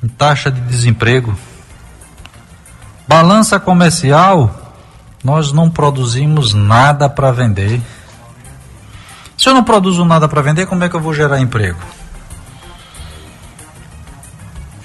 em 0.03 0.09
taxa 0.09 0.51
de 0.51 0.61
desemprego. 0.61 1.37
Balança 3.09 3.59
comercial, 3.59 4.66
nós 5.27 5.51
não 5.51 5.69
produzimos 5.69 6.55
nada 6.55 7.09
para 7.09 7.33
vender. 7.33 7.83
Se 9.37 9.49
eu 9.49 9.55
não 9.55 9.65
produzo 9.65 10.05
nada 10.05 10.29
para 10.29 10.41
vender, 10.41 10.67
como 10.67 10.85
é 10.85 10.89
que 10.89 10.95
eu 10.95 11.01
vou 11.01 11.13
gerar 11.13 11.41
emprego? 11.41 11.81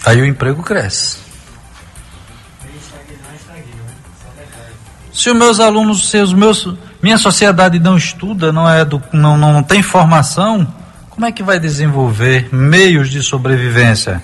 Aí 0.03 0.19
o 0.19 0.25
emprego 0.25 0.63
cresce. 0.63 1.19
Se 5.13 5.29
os 5.29 5.37
meus 5.37 5.59
alunos, 5.59 6.09
se 6.09 6.17
os 6.17 6.33
meus, 6.33 6.67
minha 7.03 7.19
sociedade 7.19 7.77
não 7.77 7.95
estuda, 7.95 8.51
não 8.51 8.67
é 8.67 8.83
do, 8.83 8.99
não, 9.13 9.37
não 9.37 9.61
tem 9.61 9.83
formação, 9.83 10.67
como 11.11 11.23
é 11.23 11.31
que 11.31 11.43
vai 11.43 11.59
desenvolver 11.59 12.49
meios 12.51 13.11
de 13.11 13.21
sobrevivência? 13.21 14.23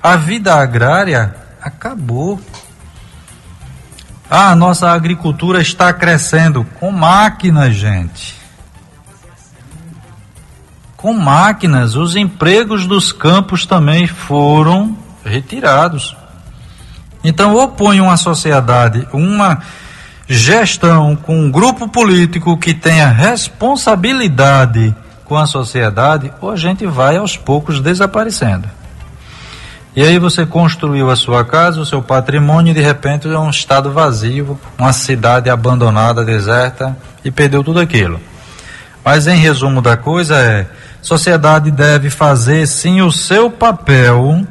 A 0.00 0.14
vida 0.14 0.54
agrária 0.54 1.34
acabou. 1.60 2.40
A 4.28 4.56
nossa 4.56 4.90
agricultura 4.90 5.62
está 5.62 5.92
crescendo 5.92 6.66
com 6.80 6.90
máquinas, 6.90 7.76
gente. 7.76 8.34
Com 10.96 11.12
máquinas, 11.12 11.94
os 11.94 12.16
empregos 12.16 12.86
dos 12.86 13.12
campos 13.12 13.64
também 13.64 14.08
foram 14.08 14.96
retirados. 15.24 16.16
Então, 17.22 17.54
ou 17.54 17.68
põe 17.68 18.00
uma 18.00 18.16
sociedade, 18.16 19.06
uma 19.12 19.62
gestão 20.26 21.14
com 21.14 21.38
um 21.38 21.50
grupo 21.50 21.88
político 21.88 22.56
que 22.56 22.74
tenha 22.74 23.06
responsabilidade 23.06 24.92
com 25.24 25.36
a 25.36 25.46
sociedade, 25.46 26.32
ou 26.40 26.50
a 26.50 26.56
gente 26.56 26.84
vai 26.84 27.16
aos 27.16 27.36
poucos 27.36 27.80
desaparecendo. 27.80 28.68
E 29.96 30.02
aí 30.02 30.18
você 30.18 30.44
construiu 30.44 31.10
a 31.10 31.16
sua 31.16 31.42
casa, 31.42 31.80
o 31.80 31.86
seu 31.86 32.02
patrimônio, 32.02 32.70
e 32.70 32.74
de 32.74 32.82
repente 32.82 33.26
é 33.26 33.38
um 33.38 33.48
estado 33.48 33.90
vazio, 33.90 34.60
uma 34.76 34.92
cidade 34.92 35.48
abandonada, 35.48 36.22
deserta, 36.22 36.94
e 37.24 37.30
perdeu 37.30 37.64
tudo 37.64 37.80
aquilo. 37.80 38.20
Mas 39.02 39.26
em 39.26 39.38
resumo 39.38 39.80
da 39.80 39.96
coisa 39.96 40.36
é, 40.36 40.66
sociedade 41.00 41.70
deve 41.70 42.10
fazer 42.10 42.66
sim 42.66 43.00
o 43.00 43.10
seu 43.10 43.50
papel, 43.50 44.46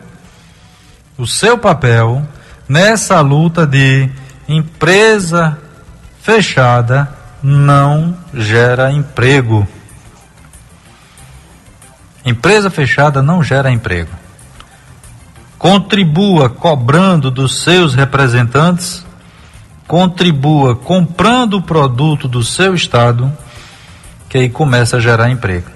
o 1.16 1.28
seu 1.28 1.60
papel 1.60 2.28
nessa 2.68 3.22
luta 3.22 3.68
de 3.68 4.10
empresa 4.50 5.60
fechada 6.24 7.08
não 7.44 8.18
gera 8.34 8.92
emprego. 8.92 9.68
Empresa 12.26 12.72
fechada 12.72 13.22
não 13.22 13.44
gera 13.44 13.70
emprego. 13.70 14.25
Contribua 15.66 16.48
cobrando 16.48 17.32
dos 17.32 17.64
seus 17.64 17.96
representantes, 17.96 19.04
contribua 19.88 20.76
comprando 20.76 21.56
o 21.56 21.62
produto 21.64 22.28
do 22.28 22.44
seu 22.44 22.76
estado, 22.76 23.36
que 24.30 24.38
aí 24.38 24.48
começa 24.48 24.98
a 24.98 25.00
gerar 25.00 25.32
emprego. 25.32 25.68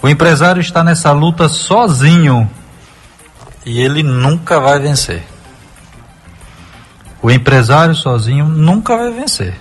O 0.00 0.08
empresário 0.08 0.60
está 0.60 0.84
nessa 0.84 1.10
luta 1.10 1.48
sozinho 1.48 2.48
e 3.66 3.80
ele 3.80 4.04
nunca 4.04 4.60
vai 4.60 4.78
vencer. 4.78 5.26
O 7.20 7.28
empresário 7.28 7.96
sozinho 7.96 8.46
nunca 8.46 8.96
vai 8.96 9.10
vencer. 9.10 9.58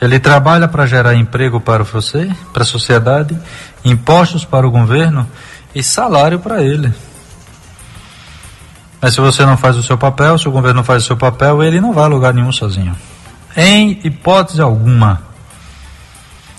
Ele 0.00 0.18
trabalha 0.18 0.66
para 0.66 0.86
gerar 0.86 1.14
emprego 1.14 1.60
para 1.60 1.84
você, 1.84 2.28
para 2.52 2.64
a 2.64 2.66
sociedade, 2.66 3.38
impostos 3.84 4.44
para 4.44 4.66
o 4.66 4.72
governo 4.72 5.24
e 5.72 5.84
salário 5.84 6.40
para 6.40 6.60
ele. 6.60 6.92
Mas 9.04 9.12
se 9.12 9.20
você 9.20 9.44
não 9.44 9.54
faz 9.54 9.76
o 9.76 9.82
seu 9.82 9.98
papel, 9.98 10.38
se 10.38 10.48
o 10.48 10.50
governo 10.50 10.78
não 10.78 10.82
faz 10.82 11.02
o 11.02 11.06
seu 11.06 11.14
papel, 11.14 11.62
ele 11.62 11.78
não 11.78 11.92
vai 11.92 12.04
a 12.04 12.06
lugar 12.06 12.32
nenhum 12.32 12.50
sozinho. 12.50 12.96
Em 13.54 14.00
hipótese 14.02 14.62
alguma. 14.62 15.20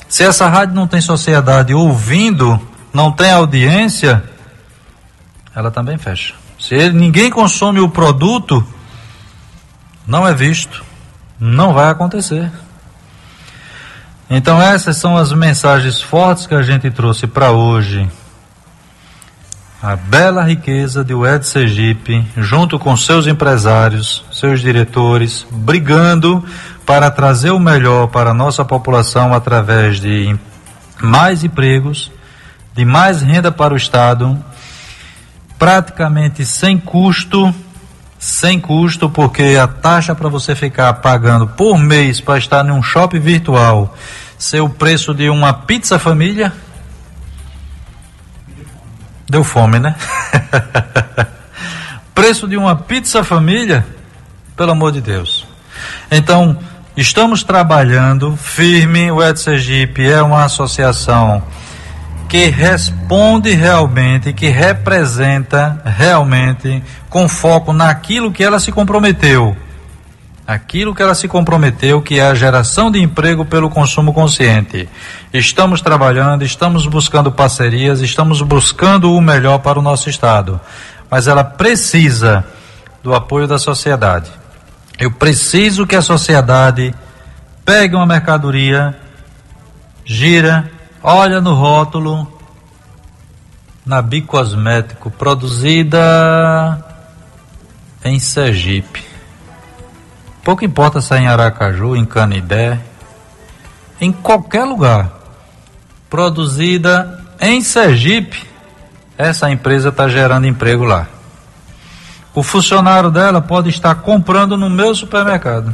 Se 0.08 0.24
essa 0.24 0.48
rádio 0.48 0.76
não 0.76 0.86
tem 0.86 1.02
sociedade 1.02 1.74
ouvindo, 1.74 2.62
não 2.94 3.12
tem 3.12 3.32
audiência, 3.32 4.24
ela 5.56 5.72
também 5.72 5.98
fecha. 5.98 6.36
Se 6.60 6.76
ele, 6.76 6.96
ninguém 6.96 7.32
consome 7.32 7.80
o 7.80 7.90
produto, 7.90 8.64
não 10.06 10.28
é 10.28 10.32
visto, 10.32 10.86
não 11.40 11.74
vai 11.74 11.90
acontecer. 11.90 12.52
Então 14.30 14.62
essas 14.62 14.98
são 14.98 15.18
as 15.18 15.34
mensagens 15.34 16.00
fortes 16.00 16.46
que 16.46 16.54
a 16.54 16.62
gente 16.62 16.92
trouxe 16.92 17.26
para 17.26 17.50
hoje. 17.50 18.08
A 19.82 19.96
bela 19.96 20.44
riqueza 20.44 21.04
de 21.04 21.14
Wed 21.14 21.46
Sergipe, 21.46 22.26
junto 22.38 22.80
com 22.80 22.96
seus 22.98 23.28
empresários, 23.28 24.24
seus 24.32 24.62
diretores, 24.62 25.46
brigando 25.52 26.44
para 26.86 27.12
trazer 27.12 27.52
o 27.52 27.60
melhor 27.60 28.08
para 28.08 28.32
a 28.32 28.34
nossa 28.34 28.66
população 28.66 29.34
através 29.34 30.00
de 30.00 30.36
mais 31.02 31.44
empregos, 31.44 32.12
de 32.74 32.86
mais 32.86 33.22
renda 33.22 33.52
para 33.52 33.74
o 33.74 33.78
Estado, 33.78 34.38
praticamente 35.60 36.46
sem 36.46 36.78
custo 36.78 37.54
sem 38.26 38.60
custo, 38.60 39.08
porque 39.08 39.56
a 39.62 39.68
taxa 39.68 40.16
para 40.16 40.28
você 40.30 40.56
ficar 40.56 40.92
pagando 40.96 41.46
por 41.46 41.78
mês 41.78 42.20
para 42.20 42.40
estar 42.40 42.66
em 42.66 42.72
um 42.72 42.82
shopping 42.82 43.20
virtual 43.20 43.96
ser 44.38 44.62
o 44.62 44.70
preço 44.70 45.14
de 45.14 45.30
uma 45.30 45.54
pizza 45.54 46.00
família. 46.00 46.52
Deu 49.36 49.44
fome, 49.44 49.80
né? 49.80 49.94
preço 52.16 52.48
de 52.48 52.56
uma 52.56 52.74
pizza 52.74 53.22
família, 53.22 53.86
pelo 54.56 54.72
amor 54.72 54.94
de 54.94 55.02
Deus. 55.02 55.46
Então, 56.10 56.58
estamos 56.96 57.44
trabalhando 57.44 58.38
firme. 58.38 59.12
O 59.12 59.22
Ed 59.22 59.38
Sergipe 59.38 60.08
é 60.10 60.22
uma 60.22 60.46
associação 60.46 61.44
que 62.30 62.46
responde 62.46 63.52
realmente, 63.54 64.32
que 64.32 64.48
representa 64.48 65.82
realmente, 65.84 66.82
com 67.10 67.28
foco 67.28 67.74
naquilo 67.74 68.32
que 68.32 68.42
ela 68.42 68.58
se 68.58 68.72
comprometeu. 68.72 69.54
Aquilo 70.48 70.94
que 70.94 71.02
ela 71.02 71.16
se 71.16 71.28
comprometeu, 71.28 72.02
que 72.02 72.20
é 72.20 72.28
a 72.28 72.36
geração 72.36 72.92
de 72.92 73.02
emprego 73.02 73.44
pelo 73.44 73.70
consumo 73.70 74.14
consciente. 74.14 74.88
Estamos 75.34 75.82
trabalhando, 75.82 76.44
estamos 76.44 76.86
buscando 76.86 77.32
parcerias, 77.32 78.00
estamos 78.00 78.42
buscando 78.42 79.12
o 79.12 79.22
melhor 79.22 79.60
para 79.60 79.80
o 79.80 79.82
nosso 79.82 80.10
Estado. 80.10 80.62
Mas 81.10 81.28
ela 81.28 81.44
precisa 81.44 82.46
do 83.02 83.16
apoio 83.16 83.48
da 83.48 83.58
sociedade. 83.58 84.30
Eu 85.00 85.12
preciso 85.12 85.88
que 85.88 85.96
a 85.96 86.02
sociedade 86.02 86.94
pegue 87.66 87.96
uma 87.96 88.06
mercadoria, 88.06 88.96
gira, 90.06 90.72
Olha 91.08 91.40
no 91.40 91.54
rótulo, 91.54 92.28
Nabi 93.86 94.24
Cosmético, 94.24 95.12
produzida 95.12 96.84
em 98.04 98.18
Sergipe. 98.18 99.15
Pouco 100.46 100.64
importa 100.64 101.02
se 101.02 101.12
é 101.16 101.22
em 101.22 101.28
Aracaju, 101.28 101.96
em 101.96 102.06
Canidé, 102.06 102.80
em 104.00 104.12
qualquer 104.12 104.64
lugar. 104.64 105.10
Produzida 106.08 107.26
em 107.42 107.62
Sergipe, 107.62 108.48
essa 109.18 109.50
empresa 109.50 109.90
está 109.90 110.08
gerando 110.08 110.46
emprego 110.46 110.84
lá. 110.84 111.08
O 112.32 112.44
funcionário 112.44 113.10
dela 113.10 113.42
pode 113.42 113.70
estar 113.70 113.96
comprando 113.96 114.56
no 114.56 114.70
meu 114.70 114.94
supermercado. 114.94 115.74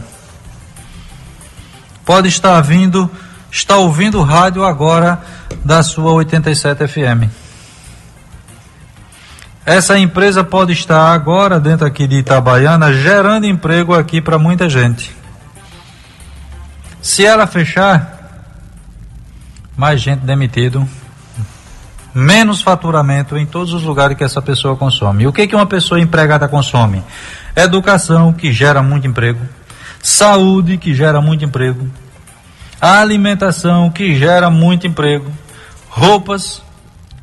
Pode 2.06 2.30
estar 2.30 2.62
vindo 2.62 3.12
está 3.52 3.76
ouvindo 3.76 4.22
rádio 4.22 4.64
agora 4.64 5.22
da 5.66 5.84
sua 5.84 6.14
87 6.14 6.88
FM. 6.88 7.41
Essa 9.66 9.98
empresa 9.98 10.44
pode 10.44 10.74
estar 10.74 11.14
agora 11.14 11.60
dentro 11.60 11.86
aqui 11.86 12.08
de 12.08 12.18
Itabaiana 12.18 12.92
gerando 12.92 13.46
emprego 13.46 13.94
aqui 13.94 14.20
para 14.20 14.40
muita 14.40 14.68
gente. 14.68 15.16
Se 17.02 17.26
ela 17.26 17.46
fechar, 17.46 18.22
mais 19.78 20.02
gente 20.02 20.26
demitido, 20.26 20.88
menos 22.14 22.62
faturamento 22.62 23.38
em 23.38 23.46
todos 23.46 23.74
os 23.74 23.84
lugares 23.84 24.18
que 24.18 24.24
essa 24.24 24.42
pessoa 24.42 24.76
consome. 24.76 25.24
E 25.24 25.28
o 25.28 25.34
que 25.34 25.48
que 25.48 25.56
uma 25.56 25.66
pessoa 25.66 26.00
empregada 26.00 26.48
consome? 26.48 27.04
Educação 27.56 28.34
que 28.34 28.52
gera 28.52 28.82
muito 28.82 29.08
emprego, 29.08 29.42
saúde 30.02 30.78
que 30.78 30.94
gera 30.94 31.22
muito 31.22 31.46
emprego, 31.46 31.88
alimentação 32.80 33.92
que 33.92 34.16
gera 34.16 34.50
muito 34.50 34.88
emprego, 34.88 35.32
roupas. 35.88 36.64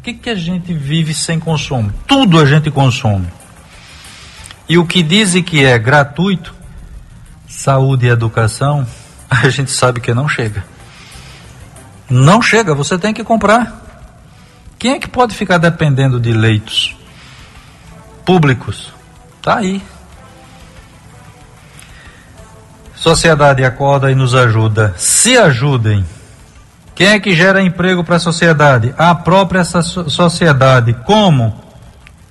Que, 0.09 0.15
que 0.15 0.31
a 0.31 0.35
gente 0.35 0.73
vive 0.73 1.13
sem 1.13 1.39
consumo? 1.39 1.93
Tudo 2.07 2.41
a 2.41 2.47
gente 2.47 2.71
consome. 2.71 3.29
E 4.67 4.79
o 4.79 4.87
que 4.87 5.03
dizem 5.03 5.43
que 5.43 5.63
é 5.63 5.79
gratuito, 5.79 6.55
saúde 7.47 8.07
e 8.07 8.09
educação, 8.09 8.87
a 9.29 9.51
gente 9.51 9.71
sabe 9.71 10.01
que 10.01 10.15
não 10.15 10.27
chega. 10.27 10.65
Não 12.09 12.41
chega, 12.41 12.75
você 12.75 12.97
tem 12.97 13.13
que 13.13 13.23
comprar. 13.23 13.85
Quem 14.79 14.93
é 14.93 14.99
que 14.99 15.09
pode 15.09 15.35
ficar 15.35 15.59
dependendo 15.59 16.19
de 16.19 16.33
leitos 16.33 16.97
públicos? 18.25 18.91
Tá 19.43 19.59
aí. 19.59 19.83
Sociedade 22.95 23.63
acorda 23.63 24.11
e 24.11 24.15
nos 24.15 24.35
ajuda. 24.35 24.95
Se 24.97 25.37
ajudem. 25.37 26.03
Quem 26.99 27.07
é 27.07 27.21
que 27.21 27.33
gera 27.33 27.63
emprego 27.63 28.03
para 28.03 28.17
a 28.17 28.19
sociedade? 28.19 28.93
A 28.99 29.15
própria 29.15 29.63
sociedade. 29.63 30.97
Como? 31.07 31.55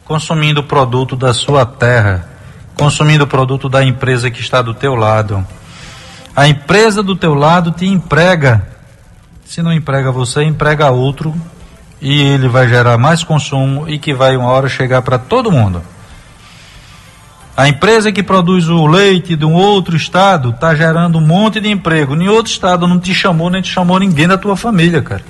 Consumindo 0.04 0.60
o 0.60 0.64
produto 0.64 1.16
da 1.16 1.34
sua 1.34 1.66
terra, 1.66 2.28
consumindo 2.76 3.24
o 3.24 3.28
produto 3.28 3.70
da 3.70 3.82
empresa 3.82 4.30
que 4.30 4.42
está 4.42 4.62
do 4.62 4.74
teu 4.74 4.94
lado. 4.94 5.48
A 6.36 6.50
empresa 6.50 7.02
do 7.02 7.16
teu 7.16 7.34
lado 7.34 7.72
te 7.72 7.86
emprega. 7.86 8.68
Se 9.46 9.62
não 9.62 9.72
emprega 9.72 10.12
você, 10.12 10.44
emprega 10.44 10.92
outro 10.92 11.34
e 12.02 12.22
ele 12.22 12.50
vai 12.50 12.68
gerar 12.68 12.98
mais 12.98 13.24
consumo 13.24 13.88
e 13.88 13.98
que 13.98 14.14
vai 14.14 14.36
uma 14.36 14.50
hora 14.50 14.68
chegar 14.68 15.02
para 15.02 15.18
todo 15.18 15.50
mundo. 15.50 15.82
A 17.58 17.68
empresa 17.68 18.12
que 18.12 18.22
produz 18.22 18.70
o 18.70 18.86
leite 18.86 19.36
de 19.36 19.44
um 19.44 19.54
outro 19.54 19.98
estado 19.98 20.52
está 20.52 20.76
gerando 20.76 21.18
um 21.18 21.26
monte 21.26 21.60
de 21.60 21.68
emprego. 21.68 22.14
Nenhum 22.14 22.34
outro 22.34 22.52
estado 22.52 22.88
não 22.88 23.00
te 23.00 23.16
chamou, 23.16 23.50
nem 23.50 23.64
te 23.64 23.72
chamou 23.72 23.98
ninguém 23.98 24.28
da 24.28 24.38
tua 24.38 24.56
família, 24.56 25.02
cara. 25.02 25.24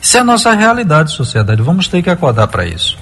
Isso 0.00 0.16
é 0.16 0.20
a 0.20 0.24
nossa 0.24 0.52
realidade, 0.52 1.10
sociedade. 1.10 1.60
Vamos 1.62 1.88
ter 1.88 2.00
que 2.00 2.08
acordar 2.08 2.46
para 2.46 2.64
isso. 2.64 2.96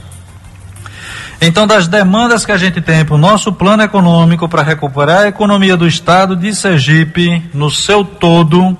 Então, 1.39 1.67
das 1.67 1.87
demandas 1.87 2.47
que 2.47 2.53
a 2.53 2.57
gente 2.57 2.81
tem 2.81 3.05
para 3.05 3.15
o 3.15 3.19
nosso 3.19 3.53
plano 3.53 3.83
econômico 3.83 4.49
para 4.49 4.63
recuperar 4.63 5.25
a 5.25 5.29
economia 5.29 5.77
do 5.77 5.87
estado 5.87 6.35
de 6.35 6.55
Sergipe 6.55 7.45
no 7.53 7.71
seu 7.71 8.03
todo, 8.03 8.75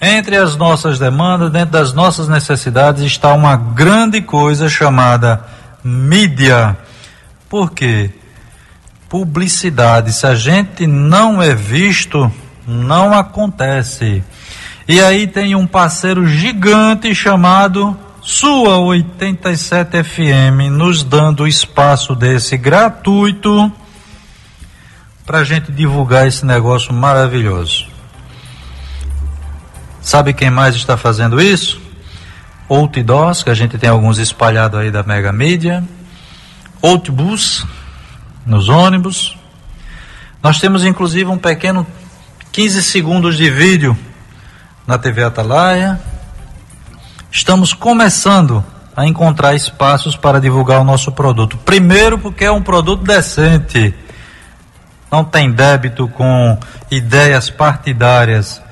entre 0.00 0.38
as 0.38 0.56
nossas 0.56 0.98
demandas, 0.98 1.52
dentro 1.52 1.72
das 1.72 1.92
nossas 1.92 2.28
necessidades, 2.28 3.04
está 3.04 3.34
uma 3.34 3.56
grande 3.56 4.22
coisa 4.22 4.70
chamada 4.70 5.44
mídia 5.84 6.78
por 7.48 7.72
quê? 7.72 8.10
Publicidade, 9.08 10.12
se 10.12 10.26
a 10.26 10.34
gente 10.34 10.86
não 10.86 11.40
é 11.40 11.54
visto, 11.54 12.30
não 12.66 13.14
acontece. 13.14 14.22
E 14.88 15.00
aí 15.00 15.26
tem 15.26 15.54
um 15.54 15.66
parceiro 15.66 16.26
gigante 16.26 17.14
chamado 17.14 17.96
Sua 18.20 18.78
87 18.78 20.02
FM, 20.02 20.70
nos 20.70 21.04
dando 21.04 21.46
espaço 21.46 22.14
desse 22.14 22.56
gratuito 22.56 23.72
para 25.24 25.38
a 25.38 25.44
gente 25.44 25.70
divulgar 25.70 26.26
esse 26.26 26.44
negócio 26.44 26.92
maravilhoso. 26.92 27.86
Sabe 30.00 30.32
quem 30.32 30.50
mais 30.50 30.74
está 30.74 30.96
fazendo 30.96 31.40
isso? 31.40 31.80
Outdoors, 32.68 33.44
que 33.44 33.50
a 33.50 33.54
gente 33.54 33.78
tem 33.78 33.88
alguns 33.88 34.18
espalhados 34.18 34.78
aí 34.78 34.90
da 34.90 35.04
Mega 35.04 35.32
Mídia 35.32 35.84
outbus, 36.82 37.66
nos 38.44 38.68
ônibus. 38.68 39.36
Nós 40.42 40.60
temos 40.60 40.84
inclusive 40.84 41.28
um 41.30 41.38
pequeno 41.38 41.86
15 42.52 42.82
segundos 42.82 43.36
de 43.36 43.50
vídeo 43.50 43.96
na 44.86 44.96
TV 44.96 45.24
Atalaia. 45.24 46.00
Estamos 47.30 47.72
começando 47.72 48.64
a 48.96 49.06
encontrar 49.06 49.54
espaços 49.54 50.16
para 50.16 50.40
divulgar 50.40 50.80
o 50.80 50.84
nosso 50.84 51.12
produto. 51.12 51.58
Primeiro, 51.58 52.18
porque 52.18 52.44
é 52.44 52.50
um 52.50 52.62
produto 52.62 53.02
decente. 53.02 53.94
Não 55.10 55.22
tem 55.22 55.50
débito 55.50 56.08
com 56.08 56.58
ideias 56.90 57.50
partidárias. 57.50 58.62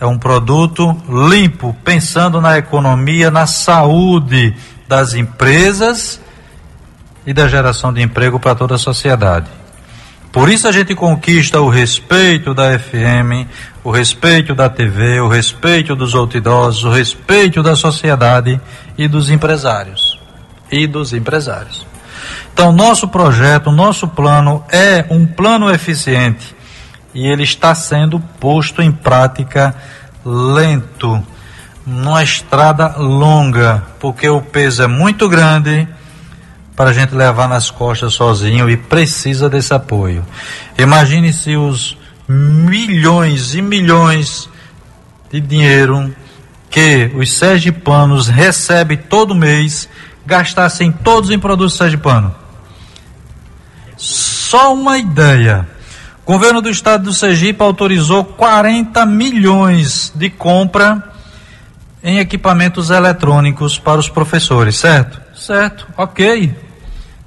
É 0.00 0.06
um 0.06 0.18
produto 0.18 0.96
limpo, 1.08 1.74
pensando 1.82 2.40
na 2.40 2.58
economia, 2.58 3.30
na 3.30 3.46
saúde 3.46 4.54
das 4.86 5.14
empresas 5.14 6.20
e 7.28 7.34
da 7.34 7.46
geração 7.46 7.92
de 7.92 8.00
emprego 8.00 8.40
para 8.40 8.54
toda 8.54 8.76
a 8.76 8.78
sociedade. 8.78 9.50
Por 10.32 10.48
isso 10.48 10.66
a 10.66 10.72
gente 10.72 10.94
conquista 10.94 11.60
o 11.60 11.68
respeito 11.68 12.54
da 12.54 12.78
FM, 12.78 13.46
o 13.84 13.90
respeito 13.90 14.54
da 14.54 14.66
TV, 14.70 15.20
o 15.20 15.28
respeito 15.28 15.94
dos 15.94 16.14
outdoors, 16.14 16.84
o 16.84 16.90
respeito 16.90 17.62
da 17.62 17.76
sociedade 17.76 18.58
e 18.96 19.06
dos 19.06 19.28
empresários. 19.28 20.18
E 20.72 20.86
dos 20.86 21.12
empresários. 21.12 21.86
Então, 22.50 22.72
nosso 22.72 23.06
projeto, 23.08 23.70
nosso 23.70 24.08
plano 24.08 24.64
é 24.72 25.04
um 25.10 25.26
plano 25.26 25.70
eficiente 25.70 26.56
e 27.12 27.26
ele 27.26 27.42
está 27.42 27.74
sendo 27.74 28.18
posto 28.40 28.80
em 28.80 28.90
prática 28.90 29.74
lento, 30.24 31.22
numa 31.86 32.22
estrada 32.22 32.96
longa, 32.96 33.82
porque 34.00 34.30
o 34.30 34.40
peso 34.40 34.82
é 34.82 34.86
muito 34.86 35.28
grande 35.28 35.86
para 36.78 36.90
a 36.90 36.92
gente 36.92 37.12
levar 37.12 37.48
nas 37.48 37.72
costas 37.72 38.14
sozinho 38.14 38.70
e 38.70 38.76
precisa 38.76 39.50
desse 39.50 39.74
apoio. 39.74 40.24
Imagine 40.78 41.32
se 41.32 41.56
os 41.56 41.98
milhões 42.28 43.52
e 43.56 43.60
milhões 43.60 44.48
de 45.28 45.40
dinheiro 45.40 46.14
que 46.70 47.10
os 47.16 47.36
sergipanos 47.36 48.28
recebem 48.28 48.96
todo 48.96 49.34
mês 49.34 49.88
gastassem 50.24 50.92
todos 50.92 51.32
em 51.32 51.38
produtos 51.40 51.76
sergipano. 51.76 52.32
Só 53.96 54.72
uma 54.72 54.98
ideia. 54.98 55.66
O 56.24 56.32
governo 56.32 56.60
do 56.60 56.70
estado 56.70 57.04
do 57.04 57.12
Sergipe 57.12 57.60
autorizou 57.60 58.24
40 58.24 59.04
milhões 59.04 60.12
de 60.14 60.30
compra 60.30 61.02
em 62.04 62.20
equipamentos 62.20 62.90
eletrônicos 62.90 63.80
para 63.80 63.98
os 63.98 64.08
professores, 64.08 64.76
certo? 64.76 65.20
Certo, 65.34 65.88
ok. 65.96 66.67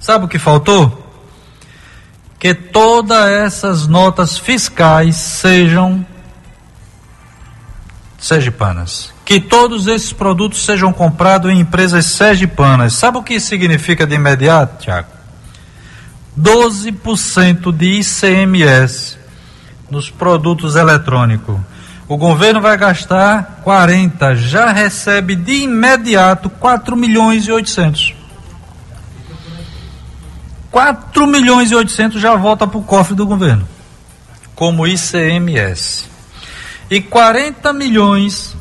Sabe 0.02 0.26
o 0.26 0.28
que 0.28 0.40
faltou? 0.40 0.98
Que 2.40 2.56
todas 2.56 3.30
essas 3.30 3.86
notas 3.86 4.36
fiscais 4.36 5.16
sejam 5.16 6.04
sergipanas. 8.18 9.14
Que 9.24 9.40
todos 9.40 9.86
esses 9.86 10.12
produtos 10.12 10.66
sejam 10.66 10.92
comprados 10.92 11.52
em 11.52 11.60
empresas 11.60 12.08
sergipanas. 12.08 12.94
Sabe 12.94 13.20
o 13.20 13.24
que 13.24 13.40
significa 13.40 14.08
de 14.08 14.16
imediato, 14.16 14.82
Tiago? 14.84 15.08
12% 16.38 17.72
de 17.72 18.00
ICMS 18.00 19.20
nos 19.92 20.10
produtos 20.10 20.76
eletrônicos. 20.76 21.60
O 22.08 22.18
governo 22.18 22.60
vai 22.60 22.76
gastar 22.76 23.62
40, 23.64 24.36
já 24.36 24.72
recebe 24.72 25.36
de 25.36 25.64
imediato 25.64 26.50
4 26.50 26.96
milhões 26.98 27.46
e 27.46 27.52
800. 27.52 28.21
4 30.72 31.28
milhões 31.28 31.70
e 31.70 31.76
800 31.76 32.22
já 32.22 32.36
volta 32.36 32.66
para 32.66 32.78
o 32.78 32.84
cofre 32.84 33.14
do 33.14 33.28
governo, 33.28 33.68
como 34.56 34.88
ICMS. 34.88 36.06
E 36.90 37.02
40 37.02 37.74
milhões 37.74 38.56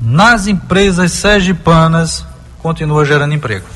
nas 0.00 0.46
empresas 0.46 1.12
sergipanas 1.12 2.24
continua 2.58 3.04
gerando 3.04 3.34
emprego. 3.34 3.66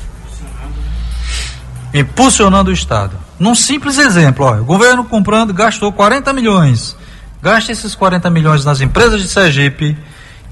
Impulsionando 1.93 2.71
o 2.71 2.73
Estado. 2.73 3.15
Num 3.39 3.53
simples 3.53 3.99
exemplo, 3.99 4.47
o 4.61 4.65
governo 4.65 5.03
comprando, 5.05 5.53
gastou 5.53 5.93
40 5.93 6.33
milhões. 6.33 6.97
Gaste 7.41 7.71
esses 7.71 7.93
40 7.93 8.29
milhões 8.29 8.65
nas 8.65 8.81
empresas 8.81 9.21
de 9.21 9.27
Sergipe, 9.27 9.95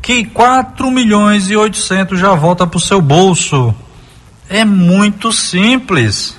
que 0.02 0.26
4 0.26 0.92
milhões 0.92 1.50
e 1.50 1.56
800 1.56 2.20
já 2.20 2.36
volta 2.36 2.68
para 2.68 2.78
o 2.78 2.82
seu 2.82 3.02
bolso. 3.02 3.74
É 4.48 4.64
muito 4.64 5.32
simples. 5.32 6.38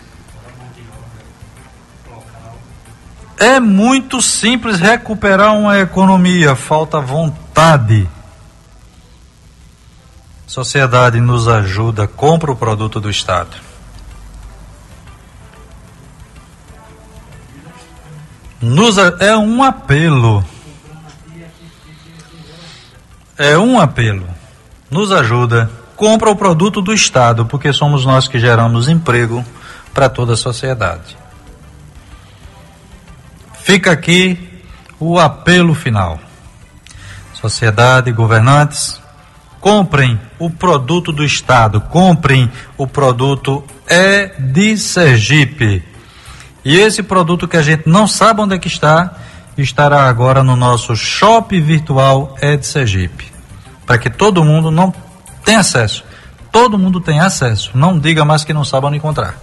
É 3.38 3.58
muito 3.58 4.22
simples 4.22 4.78
recuperar 4.78 5.54
uma 5.54 5.78
economia, 5.78 6.54
falta 6.54 7.00
vontade. 7.00 8.08
Sociedade 10.46 11.20
nos 11.20 11.48
ajuda, 11.48 12.06
compra 12.06 12.52
o 12.52 12.56
produto 12.56 13.00
do 13.00 13.10
Estado. 13.10 13.56
Nos, 18.60 18.96
é 19.20 19.36
um 19.36 19.62
apelo. 19.62 20.44
É 23.36 23.58
um 23.58 23.80
apelo. 23.80 24.28
Nos 24.88 25.10
ajuda, 25.10 25.70
compra 25.96 26.30
o 26.30 26.36
produto 26.36 26.80
do 26.80 26.94
Estado, 26.94 27.44
porque 27.44 27.72
somos 27.72 28.06
nós 28.06 28.28
que 28.28 28.38
geramos 28.38 28.88
emprego 28.88 29.44
para 29.92 30.08
toda 30.08 30.34
a 30.34 30.36
sociedade. 30.36 31.16
Fica 33.64 33.92
aqui 33.92 34.38
o 35.00 35.18
apelo 35.18 35.74
final. 35.74 36.20
Sociedade, 37.32 38.12
governantes, 38.12 39.00
comprem 39.58 40.20
o 40.38 40.50
produto 40.50 41.10
do 41.10 41.24
Estado, 41.24 41.80
comprem 41.80 42.52
o 42.76 42.86
produto 42.86 43.64
é 43.86 44.34
de 44.38 44.76
Sergipe. 44.76 45.82
E 46.62 46.78
esse 46.78 47.02
produto 47.02 47.48
que 47.48 47.56
a 47.56 47.62
gente 47.62 47.88
não 47.88 48.06
sabe 48.06 48.42
onde 48.42 48.54
é 48.54 48.58
que 48.58 48.68
está, 48.68 49.14
estará 49.56 50.10
agora 50.10 50.42
no 50.42 50.56
nosso 50.56 50.94
shopping 50.94 51.62
virtual 51.62 52.36
é 52.42 52.58
de 52.58 52.66
Sergipe. 52.66 53.32
Para 53.86 53.96
que 53.96 54.10
todo 54.10 54.44
mundo 54.44 54.70
não 54.70 54.92
tenha 55.42 55.60
acesso. 55.60 56.04
Todo 56.52 56.78
mundo 56.78 57.00
tem 57.00 57.18
acesso. 57.18 57.70
Não 57.72 57.98
diga 57.98 58.26
mais 58.26 58.44
que 58.44 58.52
não 58.52 58.62
sabe 58.62 58.88
onde 58.88 58.98
encontrar. 58.98 59.36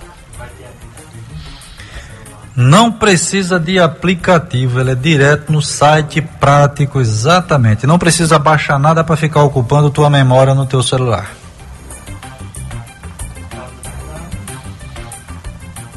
Não 2.55 2.91
precisa 2.91 3.59
de 3.59 3.79
aplicativo, 3.79 4.79
ele 4.79 4.91
é 4.91 4.95
direto 4.95 5.51
no 5.51 5.61
site 5.61 6.21
prático, 6.21 6.99
exatamente. 6.99 7.87
Não 7.87 7.97
precisa 7.97 8.37
baixar 8.37 8.77
nada 8.77 9.03
para 9.03 9.15
ficar 9.15 9.43
ocupando 9.43 9.89
tua 9.89 10.09
memória 10.09 10.53
no 10.53 10.65
teu 10.65 10.83
celular. 10.83 11.31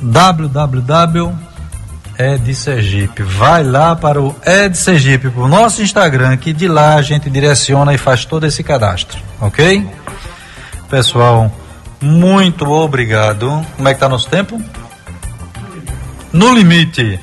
www 0.00 1.44
Sergipe. 2.54 3.22
Vai 3.22 3.64
lá 3.64 3.96
para 3.96 4.20
o 4.20 4.34
Ed 4.46 4.76
Sergipe, 4.76 5.30
para 5.30 5.42
o 5.42 5.48
nosso 5.48 5.82
Instagram, 5.82 6.36
que 6.36 6.52
de 6.52 6.68
lá 6.68 6.94
a 6.94 7.02
gente 7.02 7.28
direciona 7.28 7.92
e 7.92 7.98
faz 7.98 8.24
todo 8.24 8.46
esse 8.46 8.62
cadastro, 8.62 9.18
ok? 9.40 9.86
Pessoal, 10.88 11.50
muito 12.00 12.70
obrigado. 12.70 13.64
Como 13.76 13.88
é 13.88 13.94
que 13.94 14.00
tá 14.00 14.08
nosso 14.08 14.28
tempo? 14.28 14.62
No 16.34 16.52
limite. 16.52 17.20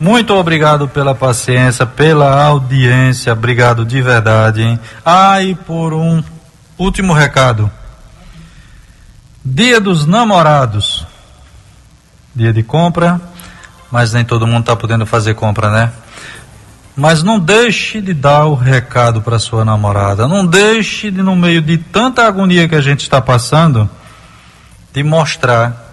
Muito 0.00 0.34
obrigado 0.34 0.88
pela 0.88 1.14
paciência, 1.14 1.86
pela 1.86 2.42
audiência, 2.42 3.32
obrigado 3.32 3.84
de 3.84 4.02
verdade. 4.02 4.76
Ah, 5.06 5.40
e 5.40 5.54
por 5.54 5.94
um 5.94 6.20
último 6.76 7.12
recado. 7.12 7.70
Dia 9.44 9.80
dos 9.80 10.06
Namorados. 10.06 11.06
Dia 12.34 12.52
de 12.52 12.64
compra, 12.64 13.20
mas 13.92 14.12
nem 14.12 14.24
todo 14.24 14.44
mundo 14.44 14.62
está 14.62 14.74
podendo 14.74 15.06
fazer 15.06 15.34
compra, 15.34 15.70
né? 15.70 15.92
Mas 16.96 17.22
não 17.22 17.38
deixe 17.38 18.00
de 18.00 18.12
dar 18.12 18.46
o 18.46 18.56
recado 18.56 19.22
para 19.22 19.38
sua 19.38 19.64
namorada. 19.64 20.26
Não 20.26 20.44
deixe 20.44 21.12
de, 21.12 21.22
no 21.22 21.36
meio 21.36 21.62
de 21.62 21.78
tanta 21.78 22.26
agonia 22.26 22.68
que 22.68 22.74
a 22.74 22.80
gente 22.80 23.02
está 23.02 23.20
passando, 23.20 23.88
de 24.92 25.04
mostrar 25.04 25.87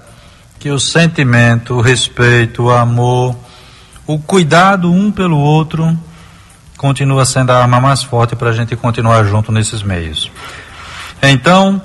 que 0.66 0.72
o 0.72 0.80
sentimento, 0.80 1.76
o 1.76 1.80
respeito, 1.80 2.64
o 2.64 2.72
amor, 2.72 3.36
o 4.08 4.18
cuidado 4.18 4.92
um 4.92 5.12
pelo 5.12 5.38
outro 5.38 5.96
continua 6.76 7.24
sendo 7.24 7.52
a 7.52 7.62
arma 7.62 7.80
mais 7.80 8.02
forte 8.02 8.36
para 8.36 8.50
a 8.50 8.52
gente 8.52 8.76
continuar 8.76 9.26
junto 9.26 9.52
nesses 9.52 9.84
meios. 9.84 10.32
Então, 11.22 11.80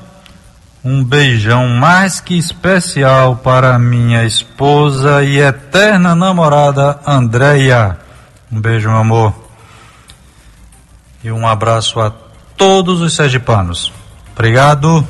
um 0.83 1.05
beijão 1.05 1.69
mais 1.69 2.21
que 2.21 2.39
especial 2.39 3.37
para 3.37 3.79
minha 3.79 4.25
esposa 4.25 5.23
e 5.25 5.37
eterna 5.37 6.15
namorada 6.15 7.01
Andréia. 7.07 7.99
Um 8.51 8.63
beijo, 8.63 8.89
meu 8.89 8.97
amor. 8.97 9.35
E 11.23 11.31
um 11.31 11.47
abraço 11.47 12.01
a 12.01 12.11
todos 12.57 13.03
os 13.03 13.15
sergipanos. 13.15 13.93
Obrigado. 14.33 15.07